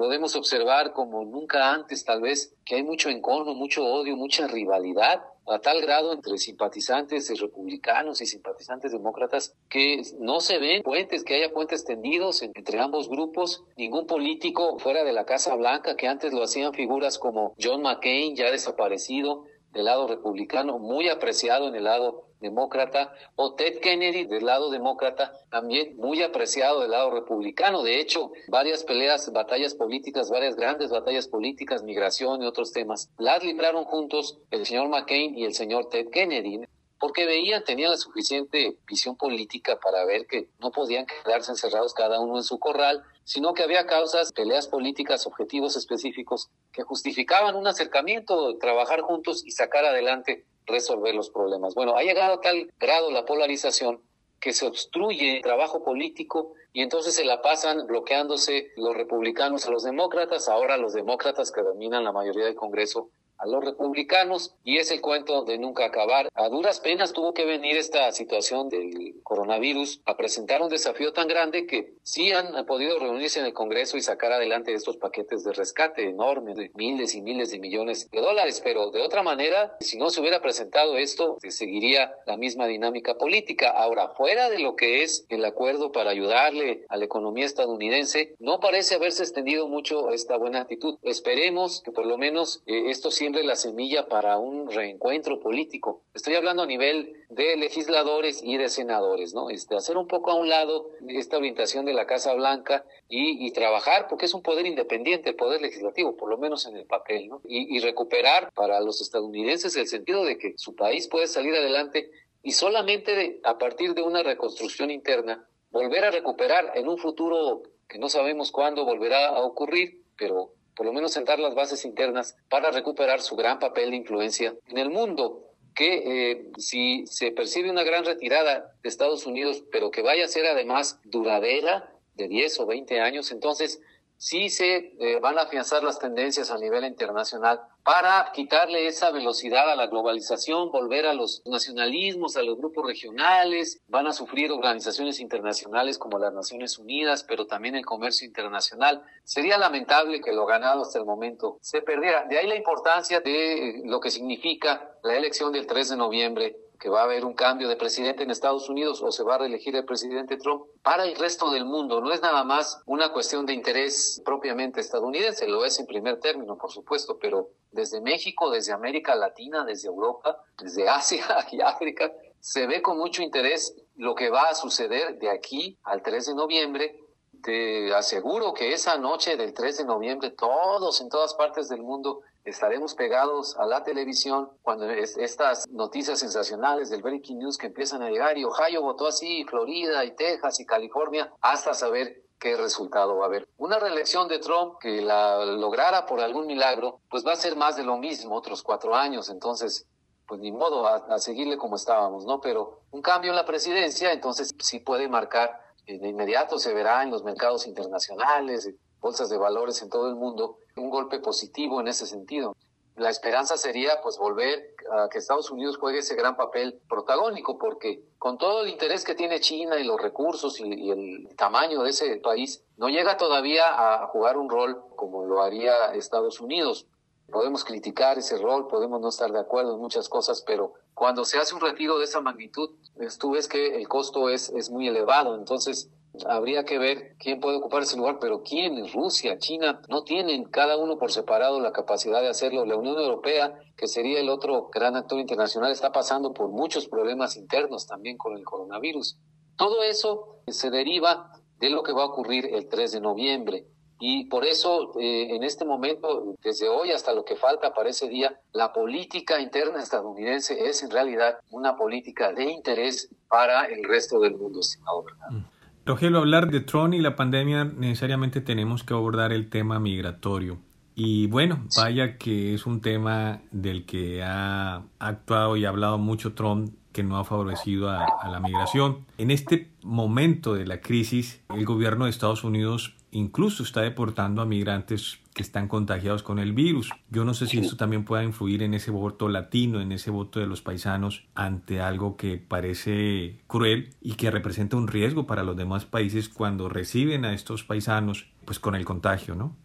podemos 0.00 0.34
observar 0.34 0.94
como 0.94 1.26
nunca 1.26 1.74
antes 1.74 2.06
tal 2.06 2.22
vez 2.22 2.54
que 2.64 2.76
hay 2.76 2.82
mucho 2.82 3.10
encono, 3.10 3.52
mucho 3.52 3.84
odio, 3.84 4.16
mucha 4.16 4.46
rivalidad 4.46 5.22
a 5.46 5.58
tal 5.58 5.82
grado 5.82 6.14
entre 6.14 6.38
simpatizantes 6.38 7.28
republicanos 7.38 8.22
y 8.22 8.26
simpatizantes 8.26 8.92
demócratas 8.92 9.54
que 9.68 10.00
no 10.18 10.40
se 10.40 10.56
ven 10.56 10.82
puentes, 10.82 11.22
que 11.22 11.34
haya 11.34 11.52
puentes 11.52 11.84
tendidos 11.84 12.40
entre 12.40 12.80
ambos 12.80 13.10
grupos. 13.10 13.62
Ningún 13.76 14.06
político 14.06 14.78
fuera 14.78 15.04
de 15.04 15.12
la 15.12 15.26
Casa 15.26 15.54
Blanca, 15.54 15.96
que 15.96 16.08
antes 16.08 16.32
lo 16.32 16.44
hacían 16.44 16.72
figuras 16.72 17.18
como 17.18 17.52
John 17.62 17.82
McCain, 17.82 18.34
ya 18.34 18.50
desaparecido, 18.50 19.44
del 19.72 19.84
lado 19.84 20.08
republicano, 20.08 20.78
muy 20.78 21.10
apreciado 21.10 21.68
en 21.68 21.74
el 21.74 21.84
lado 21.84 22.29
demócrata, 22.40 23.12
o 23.36 23.54
Ted 23.54 23.80
Kennedy 23.80 24.24
del 24.24 24.46
lado 24.46 24.70
demócrata, 24.70 25.32
también 25.50 25.96
muy 25.96 26.22
apreciado 26.22 26.80
del 26.80 26.90
lado 26.90 27.10
republicano. 27.10 27.82
De 27.82 28.00
hecho, 28.00 28.32
varias 28.48 28.84
peleas, 28.84 29.32
batallas 29.32 29.74
políticas, 29.74 30.30
varias 30.30 30.56
grandes 30.56 30.90
batallas 30.90 31.28
políticas, 31.28 31.82
migración 31.82 32.42
y 32.42 32.46
otros 32.46 32.72
temas, 32.72 33.10
las 33.18 33.44
libraron 33.44 33.84
juntos 33.84 34.38
el 34.50 34.66
señor 34.66 34.88
McCain 34.88 35.36
y 35.36 35.44
el 35.44 35.54
señor 35.54 35.88
Ted 35.88 36.08
Kennedy 36.10 36.60
porque 37.00 37.24
veían, 37.24 37.64
tenían 37.64 37.90
la 37.90 37.96
suficiente 37.96 38.76
visión 38.86 39.16
política 39.16 39.80
para 39.80 40.04
ver 40.04 40.26
que 40.26 40.50
no 40.58 40.70
podían 40.70 41.06
quedarse 41.06 41.50
encerrados 41.50 41.94
cada 41.94 42.20
uno 42.20 42.36
en 42.36 42.42
su 42.44 42.58
corral, 42.58 43.02
sino 43.24 43.54
que 43.54 43.62
había 43.62 43.86
causas, 43.86 44.32
peleas 44.32 44.68
políticas, 44.68 45.26
objetivos 45.26 45.76
específicos 45.76 46.50
que 46.72 46.82
justificaban 46.82 47.56
un 47.56 47.66
acercamiento, 47.66 48.58
trabajar 48.58 49.00
juntos 49.00 49.42
y 49.46 49.52
sacar 49.52 49.86
adelante, 49.86 50.44
resolver 50.66 51.14
los 51.14 51.30
problemas. 51.30 51.74
Bueno, 51.74 51.96
ha 51.96 52.02
llegado 52.02 52.34
a 52.34 52.40
tal 52.40 52.72
grado 52.78 53.10
la 53.10 53.24
polarización 53.24 54.00
que 54.40 54.52
se 54.52 54.66
obstruye 54.66 55.36
el 55.36 55.42
trabajo 55.42 55.84
político 55.84 56.54
y 56.72 56.82
entonces 56.82 57.14
se 57.14 57.24
la 57.24 57.42
pasan 57.42 57.86
bloqueándose 57.86 58.70
los 58.76 58.96
republicanos 58.96 59.66
a 59.66 59.70
los 59.70 59.82
demócratas, 59.82 60.48
ahora 60.48 60.78
los 60.78 60.94
demócratas 60.94 61.52
que 61.52 61.62
dominan 61.62 62.04
la 62.04 62.12
mayoría 62.12 62.46
del 62.46 62.54
Congreso 62.54 63.10
a 63.40 63.46
los 63.46 63.64
republicanos 63.64 64.54
y 64.64 64.78
es 64.78 64.90
el 64.90 65.00
cuento 65.00 65.44
de 65.44 65.58
nunca 65.58 65.86
acabar. 65.86 66.28
A 66.34 66.48
duras 66.48 66.80
penas 66.80 67.12
tuvo 67.12 67.34
que 67.34 67.44
venir 67.44 67.76
esta 67.76 68.12
situación 68.12 68.68
del 68.68 69.20
coronavirus 69.22 70.00
a 70.04 70.16
presentar 70.16 70.62
un 70.62 70.68
desafío 70.68 71.12
tan 71.12 71.28
grande 71.28 71.66
que 71.66 71.94
sí 72.02 72.32
han 72.32 72.66
podido 72.66 72.98
reunirse 72.98 73.40
en 73.40 73.46
el 73.46 73.52
Congreso 73.52 73.96
y 73.96 74.02
sacar 74.02 74.32
adelante 74.32 74.74
estos 74.74 74.96
paquetes 74.96 75.44
de 75.44 75.52
rescate 75.52 76.08
enormes 76.08 76.56
de 76.56 76.70
miles 76.74 77.14
y 77.14 77.22
miles 77.22 77.50
de 77.50 77.58
millones 77.58 78.10
de 78.10 78.20
dólares, 78.20 78.60
pero 78.62 78.90
de 78.90 79.00
otra 79.00 79.22
manera, 79.22 79.76
si 79.80 79.98
no 79.98 80.10
se 80.10 80.20
hubiera 80.20 80.42
presentado 80.42 80.96
esto, 80.96 81.38
se 81.40 81.50
seguiría 81.50 82.14
la 82.26 82.36
misma 82.36 82.66
dinámica 82.66 83.16
política. 83.16 83.70
Ahora, 83.70 84.08
fuera 84.08 84.50
de 84.50 84.58
lo 84.58 84.76
que 84.76 85.02
es 85.02 85.26
el 85.28 85.44
acuerdo 85.44 85.92
para 85.92 86.10
ayudarle 86.10 86.84
a 86.88 86.96
la 86.96 87.04
economía 87.04 87.46
estadounidense, 87.46 88.34
no 88.38 88.60
parece 88.60 88.96
haberse 88.96 89.22
extendido 89.22 89.68
mucho 89.68 90.10
esta 90.10 90.36
buena 90.36 90.62
actitud. 90.62 90.98
Esperemos 91.02 91.82
que 91.82 91.92
por 91.92 92.06
lo 92.06 92.18
menos 92.18 92.62
eh, 92.66 92.90
esto 92.90 93.10
sí 93.34 93.42
la 93.42 93.56
semilla 93.56 94.06
para 94.08 94.38
un 94.38 94.70
reencuentro 94.70 95.40
político. 95.40 96.02
Estoy 96.14 96.34
hablando 96.34 96.62
a 96.62 96.66
nivel 96.66 97.14
de 97.28 97.56
legisladores 97.56 98.42
y 98.42 98.56
de 98.56 98.68
senadores, 98.68 99.34
¿no? 99.34 99.50
Este, 99.50 99.76
hacer 99.76 99.96
un 99.96 100.06
poco 100.06 100.30
a 100.30 100.34
un 100.34 100.48
lado 100.48 100.90
esta 101.08 101.38
orientación 101.38 101.84
de 101.84 101.94
la 101.94 102.06
Casa 102.06 102.34
Blanca 102.34 102.84
y, 103.08 103.50
trabajar, 103.52 104.06
porque 104.08 104.26
es 104.26 104.34
un 104.34 104.42
poder 104.42 104.66
independiente, 104.66 105.30
el 105.30 105.36
poder 105.36 105.60
legislativo, 105.60 106.16
por 106.16 106.30
lo 106.30 106.38
menos 106.38 106.66
en 106.66 106.76
el 106.76 106.86
papel, 106.86 107.28
¿no? 107.28 107.40
Y, 107.44 107.76
y 107.76 107.80
recuperar 107.80 108.52
para 108.54 108.80
los 108.80 109.00
estadounidenses 109.00 109.76
el 109.76 109.88
sentido 109.88 110.24
de 110.24 110.38
que 110.38 110.54
su 110.56 110.76
país 110.76 111.08
puede 111.08 111.26
salir 111.26 111.54
adelante 111.54 112.10
y 112.42 112.52
solamente 112.52 113.40
a 113.42 113.58
partir 113.58 113.94
de 113.94 114.02
una 114.02 114.22
reconstrucción 114.22 114.90
interna 114.90 115.46
volver 115.70 116.04
a 116.04 116.10
recuperar 116.10 116.72
en 116.74 116.88
un 116.88 116.98
futuro 116.98 117.62
que 117.88 117.98
no 117.98 118.08
sabemos 118.08 118.52
cuándo 118.52 118.84
volverá 118.84 119.28
a 119.28 119.42
ocurrir, 119.42 120.02
pero 120.16 120.52
por 120.80 120.86
lo 120.86 120.94
menos 120.94 121.12
sentar 121.12 121.38
las 121.38 121.54
bases 121.54 121.84
internas 121.84 122.38
para 122.48 122.70
recuperar 122.70 123.20
su 123.20 123.36
gran 123.36 123.58
papel 123.58 123.90
de 123.90 123.96
influencia 123.96 124.54
en 124.66 124.78
el 124.78 124.88
mundo 124.88 125.44
que 125.74 126.30
eh, 126.30 126.46
si 126.56 127.06
se 127.06 127.32
percibe 127.32 127.70
una 127.70 127.82
gran 127.82 128.06
retirada 128.06 128.72
de 128.82 128.88
Estados 128.88 129.26
Unidos, 129.26 129.62
pero 129.70 129.90
que 129.90 130.00
vaya 130.00 130.24
a 130.24 130.28
ser 130.28 130.46
además 130.46 130.98
duradera 131.04 131.92
de 132.14 132.28
10 132.28 132.60
o 132.60 132.66
20 132.66 132.98
años, 132.98 133.30
entonces 133.30 133.82
sí 134.20 134.50
se 134.50 134.92
eh, 135.00 135.18
van 135.18 135.38
a 135.38 135.42
afianzar 135.42 135.82
las 135.82 135.98
tendencias 135.98 136.50
a 136.50 136.58
nivel 136.58 136.84
internacional 136.84 137.58
para 137.82 138.30
quitarle 138.34 138.86
esa 138.86 139.10
velocidad 139.10 139.70
a 139.70 139.76
la 139.76 139.86
globalización, 139.86 140.70
volver 140.70 141.06
a 141.06 141.14
los 141.14 141.42
nacionalismos, 141.46 142.36
a 142.36 142.42
los 142.42 142.58
grupos 142.58 142.86
regionales, 142.86 143.80
van 143.88 144.06
a 144.06 144.12
sufrir 144.12 144.52
organizaciones 144.52 145.20
internacionales 145.20 145.96
como 145.96 146.18
las 146.18 146.34
Naciones 146.34 146.78
Unidas, 146.78 147.24
pero 147.24 147.46
también 147.46 147.76
el 147.76 147.86
comercio 147.86 148.26
internacional. 148.26 149.02
Sería 149.24 149.56
lamentable 149.56 150.20
que 150.20 150.34
lo 150.34 150.44
ganado 150.44 150.82
hasta 150.82 150.98
el 150.98 151.06
momento 151.06 151.56
se 151.62 151.80
perdiera. 151.80 152.26
De 152.26 152.36
ahí 152.36 152.46
la 152.46 152.56
importancia 152.56 153.20
de 153.20 153.80
lo 153.86 154.00
que 154.00 154.10
significa 154.10 154.98
la 155.02 155.16
elección 155.16 155.50
del 155.50 155.66
3 155.66 155.88
de 155.88 155.96
noviembre 155.96 156.56
que 156.80 156.88
va 156.88 157.02
a 157.02 157.04
haber 157.04 157.26
un 157.26 157.34
cambio 157.34 157.68
de 157.68 157.76
presidente 157.76 158.22
en 158.22 158.30
Estados 158.30 158.70
Unidos 158.70 159.02
o 159.02 159.12
se 159.12 159.22
va 159.22 159.34
a 159.34 159.38
reelegir 159.38 159.76
el 159.76 159.84
presidente 159.84 160.38
Trump 160.38 160.64
para 160.82 161.04
el 161.04 161.14
resto 161.14 161.50
del 161.50 161.66
mundo. 161.66 162.00
No 162.00 162.10
es 162.10 162.22
nada 162.22 162.42
más 162.42 162.80
una 162.86 163.12
cuestión 163.12 163.44
de 163.44 163.52
interés 163.52 164.22
propiamente 164.24 164.80
estadounidense, 164.80 165.46
lo 165.46 165.66
es 165.66 165.78
en 165.78 165.86
primer 165.86 166.20
término, 166.20 166.56
por 166.56 166.72
supuesto, 166.72 167.18
pero 167.20 167.50
desde 167.70 168.00
México, 168.00 168.50
desde 168.50 168.72
América 168.72 169.14
Latina, 169.14 169.62
desde 169.64 169.88
Europa, 169.88 170.42
desde 170.58 170.88
Asia 170.88 171.26
y 171.52 171.60
África, 171.60 172.10
se 172.40 172.66
ve 172.66 172.80
con 172.80 172.96
mucho 172.96 173.22
interés 173.22 173.76
lo 173.96 174.14
que 174.14 174.30
va 174.30 174.44
a 174.44 174.54
suceder 174.54 175.18
de 175.18 175.28
aquí 175.28 175.78
al 175.84 176.00
3 176.00 176.26
de 176.28 176.34
noviembre 176.34 176.98
te 177.42 177.94
aseguro 177.94 178.52
que 178.52 178.72
esa 178.72 178.98
noche 178.98 179.36
del 179.36 179.54
3 179.54 179.78
de 179.78 179.84
noviembre 179.84 180.30
todos 180.30 181.00
en 181.00 181.08
todas 181.08 181.34
partes 181.34 181.68
del 181.68 181.82
mundo 181.82 182.20
estaremos 182.44 182.94
pegados 182.94 183.56
a 183.58 183.66
la 183.66 183.84
televisión 183.84 184.50
cuando 184.62 184.88
estas 184.90 185.68
noticias 185.68 186.18
sensacionales 186.18 186.90
del 186.90 187.02
breaking 187.02 187.38
news 187.38 187.58
que 187.58 187.68
empiezan 187.68 188.02
a 188.02 188.10
llegar 188.10 188.38
y 188.38 188.44
Ohio 188.44 188.82
votó 188.82 189.06
así, 189.06 189.44
Florida 189.44 190.04
y 190.04 190.14
Texas 190.14 190.60
y 190.60 190.66
California, 190.66 191.32
hasta 191.40 191.74
saber 191.74 192.22
qué 192.38 192.56
resultado 192.56 193.16
va 193.18 193.24
a 193.24 193.28
haber. 193.28 193.48
Una 193.58 193.78
reelección 193.78 194.26
de 194.28 194.38
Trump 194.38 194.78
que 194.80 195.02
la 195.02 195.44
lograra 195.44 196.06
por 196.06 196.20
algún 196.20 196.46
milagro, 196.46 197.00
pues 197.10 197.26
va 197.26 197.32
a 197.32 197.36
ser 197.36 197.56
más 197.56 197.76
de 197.76 197.84
lo 197.84 197.98
mismo, 197.98 198.34
otros 198.34 198.62
cuatro 198.62 198.94
años, 198.94 199.28
entonces 199.28 199.86
pues 200.26 200.40
ni 200.40 200.52
modo 200.52 200.86
a 200.86 201.18
seguirle 201.18 201.58
como 201.58 201.74
estábamos, 201.74 202.24
¿no? 202.24 202.40
Pero 202.40 202.82
un 202.92 203.02
cambio 203.02 203.32
en 203.32 203.36
la 203.36 203.44
presidencia, 203.44 204.12
entonces 204.12 204.54
sí 204.60 204.78
puede 204.78 205.08
marcar 205.08 205.58
de 205.98 206.08
inmediato 206.08 206.58
se 206.58 206.72
verá 206.72 207.02
en 207.02 207.10
los 207.10 207.24
mercados 207.24 207.66
internacionales, 207.66 208.70
bolsas 209.00 209.30
de 209.30 209.38
valores 209.38 209.82
en 209.82 209.90
todo 209.90 210.08
el 210.08 210.16
mundo, 210.16 210.58
un 210.76 210.90
golpe 210.90 211.18
positivo 211.20 211.80
en 211.80 211.88
ese 211.88 212.06
sentido. 212.06 212.56
La 212.96 213.08
esperanza 213.08 213.56
sería 213.56 214.00
pues 214.02 214.18
volver 214.18 214.74
a 214.92 215.08
que 215.08 215.18
Estados 215.18 215.50
Unidos 215.50 215.78
juegue 215.78 216.00
ese 216.00 216.16
gran 216.16 216.36
papel 216.36 216.80
protagónico, 216.88 217.56
porque 217.56 218.02
con 218.18 218.36
todo 218.36 218.62
el 218.62 218.68
interés 218.68 219.04
que 219.04 219.14
tiene 219.14 219.40
China 219.40 219.78
y 219.78 219.84
los 219.84 220.00
recursos 220.00 220.60
y, 220.60 220.90
el 220.90 221.34
tamaño 221.36 221.82
de 221.82 221.90
ese 221.90 222.16
país, 222.16 222.62
no 222.76 222.88
llega 222.88 223.16
todavía 223.16 224.02
a 224.02 224.06
jugar 224.08 224.36
un 224.36 224.50
rol 224.50 224.82
como 224.96 225.24
lo 225.24 225.42
haría 225.42 225.94
Estados 225.94 226.40
Unidos. 226.40 226.86
Podemos 227.30 227.64
criticar 227.64 228.18
ese 228.18 228.36
rol, 228.36 228.66
podemos 228.68 229.00
no 229.00 229.08
estar 229.08 229.30
de 229.32 229.38
acuerdo 229.38 229.74
en 229.74 229.80
muchas 229.80 230.08
cosas, 230.08 230.42
pero 230.42 230.74
cuando 230.92 231.24
se 231.24 231.38
hace 231.38 231.54
un 231.54 231.60
retiro 231.60 231.98
de 231.98 232.04
esa 232.04 232.20
magnitud, 232.20 232.70
tú 233.18 233.30
ves 233.30 233.48
que 233.48 233.76
el 233.76 233.88
costo 233.88 234.28
es, 234.28 234.50
es 234.50 234.68
muy 234.68 234.88
elevado. 234.88 235.36
Entonces, 235.36 235.88
habría 236.28 236.64
que 236.64 236.78
ver 236.78 237.16
quién 237.18 237.40
puede 237.40 237.56
ocupar 237.56 237.82
ese 237.82 237.96
lugar, 237.96 238.18
pero 238.20 238.42
quién, 238.42 238.90
Rusia, 238.92 239.38
China, 239.38 239.80
no 239.88 240.02
tienen 240.04 240.44
cada 240.44 240.76
uno 240.76 240.98
por 240.98 241.12
separado 241.12 241.60
la 241.60 241.72
capacidad 241.72 242.20
de 242.20 242.28
hacerlo. 242.28 242.64
La 242.64 242.76
Unión 242.76 242.98
Europea, 242.98 243.58
que 243.76 243.86
sería 243.86 244.20
el 244.20 244.28
otro 244.28 244.68
gran 244.72 244.96
actor 244.96 245.18
internacional, 245.18 245.72
está 245.72 245.92
pasando 245.92 246.32
por 246.32 246.48
muchos 246.48 246.88
problemas 246.88 247.36
internos 247.36 247.86
también 247.86 248.16
con 248.16 248.36
el 248.36 248.44
coronavirus. 248.44 249.18
Todo 249.56 249.82
eso 249.82 250.40
se 250.46 250.70
deriva 250.70 251.32
de 251.60 251.70
lo 251.70 251.82
que 251.82 251.92
va 251.92 252.02
a 252.02 252.06
ocurrir 252.06 252.46
el 252.54 252.68
3 252.68 252.92
de 252.92 253.00
noviembre 253.00 253.66
Y 254.02 254.24
por 254.30 254.46
eso, 254.46 254.98
eh, 254.98 255.36
en 255.36 255.44
este 255.44 255.66
momento, 255.66 256.34
desde 256.42 256.70
hoy 256.70 256.90
hasta 256.90 257.12
lo 257.12 257.22
que 257.22 257.36
falta 257.36 257.74
para 257.74 257.90
ese 257.90 258.08
día, 258.08 258.40
la 258.52 258.72
política 258.72 259.38
interna 259.38 259.82
estadounidense 259.82 260.58
es 260.70 260.82
en 260.82 260.90
realidad 260.90 261.38
una 261.50 261.76
política 261.76 262.32
de 262.32 262.44
interés 262.44 263.10
para 263.28 263.66
el 263.66 263.84
resto 263.84 264.18
del 264.18 264.38
mundo, 264.38 264.60
mm. 264.60 265.44
Rogelio, 265.86 266.18
hablar 266.18 266.50
de 266.50 266.60
Trump 266.60 266.94
y 266.94 266.98
la 267.00 267.16
pandemia 267.16 267.64
necesariamente 267.64 268.40
tenemos 268.40 268.84
que 268.84 268.94
abordar 268.94 269.32
el 269.32 269.48
tema 269.48 269.80
migratorio. 269.80 270.58
Y 270.94 271.26
bueno, 271.28 271.64
vaya 271.76 272.18
que 272.18 272.54
es 272.54 272.66
un 272.66 272.80
tema 272.80 273.40
del 273.50 273.86
que 273.86 274.22
ha 274.22 274.82
actuado 274.98 275.56
y 275.56 275.64
hablado 275.64 275.98
mucho 275.98 276.34
Trump 276.34 276.74
que 276.92 277.02
no 277.02 277.16
ha 277.16 277.24
favorecido 277.24 277.88
a, 277.88 278.04
a, 278.04 278.28
la 278.28 278.40
migración. 278.40 279.06
En 279.16 279.30
este 279.30 279.70
momento 279.82 280.54
de 280.54 280.66
la 280.66 280.80
crisis, 280.80 281.40
el 281.54 281.64
gobierno 281.64 282.04
de 282.04 282.10
Estados 282.10 282.44
Unidos 282.44 282.94
incluso 283.12 283.62
está 283.62 283.82
deportando 283.82 284.42
a 284.42 284.46
migrantes 284.46 285.18
que 285.34 285.42
están 285.42 285.68
contagiados 285.68 286.22
con 286.22 286.38
el 286.38 286.52
virus. 286.52 286.90
Yo 287.10 287.24
no 287.24 287.34
sé 287.34 287.46
si 287.46 287.58
esto 287.58 287.76
también 287.76 288.04
pueda 288.04 288.24
influir 288.24 288.62
en 288.62 288.74
ese 288.74 288.90
voto 288.90 289.28
latino, 289.28 289.80
en 289.80 289.92
ese 289.92 290.10
voto 290.10 290.40
de 290.40 290.46
los 290.46 290.62
paisanos 290.62 291.24
ante 291.34 291.80
algo 291.80 292.16
que 292.16 292.38
parece 292.38 293.38
cruel 293.46 293.90
y 294.00 294.14
que 294.14 294.30
representa 294.30 294.76
un 294.76 294.88
riesgo 294.88 295.26
para 295.26 295.42
los 295.42 295.56
demás 295.56 295.84
países 295.84 296.28
cuando 296.28 296.68
reciben 296.68 297.24
a 297.24 297.32
estos 297.32 297.64
paisanos 297.64 298.26
pues 298.44 298.58
con 298.58 298.74
el 298.74 298.84
contagio, 298.84 299.34
¿no? 299.34 299.56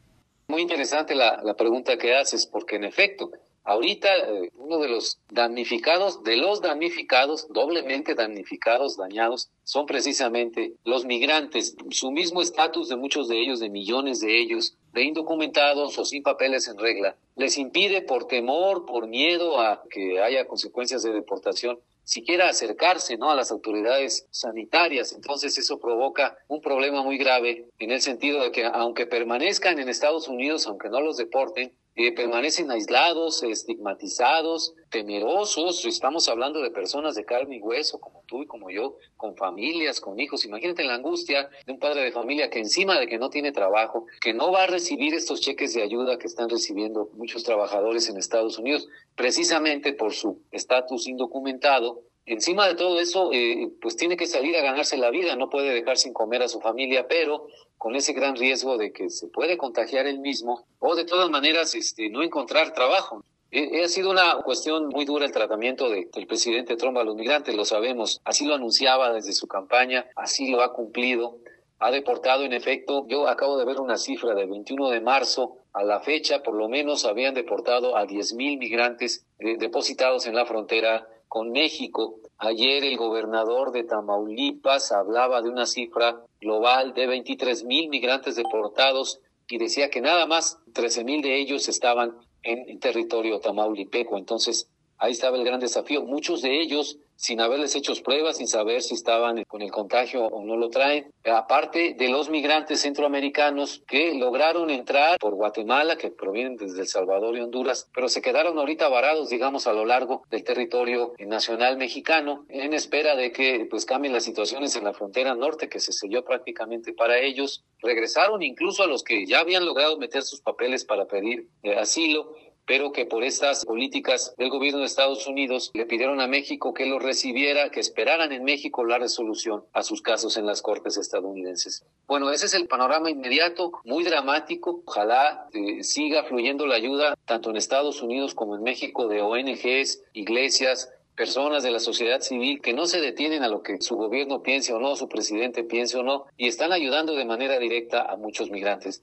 Muy 0.47 0.61
interesante 0.61 1.15
la, 1.15 1.41
la 1.43 1.55
pregunta 1.55 1.97
que 1.97 2.15
haces 2.15 2.45
porque 2.45 2.75
en 2.75 2.83
efecto 2.83 3.31
Ahorita 3.65 4.15
eh, 4.15 4.51
uno 4.57 4.77
de 4.77 4.87
los 4.87 5.17
damnificados, 5.31 6.23
de 6.23 6.37
los 6.37 6.61
damnificados, 6.61 7.47
doblemente 7.49 8.13
damnificados, 8.13 8.95
dañados, 8.95 9.49
son 9.63 9.87
precisamente 9.87 10.73
los 10.83 11.05
migrantes. 11.05 11.75
Su 11.89 12.11
mismo 12.11 12.43
estatus 12.43 12.89
de 12.89 12.95
muchos 12.95 13.27
de 13.27 13.41
ellos, 13.41 13.59
de 13.59 13.69
millones 13.69 14.21
de 14.21 14.39
ellos, 14.39 14.77
de 14.93 15.01
indocumentados 15.03 15.97
o 15.97 16.05
sin 16.05 16.21
papeles 16.21 16.67
en 16.67 16.77
regla, 16.77 17.15
les 17.35 17.57
impide 17.57 18.03
por 18.03 18.27
temor, 18.27 18.85
por 18.85 19.07
miedo 19.07 19.59
a 19.59 19.81
que 19.89 20.21
haya 20.21 20.47
consecuencias 20.47 21.01
de 21.01 21.11
deportación, 21.11 21.79
siquiera 22.03 22.47
acercarse 22.47 23.17
¿no? 23.17 23.31
a 23.31 23.35
las 23.35 23.51
autoridades 23.51 24.27
sanitarias. 24.29 25.11
Entonces 25.11 25.57
eso 25.57 25.79
provoca 25.79 26.37
un 26.47 26.61
problema 26.61 27.01
muy 27.01 27.17
grave 27.17 27.65
en 27.79 27.91
el 27.91 28.01
sentido 28.01 28.43
de 28.43 28.51
que 28.51 28.63
aunque 28.63 29.07
permanezcan 29.07 29.79
en 29.79 29.89
Estados 29.89 30.27
Unidos, 30.27 30.67
aunque 30.67 30.89
no 30.89 31.01
los 31.01 31.17
deporten, 31.17 31.73
eh, 31.95 32.11
permanecen 32.11 32.69
aislados, 32.71 33.41
estigmatizados, 33.43 34.73
temerosos. 34.89 35.85
Estamos 35.85 36.27
hablando 36.27 36.61
de 36.61 36.69
personas 36.71 37.15
de 37.15 37.23
carne 37.23 37.55
y 37.57 37.61
hueso, 37.61 37.99
como 37.99 38.23
tú 38.27 38.43
y 38.43 38.47
como 38.47 38.69
yo, 38.69 38.97
con 39.15 39.35
familias, 39.37 40.01
con 40.01 40.19
hijos. 40.19 40.43
Imagínate 40.45 40.83
la 40.83 40.95
angustia 40.95 41.49
de 41.65 41.71
un 41.71 41.79
padre 41.79 42.01
de 42.01 42.11
familia 42.11 42.49
que 42.49 42.59
encima 42.59 42.99
de 42.99 43.07
que 43.07 43.17
no 43.17 43.29
tiene 43.29 43.53
trabajo, 43.53 44.07
que 44.19 44.33
no 44.33 44.51
va 44.51 44.63
a 44.63 44.67
recibir 44.67 45.13
estos 45.13 45.39
cheques 45.39 45.73
de 45.73 45.83
ayuda 45.83 46.17
que 46.17 46.27
están 46.27 46.49
recibiendo 46.49 47.09
muchos 47.13 47.43
trabajadores 47.43 48.09
en 48.09 48.17
Estados 48.17 48.59
Unidos, 48.59 48.87
precisamente 49.15 49.93
por 49.93 50.13
su 50.13 50.41
estatus 50.51 51.07
indocumentado, 51.07 52.01
Encima 52.25 52.67
de 52.67 52.75
todo 52.75 52.99
eso, 52.99 53.31
eh, 53.33 53.69
pues 53.81 53.95
tiene 53.97 54.17
que 54.17 54.25
salir 54.25 54.55
a 54.57 54.61
ganarse 54.61 54.97
la 54.97 55.11
vida, 55.11 55.35
no 55.35 55.49
puede 55.49 55.73
dejar 55.73 55.97
sin 55.97 56.11
comer 56.11 56.41
a 56.41 56.47
su 56.47 56.59
familia, 56.59 57.07
pero 57.07 57.47
con 57.77 57.95
ese 57.95 58.13
gran 58.13 58.35
riesgo 58.35 58.77
de 58.77 58.91
que 58.91 59.11
se 59.11 59.27
puede 59.27 59.57
contagiar 59.57 60.07
él 60.07 60.19
mismo 60.19 60.65
o 60.79 60.95
de 60.95 61.05
todas 61.05 61.29
maneras 61.29 61.75
este, 61.75 62.09
no 62.09 62.23
encontrar 62.23 62.73
trabajo. 62.73 63.23
Eh, 63.51 63.83
ha 63.83 63.87
sido 63.87 64.09
una 64.09 64.41
cuestión 64.43 64.87
muy 64.87 65.05
dura 65.05 65.25
el 65.25 65.31
tratamiento 65.31 65.89
de, 65.89 66.09
del 66.11 66.25
presidente 66.25 66.75
Trump 66.77 66.97
a 66.97 67.03
los 67.03 67.15
migrantes, 67.15 67.55
lo 67.55 67.63
sabemos. 67.63 68.19
Así 68.23 68.45
lo 68.45 68.55
anunciaba 68.55 69.13
desde 69.13 69.31
su 69.33 69.47
campaña, 69.47 70.07
así 70.15 70.49
lo 70.49 70.63
ha 70.63 70.73
cumplido. 70.73 71.37
Ha 71.77 71.91
deportado, 71.91 72.43
en 72.43 72.53
efecto, 72.53 73.05
yo 73.07 73.27
acabo 73.27 73.57
de 73.57 73.65
ver 73.65 73.79
una 73.79 73.97
cifra 73.97 74.33
de 74.33 74.45
21 74.45 74.89
de 74.89 75.01
marzo 75.01 75.57
a 75.73 75.83
la 75.83 75.99
fecha, 75.99 76.41
por 76.41 76.55
lo 76.55 76.69
menos 76.69 77.05
habían 77.05 77.33
deportado 77.33 77.97
a 77.97 78.07
10.000 78.07 78.57
migrantes 78.57 79.25
eh, 79.39 79.57
depositados 79.57 80.25
en 80.25 80.35
la 80.35 80.45
frontera 80.45 81.07
con 81.35 81.51
México. 81.51 82.21
Ayer 82.37 82.85
el 82.85 82.95
gobernador 82.95 83.73
de 83.73 83.83
Tamaulipas 83.83 84.93
hablaba 84.93 85.41
de 85.41 85.49
una 85.49 85.65
cifra 85.65 86.23
global 86.39 86.93
de 86.93 87.07
23 87.07 87.65
mil 87.65 87.89
migrantes 87.89 88.37
deportados 88.37 89.19
y 89.49 89.57
decía 89.57 89.89
que 89.89 89.99
nada 89.99 90.27
más 90.27 90.59
13 90.71 91.03
mil 91.03 91.21
de 91.21 91.37
ellos 91.37 91.67
estaban 91.67 92.15
en 92.41 92.79
territorio 92.79 93.41
tamaulipeco. 93.41 94.17
Entonces, 94.17 94.69
ahí 94.97 95.11
estaba 95.11 95.35
el 95.35 95.43
gran 95.43 95.59
desafío. 95.59 96.03
Muchos 96.03 96.41
de 96.41 96.61
ellos 96.61 96.99
sin 97.15 97.41
haberles 97.41 97.75
hecho 97.75 97.93
pruebas, 98.03 98.37
sin 98.37 98.47
saber 98.47 98.81
si 98.81 98.93
estaban 98.93 99.43
con 99.45 99.61
el 99.61 99.71
contagio 99.71 100.25
o 100.25 100.43
no 100.43 100.55
lo 100.57 100.69
traen. 100.69 101.11
Aparte 101.25 101.95
de 101.97 102.09
los 102.09 102.29
migrantes 102.29 102.81
centroamericanos 102.81 103.83
que 103.87 104.13
lograron 104.13 104.69
entrar 104.69 105.17
por 105.19 105.35
Guatemala, 105.35 105.97
que 105.97 106.11
provienen 106.11 106.57
desde 106.57 106.81
El 106.81 106.87
Salvador 106.87 107.37
y 107.37 107.41
Honduras, 107.41 107.89
pero 107.93 108.09
se 108.09 108.21
quedaron 108.21 108.57
ahorita 108.57 108.89
varados, 108.89 109.29
digamos, 109.29 109.67
a 109.67 109.73
lo 109.73 109.85
largo 109.85 110.23
del 110.29 110.43
territorio 110.43 111.13
nacional 111.19 111.77
mexicano, 111.77 112.45
en 112.49 112.73
espera 112.73 113.15
de 113.15 113.31
que 113.31 113.67
pues 113.69 113.85
cambien 113.85 114.13
las 114.13 114.23
situaciones 114.23 114.75
en 114.75 114.83
la 114.83 114.93
frontera 114.93 115.35
norte, 115.35 115.69
que 115.69 115.79
se 115.79 115.91
selló 115.91 116.23
prácticamente 116.23 116.93
para 116.93 117.19
ellos. 117.19 117.63
Regresaron 117.79 118.43
incluso 118.43 118.83
a 118.83 118.87
los 118.87 119.03
que 119.03 119.25
ya 119.25 119.39
habían 119.39 119.65
logrado 119.65 119.97
meter 119.97 120.23
sus 120.23 120.41
papeles 120.41 120.85
para 120.85 121.05
pedir 121.05 121.47
eh, 121.63 121.75
asilo 121.75 122.35
pero 122.65 122.91
que 122.91 123.05
por 123.05 123.23
estas 123.23 123.65
políticas 123.65 124.33
del 124.37 124.49
gobierno 124.49 124.79
de 124.79 124.85
Estados 124.85 125.27
Unidos 125.27 125.71
le 125.73 125.85
pidieron 125.85 126.19
a 126.21 126.27
México 126.27 126.73
que 126.73 126.85
los 126.85 127.01
recibiera, 127.01 127.69
que 127.69 127.79
esperaran 127.79 128.31
en 128.31 128.43
México 128.43 128.83
la 128.83 128.97
resolución 128.97 129.63
a 129.73 129.83
sus 129.83 130.01
casos 130.01 130.37
en 130.37 130.45
las 130.45 130.61
cortes 130.61 130.97
estadounidenses. 130.97 131.85
Bueno, 132.07 132.31
ese 132.31 132.47
es 132.47 132.53
el 132.53 132.67
panorama 132.67 133.09
inmediato, 133.09 133.71
muy 133.83 134.03
dramático. 134.03 134.81
Ojalá 134.85 135.47
eh, 135.53 135.83
siga 135.83 136.23
fluyendo 136.23 136.65
la 136.65 136.75
ayuda 136.75 137.15
tanto 137.25 137.49
en 137.49 137.57
Estados 137.57 138.01
Unidos 138.01 138.33
como 138.33 138.55
en 138.55 138.63
México 138.63 139.07
de 139.07 139.21
ONGs, 139.21 140.03
iglesias, 140.13 140.91
personas 141.15 141.63
de 141.63 141.71
la 141.71 141.79
sociedad 141.79 142.19
civil 142.19 142.61
que 142.61 142.73
no 142.73 142.87
se 142.87 142.99
detienen 142.99 143.43
a 143.43 143.47
lo 143.47 143.63
que 143.63 143.81
su 143.81 143.95
gobierno 143.95 144.43
piense 144.43 144.73
o 144.73 144.79
no, 144.79 144.95
su 144.95 145.07
presidente 145.07 145.63
piense 145.63 145.97
o 145.97 146.03
no, 146.03 146.25
y 146.35 146.47
están 146.47 146.73
ayudando 146.73 147.15
de 147.15 147.25
manera 147.25 147.57
directa 147.57 148.01
a 148.01 148.17
muchos 148.17 148.49
migrantes. 148.51 149.01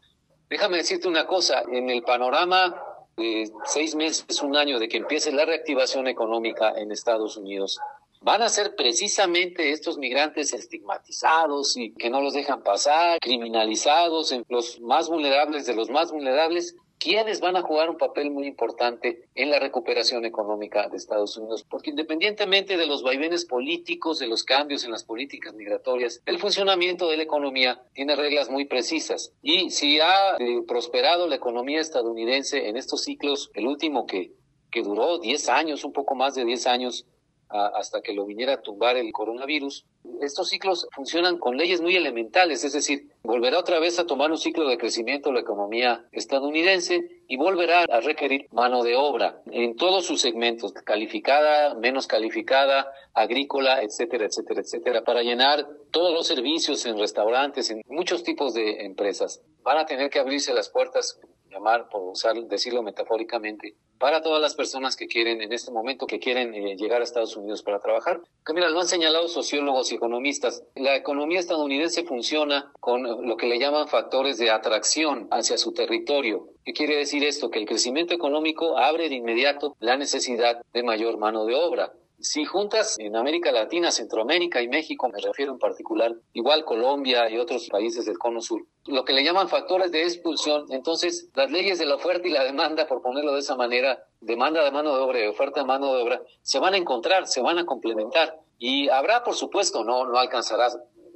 Déjame 0.51 0.77
decirte 0.77 1.09
una 1.09 1.27
cosa, 1.27 1.63
en 1.73 1.89
el 1.89 2.03
panorama 2.03 2.92
de 3.17 3.51
seis 3.65 3.95
meses, 3.95 4.43
un 4.43 4.57
año 4.57 4.79
de 4.79 4.89
que 4.89 4.97
empiece 4.97 5.33
la 5.33 5.45
reactivación 5.45 6.07
económica 6.07 6.73
en 6.77 6.93
Estados 6.93 7.37
Unidos, 7.37 7.79
van 8.21 8.43
a 8.43 8.49
ser 8.49 8.75
precisamente 8.77 9.73
estos 9.73 9.99
migrantes 9.99 10.53
estigmatizados 10.53 11.77
y 11.77 11.93
que 11.93 12.11
no 12.11 12.21
los 12.21 12.35
dejan 12.35 12.63
pasar, 12.63 13.19
criminalizados, 13.21 14.35
los 14.49 14.81
más 14.81 15.09
vulnerables 15.09 15.67
de 15.67 15.75
los 15.75 15.91
más 15.91 16.13
vulnerables, 16.13 16.77
quienes 17.03 17.41
van 17.41 17.57
a 17.57 17.63
jugar 17.63 17.91
un 17.91 17.99
papel 17.99 18.31
muy 18.31 18.47
importante 18.47 19.29
en 19.35 19.51
la 19.51 19.59
recuperación 19.59 20.25
económica 20.25 20.89
de 20.89 20.97
Estados 20.97 21.37
Unidos, 21.37 21.65
porque 21.69 21.91
independientemente 21.91 22.77
de 22.77 22.87
los 22.87 23.03
vaivenes 23.03 23.45
políticos, 23.45 24.21
de 24.21 24.29
los 24.29 24.45
cambios 24.45 24.85
en 24.85 24.93
las 24.93 25.03
políticas 25.03 25.53
migratorias, 25.55 26.23
el 26.27 26.39
funcionamiento 26.39 27.09
de 27.09 27.17
la 27.17 27.25
economía 27.25 27.83
tiene 27.93 28.15
reglas 28.15 28.51
muy 28.51 28.67
precisas. 28.67 29.33
Y 29.43 29.71
si 29.71 29.99
ha 29.99 30.37
eh, 30.39 30.63
prosperado 30.69 31.27
la 31.27 31.35
economía 31.35 31.81
estadounidense 31.81 32.69
en 32.69 32.77
estos 32.77 33.03
ciclos, 33.03 33.51
el 33.55 33.67
último 33.67 34.07
que, 34.07 34.31
que 34.71 34.83
duró 34.83 35.19
10 35.19 35.49
años, 35.49 35.85
un 35.85 35.93
poco 35.93 36.15
más 36.15 36.37
de 36.37 36.45
10 36.45 36.67
años, 36.69 37.07
hasta 37.53 38.01
que 38.01 38.13
lo 38.13 38.25
viniera 38.25 38.55
a 38.55 38.63
tumbar 38.63 38.97
el 38.97 39.13
coronavirus. 39.13 39.85
Estos 40.21 40.49
ciclos 40.49 40.89
funcionan 40.93 41.39
con 41.39 41.57
leyes 41.57 41.81
muy 41.81 41.97
elementales, 41.97 42.65
es 42.65 42.73
decir, 42.73 43.09
volverá 43.23 43.59
otra 43.59 43.79
vez 43.79 43.99
a 43.99 44.07
tomar 44.07 44.31
un 44.31 44.39
ciclo 44.39 44.69
de 44.69 44.79
crecimiento 44.79 45.33
la 45.33 45.41
economía 45.41 46.07
estadounidense 46.13 47.23
y 47.29 47.37
volverá 47.37 47.85
a 47.85 48.01
requerir 48.01 48.47
mano 48.53 48.83
de 48.83 48.97
obra 48.97 49.43
en 49.51 49.77
todos 49.77 50.05
sus 50.07 50.21
segmentos, 50.21 50.73
calificada, 50.73 51.75
menos 51.75 52.07
calificada, 52.07 52.91
agrícola, 53.15 53.83
etcétera, 53.83 54.27
etcétera, 54.27 54.61
etcétera, 54.61 55.05
para 55.05 55.23
llenar 55.23 55.67
todos 55.91 56.13
los 56.13 56.27
servicios 56.27 56.85
en 56.87 56.99
restaurantes, 56.99 57.71
en 57.71 57.83
muchos 57.87 58.23
tipos 58.23 58.55
de 58.55 58.85
empresas. 58.85 59.43
Van 59.63 59.79
a 59.79 59.87
tener 59.87 60.11
que 60.11 60.19
abrirse 60.19 60.53
las 60.53 60.69
puertas 60.69 61.21
llamar, 61.53 61.89
por 61.89 62.03
usar, 62.03 62.35
decirlo 62.45 62.83
metafóricamente, 62.83 63.77
para 64.03 64.21
todas 64.21 64.43
las 64.43 64.57
personas 64.57 64.97
que 64.97 65.07
quieren, 65.07 65.43
en 65.43 65.53
este 65.53 65.71
momento, 65.71 66.09
que 66.09 66.19
quieren 66.19 66.53
eh, 66.57 66.75
llegar 66.77 67.01
a 67.01 67.05
Estados 67.05 67.37
Unidos 67.37 67.63
para 67.63 67.79
trabajar. 67.79 68.21
Que 68.45 68.53
lo 68.53 68.81
han 68.81 68.89
señalado 68.89 69.29
sociólogos 69.29 69.93
y 69.93 69.95
economistas. 69.95 70.65
La 70.75 70.97
economía 70.97 71.39
estadounidense 71.39 72.03
funciona 72.03 72.73
con 72.81 73.05
lo 73.05 73.37
que 73.37 73.47
le 73.47 73.61
llaman 73.61 73.87
factores 73.87 74.39
de 74.39 74.51
atracción 74.51 75.29
hacia 75.31 75.57
su 75.57 75.73
territorio. 75.73 76.49
¿Qué 76.65 76.73
quiere 76.73 76.97
decir 76.97 77.23
esto? 77.23 77.49
Que 77.49 77.61
el 77.61 77.67
crecimiento 77.67 78.13
económico 78.13 78.77
abre 78.77 79.09
de 79.09 79.15
inmediato 79.15 79.77
la 79.79 79.97
necesidad 79.97 80.61
de 80.73 80.83
mayor 80.83 81.19
mano 81.19 81.45
de 81.45 81.55
obra. 81.55 81.93
Si 82.23 82.45
juntas 82.45 83.01
en 83.01 83.17
América 83.17 83.51
Latina, 83.51 83.91
Centroamérica 83.91 84.63
y 84.63 84.69
México, 84.69 85.09
me 85.09 85.21
refiero 85.21 85.51
en 85.51 85.59
particular, 85.59 86.15
igual 86.33 86.65
Colombia 86.65 87.29
y 87.29 87.37
otros 87.37 87.69
países 87.69 88.07
del 88.07 88.17
Cono 88.17 88.41
Sur, 88.41 88.65
lo 88.87 89.05
que 89.05 89.13
le 89.13 89.25
llaman 89.25 89.49
factores 89.49 89.91
de 89.91 90.05
expulsión, 90.05 90.67
entonces 90.71 91.29
las 91.35 91.51
leyes 91.51 91.81
de 91.81 91.87
la 91.87 91.97
oferta 91.97 92.29
y 92.29 92.31
la 92.31 92.45
demanda, 92.45 92.87
por 92.87 93.03
ponerlo 93.03 93.33
de 93.33 93.41
esa 93.41 93.57
manera, 93.57 94.07
demanda 94.21 94.63
de 94.63 94.71
mano 94.71 94.95
de 94.95 95.03
obra 95.03 95.25
y 95.25 95.27
oferta 95.27 95.61
de 95.61 95.67
mano 95.67 95.97
de 95.97 96.01
obra, 96.01 96.23
se 96.43 96.61
van 96.61 96.75
a 96.75 96.77
encontrar, 96.77 97.27
se 97.27 97.43
van 97.43 97.59
a 97.59 97.67
complementar. 97.67 98.39
Y 98.57 98.89
habrá, 98.89 99.25
por 99.25 99.35
supuesto, 99.35 99.83
no, 99.83 100.07
no 100.07 100.17
alcanzará 100.17 100.69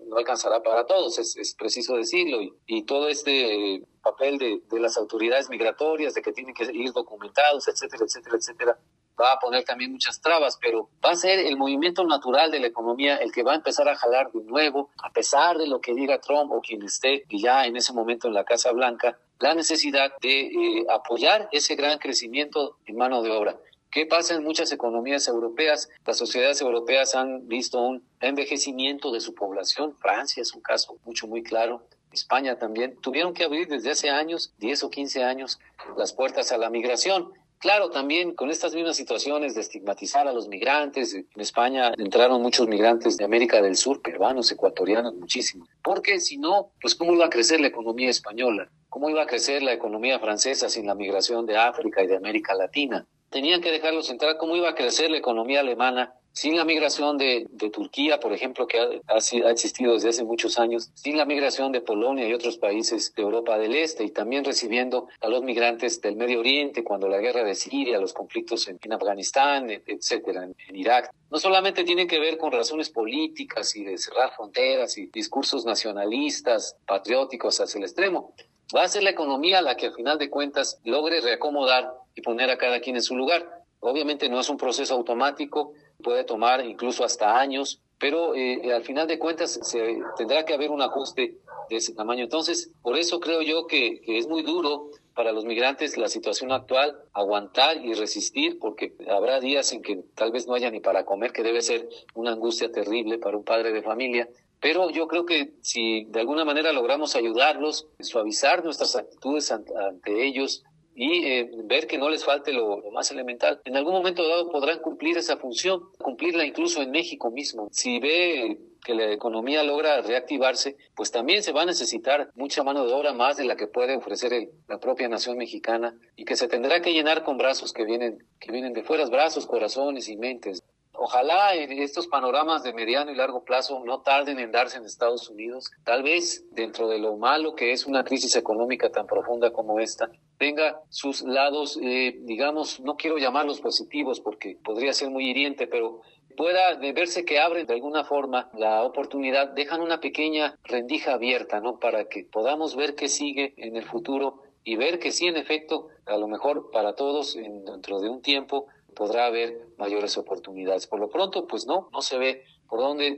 no 0.08 0.16
alcanzará 0.16 0.62
para 0.62 0.86
todos, 0.86 1.18
es, 1.18 1.54
preciso 1.58 1.96
decirlo, 1.96 2.38
y, 2.66 2.82
todo 2.84 3.08
este 3.08 3.82
papel 4.02 4.38
de, 4.38 4.60
de 4.70 4.80
las 4.80 4.96
autoridades 4.96 5.50
migratorias, 5.50 6.14
de 6.14 6.22
que 6.22 6.32
tienen 6.32 6.54
que 6.54 6.64
ir 6.72 6.92
documentados, 6.92 7.66
etcétera, 7.66 8.04
etcétera, 8.04 8.36
etcétera, 8.36 8.78
va 9.20 9.33
a 9.33 9.38
poner 9.38 9.64
también 9.64 9.92
muchas 9.92 10.20
trabas, 10.20 10.59
pero 10.61 10.88
va 11.05 11.11
a 11.11 11.16
ser 11.16 11.38
el 11.40 11.57
movimiento 11.57 12.05
natural 12.05 12.50
de 12.50 12.61
la 12.61 12.66
economía 12.66 13.16
el 13.16 13.33
que 13.33 13.42
va 13.42 13.52
a 13.52 13.57
empezar 13.57 13.88
a 13.88 13.96
jalar 13.96 14.31
de 14.33 14.42
nuevo, 14.42 14.90
a 15.02 15.11
pesar 15.11 15.59
de 15.59 15.66
lo 15.66 15.81
que 15.81 15.94
diga 15.94 16.20
Trump 16.20 16.52
o 16.52 16.61
quien 16.61 16.83
esté 16.83 17.24
ya 17.31 17.66
en 17.66 17.76
ese 17.76 17.92
momento 17.92 18.29
en 18.29 18.35
la 18.35 18.44
Casa 18.44 18.72
Blanca, 18.72 19.18
la 19.38 19.55
necesidad 19.55 20.12
de 20.20 20.40
eh, 20.40 20.87
apoyar 20.90 21.48
ese 21.52 21.74
gran 21.74 21.98
crecimiento 21.98 22.79
en 22.87 22.96
mano 22.96 23.22
de 23.22 23.31
obra. 23.31 23.59
¿Qué 23.90 24.05
pasa 24.05 24.35
en 24.35 24.44
muchas 24.44 24.72
economías 24.72 25.26
europeas? 25.29 25.88
Las 26.05 26.18
sociedades 26.18 26.61
europeas 26.61 27.14
han 27.14 27.48
visto 27.48 27.81
un 27.81 28.02
envejecimiento 28.20 29.11
de 29.11 29.20
su 29.20 29.35
población. 29.35 29.96
Francia 29.96 30.42
es 30.42 30.52
un 30.52 30.61
caso 30.61 30.98
mucho, 31.05 31.26
muy 31.26 31.42
claro. 31.42 31.83
España 32.12 32.59
también. 32.59 32.96
Tuvieron 33.00 33.33
que 33.33 33.44
abrir 33.44 33.68
desde 33.68 33.90
hace 33.90 34.11
años, 34.11 34.52
10 34.59 34.85
o 34.85 34.90
15 34.90 35.24
años, 35.24 35.59
las 35.96 36.12
puertas 36.12 36.52
a 36.52 36.59
la 36.59 36.70
migración. 36.70 37.33
Claro, 37.66 37.90
también 37.90 38.33
con 38.37 38.48
estas 38.48 38.76
mismas 38.76 38.96
situaciones 38.96 39.57
de 39.57 39.61
estigmatizar 39.61 40.29
a 40.29 40.33
los 40.33 40.46
migrantes, 40.46 41.12
en 41.14 41.26
España 41.35 41.92
entraron 41.98 42.40
muchos 42.40 42.68
migrantes 42.68 43.16
de 43.16 43.24
América 43.24 43.61
del 43.61 43.74
Sur, 43.74 44.00
peruanos, 44.02 44.52
ecuatorianos, 44.52 45.16
muchísimos. 45.16 45.68
Porque 45.83 46.20
si 46.20 46.38
no, 46.38 46.70
pues 46.81 46.94
cómo 46.94 47.12
iba 47.12 47.26
a 47.26 47.29
crecer 47.29 47.59
la 47.59 47.66
economía 47.66 48.09
española, 48.09 48.70
cómo 48.88 49.11
iba 49.11 49.24
a 49.24 49.26
crecer 49.26 49.64
la 49.64 49.72
economía 49.72 50.20
francesa 50.20 50.68
sin 50.68 50.87
la 50.87 50.94
migración 50.94 51.44
de 51.44 51.57
África 51.57 52.05
y 52.05 52.07
de 52.07 52.14
América 52.14 52.55
Latina. 52.55 53.05
Tenían 53.31 53.61
que 53.61 53.72
dejarlos 53.72 54.11
entrar, 54.11 54.37
cómo 54.37 54.55
iba 54.55 54.68
a 54.68 54.76
crecer 54.76 55.11
la 55.11 55.18
economía 55.18 55.59
alemana 55.59 56.14
sin 56.37 56.55
la 56.55 56.66
migración 56.66 57.16
de, 57.16 57.49
Turquía, 57.72 58.20
por 58.20 58.35
ejemplo, 58.35 58.66
que 58.66 58.79
ha, 58.79 58.85
ha, 58.85 59.51
existido 59.51 59.94
desde 59.94 60.11
hace 60.11 60.22
muchos 60.22 60.59
años, 60.59 60.90
sin 60.92 61.16
la 61.16 61.25
migración 61.25 61.72
de 61.72 61.81
Polonia 61.81 62.29
y 62.29 62.35
otros 62.35 62.59
países 62.59 63.14
de 63.14 63.22
Europa 63.22 63.57
del 63.57 63.75
Este, 63.75 64.05
y 64.05 64.11
también 64.11 64.44
recibiendo 64.44 65.09
a 65.22 65.29
los 65.29 65.42
migrantes 65.42 66.03
del 66.03 66.16
Medio 66.16 66.40
Oriente 66.40 66.85
cuando 66.85 67.09
la 67.09 67.20
guerra 67.20 67.42
de 67.42 67.55
Siria, 67.55 67.99
los 67.99 68.12
conflictos 68.12 68.68
en, 68.68 68.79
Afganistán, 68.92 69.70
etcétera, 69.70 70.44
en, 70.44 70.77
Irak. 70.77 71.11
No 71.31 71.38
solamente 71.38 71.85
tienen 71.85 72.07
que 72.07 72.20
ver 72.20 72.37
con 72.37 72.53
razones 72.53 72.90
políticas 72.90 73.75
y 73.75 73.85
de 73.85 73.96
cerrar 73.96 74.31
fronteras 74.37 74.99
y 74.99 75.07
discursos 75.07 75.64
nacionalistas, 75.64 76.77
patrióticos 76.87 77.59
hacia 77.62 77.79
el 77.79 77.85
extremo, 77.85 78.35
va 78.77 78.83
a 78.83 78.88
ser 78.88 79.05
la 79.05 79.11
economía 79.11 79.62
la 79.62 79.75
que 79.75 79.87
al 79.87 79.94
final 79.94 80.18
de 80.18 80.29
cuentas 80.29 80.81
logre 80.85 81.22
reacomodar 81.22 81.94
y 82.14 82.20
poner 82.20 82.51
a 82.51 82.59
cada 82.59 82.81
quien 82.81 82.96
en 82.96 83.03
su 83.03 83.16
lugar. 83.16 83.64
Obviamente 83.81 84.29
no 84.29 84.40
es 84.40 84.49
un 84.49 84.57
proceso 84.57 84.94
automático, 84.94 85.72
puede 86.02 86.24
tomar 86.24 86.64
incluso 86.64 87.04
hasta 87.04 87.38
años, 87.38 87.80
pero 87.98 88.35
eh, 88.35 88.72
al 88.74 88.85
final 88.85 89.06
de 89.06 89.18
cuentas 89.18 89.59
se, 89.62 89.98
tendrá 90.16 90.44
que 90.44 90.54
haber 90.54 90.70
un 90.70 90.82
ajuste 90.82 91.38
de 91.70 91.76
ese 91.76 91.94
tamaño. 91.94 92.24
Entonces, 92.24 92.70
por 92.82 92.96
eso 92.98 93.20
creo 93.20 93.42
yo 93.42 93.66
que, 93.66 94.02
es 94.06 94.28
muy 94.28 94.42
duro 94.42 94.90
para 95.14 95.32
los 95.32 95.44
migrantes 95.44 95.96
la 95.96 96.09
situación 96.09 96.52
actual, 96.52 96.96
aguantar 97.14 97.82
y 97.82 97.94
resistir, 97.94 98.59
porque 98.59 98.92
habrá 99.09 99.40
días 99.40 99.72
en 99.72 99.82
que 99.82 100.02
tal 100.14 100.30
vez 100.30 100.46
no 100.46 100.54
haya 100.54 100.70
ni 100.70 100.80
para 100.80 101.04
comer, 101.04 101.32
que 101.32 101.42
debe 101.42 101.62
ser 101.62 101.88
una 102.14 102.32
angustia 102.32 102.70
terrible 102.70 103.18
para 103.18 103.37
un 103.37 103.44
padre 103.44 103.72
de 103.72 103.82
familia. 103.82 104.28
Pero 104.61 104.90
yo 104.90 105.06
creo 105.09 105.24
que 105.24 105.52
si 105.62 106.04
de 106.04 106.20
alguna 106.20 106.44
manera 106.44 106.72
logramos 106.72 107.16
ayudarlos, 107.16 107.88
suavizar 108.00 108.64
nuestras 108.64 108.96
actitudes 108.96 109.50
ante 109.50 110.26
ellos, 110.26 110.64
y 110.96 111.26
eh, 111.26 111.50
ver 111.64 111.87
que 111.87 111.98
no 111.98 112.09
les 112.09 112.24
falte 112.24 112.52
lo, 112.52 112.82
más 112.90 113.11
elemental. 113.11 113.61
En 113.64 113.76
algún 113.76 113.92
momento 113.92 114.26
dado 114.26 114.50
podrán 114.50 114.80
cumplir 114.80 115.18
esa 115.18 115.37
función, 115.37 115.82
cumplirla 115.98 116.44
incluso 116.46 116.80
en 116.80 116.90
México 116.90 117.30
mismo. 117.30 117.68
Si 117.70 118.00
ve 118.00 118.59
que 118.82 118.94
la 118.94 119.12
economía 119.12 119.62
logra 119.62 120.00
reactivarse, 120.00 120.76
pues 120.94 121.11
también 121.11 121.42
se 121.42 121.52
va 121.52 121.62
a 121.62 121.66
necesitar 121.66 122.30
mucha 122.35 122.62
mano 122.62 122.87
de 122.87 122.94
obra 122.94 123.12
más 123.12 123.37
de 123.37 123.44
la 123.44 123.56
que 123.56 123.66
puede 123.66 123.96
ofrecer 123.96 124.32
la 124.68 124.78
propia 124.78 125.09
nación 125.09 125.37
mexicana 125.37 125.94
y 126.16 126.24
que 126.24 126.37
se 126.37 126.48
tendrá 126.48 126.80
que 126.80 126.92
llenar 126.92 127.24
con 127.24 127.37
brazos 127.37 127.72
que 127.72 127.85
vienen, 127.85 128.18
que 128.40 128.52
vienen 128.52 128.72
de 128.72 128.82
fuera, 128.82 129.04
brazos, 129.06 129.46
corazones 129.46 130.09
y 130.09 130.16
mentes. 130.16 130.62
Ojalá 130.98 131.54
estos 131.54 132.06
panoramas 132.06 132.62
de 132.62 132.72
mediano 132.72 133.11
y 133.11 133.14
largo 133.14 133.44
plazo 133.44 133.82
no 133.85 134.00
tarden 134.00 134.38
en 134.38 134.52
darse 134.52 134.78
en 134.78 134.85
Estados 134.85 135.28
Unidos. 135.28 135.70
Tal 135.85 136.02
vez 136.02 136.44
dentro 136.52 136.88
de 136.88 136.98
lo 136.98 137.16
malo 137.16 137.54
que 137.54 137.72
es 137.72 137.87
una 137.87 138.04
crisis 138.04 138.37
económica 138.37 138.90
tan 138.90 139.06
profunda 139.06 139.52
como 139.52 139.80
esta, 139.80 140.11
tenga 140.38 140.80
sus 140.88 141.22
lados, 141.22 141.78
eh, 141.82 142.16
digamos, 142.20 142.80
no 142.80 142.96
quiero 142.96 143.18
llamarlos 143.18 143.61
positivos 143.61 144.20
porque 144.20 144.59
podría 144.62 144.92
ser 144.92 145.11
muy 145.11 145.28
hiriente, 145.28 145.66
pero 145.66 146.02
pueda 146.37 146.76
verse 146.94 147.24
que 147.24 147.38
abren 147.38 147.66
de 147.66 147.74
alguna 147.74 148.04
forma 148.04 148.50
la 148.54 148.82
oportunidad, 148.85 149.48
dejan 149.48 149.80
una 149.80 150.00
pequeña 150.00 150.59
rendija 150.64 151.14
abierta, 151.14 151.61
¿no? 151.61 151.78
Para 151.78 152.09
que 152.09 152.24
podamos 152.24 152.76
ver 152.76 152.94
qué 152.94 153.09
sigue 153.09 153.54
en 153.56 153.76
el 153.76 153.85
futuro 153.85 154.42
y 154.62 154.76
ver 154.76 154.98
que 154.98 155.12
sí, 155.12 155.26
en 155.26 155.37
efecto, 155.37 155.88
a 156.04 156.16
lo 156.16 156.28
mejor 156.28 156.70
para 156.70 156.94
todos 156.94 157.35
dentro 157.35 158.00
de 158.00 158.09
un 158.09 158.20
tiempo 158.20 158.66
podrá 158.96 159.26
haber 159.26 159.68
mayores 159.76 160.16
oportunidades. 160.16 160.87
Por 160.87 160.98
lo 160.98 161.09
pronto, 161.09 161.46
pues 161.46 161.66
no, 161.66 161.88
no 161.92 162.00
se 162.00 162.18
ve 162.18 162.44
por 162.66 162.80
dónde, 162.80 163.16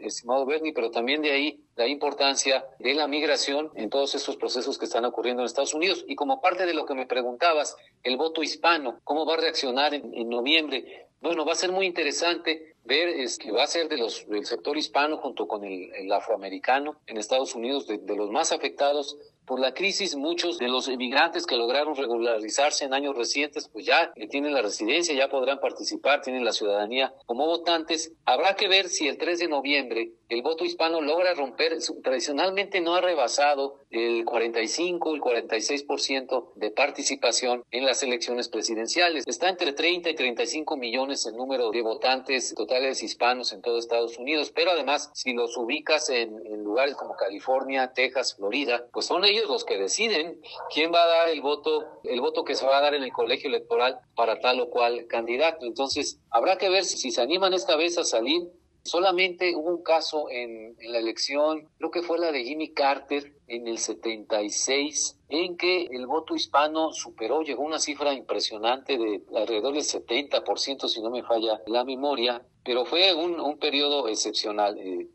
estimado 0.00 0.46
Bernie, 0.46 0.72
pero 0.72 0.90
también 0.90 1.22
de 1.22 1.30
ahí 1.30 1.60
la 1.76 1.86
importancia 1.86 2.64
de 2.80 2.94
la 2.94 3.06
migración 3.06 3.70
en 3.76 3.90
todos 3.90 4.14
estos 4.16 4.36
procesos 4.36 4.78
que 4.78 4.86
están 4.86 5.04
ocurriendo 5.04 5.42
en 5.42 5.46
Estados 5.46 5.74
Unidos. 5.74 6.04
Y 6.08 6.16
como 6.16 6.40
parte 6.40 6.66
de 6.66 6.74
lo 6.74 6.86
que 6.86 6.94
me 6.94 7.06
preguntabas, 7.06 7.76
el 8.02 8.16
voto 8.16 8.42
hispano, 8.42 8.98
¿cómo 9.04 9.26
va 9.26 9.34
a 9.34 9.36
reaccionar 9.36 9.94
en, 9.94 10.28
noviembre? 10.28 11.06
Bueno, 11.20 11.44
va 11.44 11.52
a 11.52 11.56
ser 11.56 11.70
muy 11.70 11.86
interesante 11.86 12.74
ver 12.84 13.08
es 13.08 13.38
que 13.38 13.52
va 13.52 13.62
a 13.62 13.68
ser 13.68 13.88
de 13.88 13.98
los, 13.98 14.26
del 14.26 14.46
sector 14.46 14.76
hispano 14.76 15.18
junto 15.18 15.46
con 15.46 15.62
el, 15.64 16.10
afroamericano 16.10 16.96
en 17.06 17.18
Estados 17.18 17.54
Unidos 17.54 17.86
de 17.86 18.16
los 18.16 18.30
más 18.30 18.52
afectados 18.52 19.18
por 19.46 19.58
la 19.58 19.74
crisis, 19.74 20.14
muchos 20.14 20.58
de 20.58 20.68
los 20.68 20.86
inmigrantes 20.88 21.44
que 21.46 21.56
lograron 21.56 21.96
regularizarse 21.96 22.84
en 22.84 22.94
años 22.94 23.16
recientes, 23.16 23.68
pues 23.68 23.84
ya 23.84 24.12
tienen 24.30 24.54
la 24.54 24.62
residencia, 24.62 25.14
ya 25.14 25.28
podrán 25.28 25.58
participar, 25.58 26.22
tienen 26.22 26.44
la 26.44 26.52
ciudadanía 26.52 27.12
como 27.26 27.46
votantes. 27.46 28.12
Habrá 28.24 28.54
que 28.54 28.68
ver 28.68 28.88
si 28.88 29.08
el 29.08 29.18
3 29.18 29.40
de 29.40 29.48
noviembre 29.48 30.12
el 30.28 30.42
voto 30.42 30.64
hispano 30.64 31.00
logra 31.00 31.34
romper, 31.34 31.76
tradicionalmente 32.02 32.80
no 32.80 32.94
ha 32.94 33.00
rebasado 33.00 33.79
el 33.90 34.24
45, 34.24 35.14
el 35.14 35.20
46% 35.20 36.52
de 36.54 36.70
participación 36.70 37.64
en 37.70 37.84
las 37.84 38.02
elecciones 38.02 38.48
presidenciales. 38.48 39.24
Está 39.26 39.48
entre 39.48 39.72
30 39.72 40.10
y 40.10 40.14
35 40.14 40.76
millones 40.76 41.26
el 41.26 41.36
número 41.36 41.70
de 41.70 41.82
votantes 41.82 42.54
totales 42.54 43.02
hispanos 43.02 43.52
en 43.52 43.62
todo 43.62 43.78
Estados 43.78 44.18
Unidos, 44.18 44.52
pero 44.54 44.70
además 44.70 45.10
si 45.14 45.32
los 45.32 45.56
ubicas 45.56 46.08
en, 46.08 46.34
en 46.46 46.62
lugares 46.62 46.94
como 46.94 47.16
California, 47.16 47.92
Texas, 47.92 48.36
Florida, 48.36 48.86
pues 48.92 49.06
son 49.06 49.24
ellos 49.24 49.48
los 49.48 49.64
que 49.64 49.78
deciden 49.78 50.40
quién 50.72 50.92
va 50.92 51.02
a 51.02 51.08
dar 51.08 51.28
el 51.28 51.40
voto, 51.40 52.00
el 52.04 52.20
voto 52.20 52.44
que 52.44 52.54
se 52.54 52.66
va 52.66 52.78
a 52.78 52.82
dar 52.82 52.94
en 52.94 53.02
el 53.02 53.12
colegio 53.12 53.48
electoral 53.48 53.98
para 54.14 54.38
tal 54.40 54.60
o 54.60 54.70
cual 54.70 55.06
candidato. 55.08 55.66
Entonces, 55.66 56.20
habrá 56.30 56.56
que 56.58 56.68
ver 56.68 56.84
si 56.84 57.10
se 57.10 57.20
animan 57.20 57.54
esta 57.54 57.76
vez 57.76 57.98
a 57.98 58.04
salir 58.04 58.48
Solamente 58.82 59.54
hubo 59.54 59.70
un 59.70 59.82
caso 59.82 60.28
en, 60.30 60.76
la 60.80 60.98
elección, 60.98 61.68
creo 61.78 61.90
que 61.90 62.02
fue 62.02 62.18
la 62.18 62.32
de 62.32 62.44
Jimmy 62.44 62.70
Carter 62.70 63.34
en 63.46 63.68
el 63.68 63.78
76, 63.78 65.18
en 65.28 65.56
que 65.56 65.86
el 65.86 66.06
voto 66.06 66.34
hispano 66.34 66.92
superó, 66.92 67.42
llegó 67.42 67.62
a 67.64 67.66
una 67.66 67.78
cifra 67.78 68.12
impresionante 68.14 68.96
de 68.96 69.22
alrededor 69.36 69.74
del 69.74 69.82
70%, 69.82 70.88
si 70.88 71.00
no 71.02 71.10
me 71.10 71.22
falla 71.22 71.60
la 71.66 71.84
memoria, 71.84 72.42
pero 72.64 72.84
fue 72.84 73.14
un, 73.14 73.58
periodo 73.58 74.08
excepcional 74.08 74.78
eh, 74.78 75.08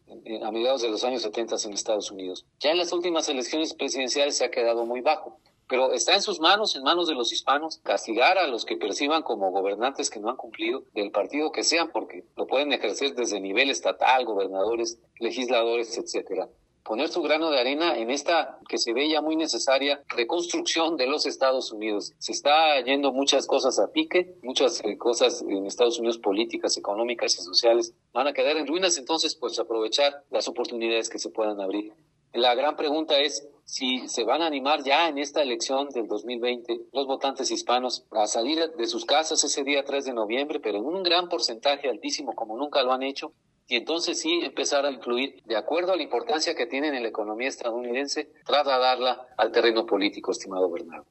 a 0.44 0.52
mediados 0.52 0.82
de 0.82 0.90
los 0.90 1.04
años 1.04 1.24
70 1.24 1.56
en 1.66 1.74
Estados 1.74 2.12
Unidos. 2.12 2.46
Ya 2.60 2.72
en 2.72 2.78
las 2.78 2.94
últimas 2.94 3.28
elecciones 3.30 3.74
presidenciales 3.74 4.38
se 4.38 4.46
ha 4.46 4.52
quedado 4.52 4.86
muy 4.86 5.02
bajo 5.02 5.40
pero 5.68 5.94
está 5.94 6.14
en 6.14 6.22
sus 6.22 6.40
manos, 6.40 6.76
en 6.76 6.84
manos 6.84 7.08
de 7.08 7.16
los 7.16 7.32
hispanos, 7.32 7.80
castigar 7.84 8.38
a 8.38 8.48
los 8.48 8.66
que 8.66 8.78
perciban 8.78 9.24
como 9.24 9.52
gobernantes 9.52 10.10
que 10.10 10.20
no 10.20 10.30
han 10.30 10.36
cumplido 10.36 10.84
del 10.94 11.12
partido 11.12 11.52
que 11.52 11.64
sean, 11.64 11.92
porque 11.92 12.24
lo 12.36 12.48
pueden 12.48 12.72
ejercer 12.72 13.16
desde 13.16 13.40
nivel 13.40 13.70
estatal, 13.70 14.26
gobernadores, 14.26 15.00
legisladores, 15.20 15.98
etcétera. 15.98 16.50
Poner 16.84 17.10
su 17.10 17.24
grano 17.24 17.50
de 17.50 17.60
arena 17.60 17.98
en 17.98 18.12
esta 18.12 18.60
que 18.70 18.78
se 18.78 18.94
ve 18.94 19.10
ya 19.10 19.20
muy 19.20 19.36
necesaria 19.36 20.04
reconstrucción 20.08 20.98
de 20.98 21.08
los 21.08 21.26
Estados 21.26 21.72
Unidos. 21.72 22.14
Se 22.20 22.32
está 22.32 22.80
yendo 22.82 23.12
muchas 23.12 23.48
cosas 23.48 23.80
a 23.80 23.92
pique, 23.92 24.36
muchas 24.44 24.86
eh, 24.86 24.96
cosas 24.96 25.44
en 25.48 25.66
Estados 25.66 25.98
Unidos 25.98 26.20
políticas, 26.20 26.78
económicas 26.78 27.40
y 27.40 27.42
sociales 27.42 27.96
van 28.14 28.28
a 28.28 28.34
quedar 28.34 28.58
en 28.58 28.68
ruinas, 28.68 29.00
entonces 29.00 29.34
pues 29.34 29.58
aprovechar 29.58 30.24
las 30.30 30.48
oportunidades 30.48 31.10
que 31.10 31.18
se 31.18 31.32
puedan 31.32 31.60
abrir. 31.60 31.92
La 32.34 32.54
gran 32.54 32.76
pregunta 32.76 33.20
es 33.20 33.48
si 33.66 34.08
se 34.08 34.24
van 34.24 34.44
a 34.44 34.48
animar 34.48 34.84
ya 34.84 35.10
en 35.10 35.18
esta 35.18 35.42
elección 35.42 35.90
del 35.90 36.08
2020 36.08 36.82
los 36.94 37.08
votantes 37.08 37.50
hispanos 37.50 38.06
a 38.12 38.28
salir 38.28 38.60
de 38.72 38.86
sus 38.86 39.06
casas 39.06 39.44
ese 39.44 39.64
día 39.64 39.84
3 39.84 40.06
de 40.06 40.14
noviembre, 40.14 40.60
pero 40.60 40.78
en 40.78 40.86
un 40.86 41.02
gran 41.02 41.28
porcentaje 41.30 41.90
altísimo 41.90 42.36
como 42.36 42.56
nunca 42.56 42.84
lo 42.84 42.94
han 42.94 43.04
hecho, 43.04 43.34
y 43.68 43.76
entonces 43.76 44.20
sí 44.20 44.42
empezar 44.44 44.86
a 44.86 44.92
influir 44.92 45.42
de 45.46 45.58
acuerdo 45.58 45.94
a 45.94 45.96
la 45.96 46.04
importancia 46.04 46.56
que 46.56 46.68
tienen 46.68 46.94
en 46.94 47.02
la 47.02 47.10
economía 47.10 47.48
estadounidense, 47.48 48.32
trasladarla 48.46 49.28
al 49.38 49.52
terreno 49.52 49.88
político, 49.88 50.32
estimado 50.32 50.70
Bernardo. 50.70 51.08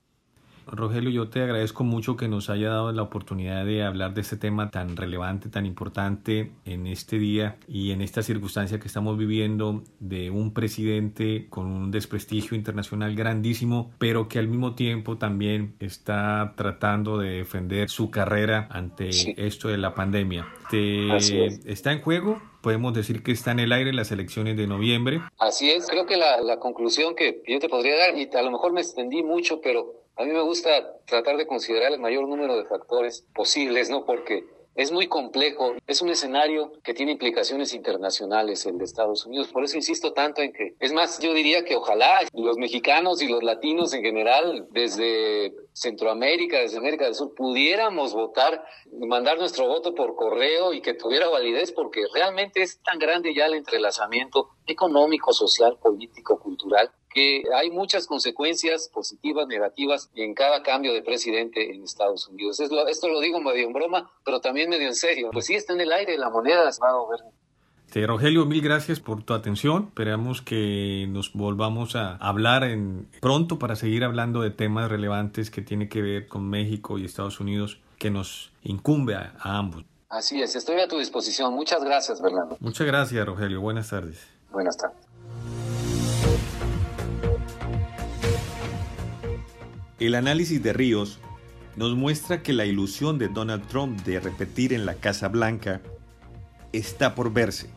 Rogelio, 0.66 1.10
yo 1.10 1.28
te 1.28 1.42
agradezco 1.42 1.84
mucho 1.84 2.16
que 2.16 2.28
nos 2.28 2.50
haya 2.50 2.70
dado 2.70 2.92
la 2.92 3.02
oportunidad 3.02 3.64
de 3.64 3.82
hablar 3.82 4.14
de 4.14 4.20
este 4.20 4.36
tema 4.36 4.70
tan 4.70 4.96
relevante, 4.96 5.48
tan 5.48 5.66
importante 5.66 6.52
en 6.64 6.86
este 6.86 7.18
día 7.18 7.56
y 7.68 7.90
en 7.92 8.00
esta 8.00 8.22
circunstancia 8.22 8.80
que 8.80 8.88
estamos 8.88 9.16
viviendo 9.18 9.82
de 10.00 10.30
un 10.30 10.52
presidente 10.52 11.46
con 11.50 11.66
un 11.66 11.90
desprestigio 11.90 12.56
internacional 12.56 13.14
grandísimo, 13.14 13.90
pero 13.98 14.28
que 14.28 14.38
al 14.38 14.48
mismo 14.48 14.74
tiempo 14.74 15.18
también 15.18 15.74
está 15.80 16.54
tratando 16.56 17.18
de 17.18 17.30
defender 17.30 17.90
su 17.90 18.10
carrera 18.10 18.68
ante 18.70 19.10
esto 19.36 19.68
de 19.68 19.78
la 19.78 19.94
pandemia. 19.94 20.46
¿Está 20.70 21.92
en 21.92 22.00
juego? 22.00 22.40
Podemos 22.62 22.94
decir 22.94 23.22
que 23.22 23.32
está 23.32 23.52
en 23.52 23.60
el 23.60 23.72
aire 23.72 23.92
las 23.92 24.10
elecciones 24.10 24.56
de 24.56 24.66
noviembre. 24.66 25.20
Así 25.38 25.70
es, 25.70 25.86
creo 25.86 26.06
que 26.06 26.16
la, 26.16 26.40
la 26.40 26.58
conclusión 26.58 27.14
que 27.14 27.42
yo 27.46 27.58
te 27.58 27.68
podría 27.68 27.96
dar, 27.96 28.16
y 28.16 28.28
a 28.34 28.42
lo 28.42 28.50
mejor 28.50 28.72
me 28.72 28.80
extendí 28.80 29.22
mucho, 29.22 29.60
pero 29.60 30.03
a 30.16 30.24
mí 30.24 30.32
me 30.32 30.42
gusta 30.42 30.96
tratar 31.06 31.36
de 31.36 31.46
considerar 31.46 31.92
el 31.92 32.00
mayor 32.00 32.28
número 32.28 32.56
de 32.56 32.64
factores 32.64 33.26
posibles, 33.34 33.90
¿no? 33.90 34.04
Porque 34.04 34.44
es 34.74 34.90
muy 34.90 35.06
complejo, 35.06 35.74
es 35.86 36.02
un 36.02 36.08
escenario 36.08 36.72
que 36.82 36.94
tiene 36.94 37.12
implicaciones 37.12 37.74
internacionales 37.74 38.66
el 38.66 38.78
de 38.78 38.84
Estados 38.84 39.24
Unidos, 39.24 39.48
por 39.48 39.62
eso 39.62 39.76
insisto 39.76 40.12
tanto 40.12 40.42
en 40.42 40.52
que, 40.52 40.74
es 40.80 40.92
más, 40.92 41.20
yo 41.20 41.32
diría 41.32 41.64
que 41.64 41.76
ojalá 41.76 42.20
los 42.32 42.58
mexicanos 42.58 43.22
y 43.22 43.28
los 43.28 43.44
latinos 43.44 43.94
en 43.94 44.02
general, 44.02 44.66
desde 44.70 45.54
Centroamérica, 45.72 46.58
desde 46.58 46.78
América 46.78 47.04
del 47.04 47.14
Sur, 47.14 47.34
pudiéramos 47.34 48.14
votar, 48.14 48.64
mandar 48.92 49.38
nuestro 49.38 49.68
voto 49.68 49.94
por 49.94 50.16
correo 50.16 50.72
y 50.72 50.80
que 50.80 50.94
tuviera 50.94 51.28
validez, 51.28 51.70
porque 51.70 52.02
realmente 52.12 52.62
es 52.62 52.80
tan 52.82 52.98
grande 52.98 53.32
ya 53.32 53.46
el 53.46 53.54
entrelazamiento 53.54 54.50
económico, 54.66 55.32
social, 55.32 55.78
político, 55.80 56.38
cultural, 56.38 56.90
que 57.12 57.42
hay 57.54 57.70
muchas 57.70 58.06
consecuencias 58.06 58.90
positivas, 58.92 59.46
negativas 59.46 60.10
en 60.14 60.34
cada 60.34 60.62
cambio 60.62 60.92
de 60.92 61.02
presidente 61.02 61.72
en 61.72 61.84
Estados 61.84 62.28
Unidos. 62.28 62.60
Esto, 62.60 63.08
lo 63.08 63.20
digo 63.20 63.40
medio 63.40 63.66
en 63.66 63.72
broma, 63.72 64.10
pero 64.24 64.40
también 64.40 64.68
medio 64.70 64.88
en 64.88 64.94
serio. 64.94 65.30
Pues 65.32 65.46
sí, 65.46 65.54
está 65.54 65.72
en 65.74 65.80
el 65.82 65.92
aire 65.92 66.18
la 66.18 66.30
moneda, 66.30 66.68
estimado 66.68 67.08
este, 67.94 68.08
Rogelio, 68.08 68.44
mil 68.44 68.60
gracias 68.60 68.98
por 68.98 69.22
tu 69.22 69.34
atención. 69.34 69.84
Esperamos 69.90 70.42
que 70.42 71.06
nos 71.08 71.32
volvamos 71.32 71.94
a 71.94 72.16
hablar 72.16 72.64
en, 72.64 73.08
pronto 73.20 73.60
para 73.60 73.76
seguir 73.76 74.02
hablando 74.02 74.42
de 74.42 74.50
temas 74.50 74.90
relevantes 74.90 75.48
que 75.48 75.62
tienen 75.62 75.88
que 75.88 76.02
ver 76.02 76.26
con 76.26 76.50
México 76.50 76.98
y 76.98 77.04
Estados 77.04 77.38
Unidos 77.38 77.78
que 77.98 78.10
nos 78.10 78.50
incumbe 78.64 79.14
a, 79.14 79.36
a 79.38 79.58
ambos. 79.58 79.84
Así 80.08 80.42
es, 80.42 80.56
estoy 80.56 80.80
a 80.80 80.88
tu 80.88 80.98
disposición. 80.98 81.54
Muchas 81.54 81.84
gracias, 81.84 82.20
Fernando. 82.20 82.56
Muchas 82.58 82.84
gracias, 82.84 83.24
Rogelio. 83.24 83.60
Buenas 83.60 83.90
tardes. 83.90 84.33
Buenas 84.54 84.76
tardes. 84.76 84.96
El 89.98 90.14
análisis 90.14 90.62
de 90.62 90.72
Ríos 90.72 91.18
nos 91.76 91.96
muestra 91.96 92.42
que 92.42 92.52
la 92.52 92.64
ilusión 92.64 93.18
de 93.18 93.28
Donald 93.28 93.66
Trump 93.66 94.00
de 94.02 94.20
repetir 94.20 94.72
en 94.72 94.86
la 94.86 94.94
Casa 94.94 95.26
Blanca 95.28 95.80
está 96.72 97.16
por 97.16 97.32
verse. 97.32 97.68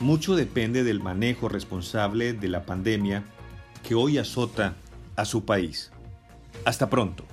Mucho 0.00 0.34
depende 0.34 0.82
del 0.82 1.00
manejo 1.00 1.48
responsable 1.48 2.32
de 2.32 2.48
la 2.48 2.64
pandemia 2.64 3.22
que 3.86 3.94
hoy 3.94 4.18
azota 4.18 4.74
a 5.14 5.24
su 5.24 5.44
país. 5.44 5.92
Hasta 6.64 6.90
pronto. 6.90 7.24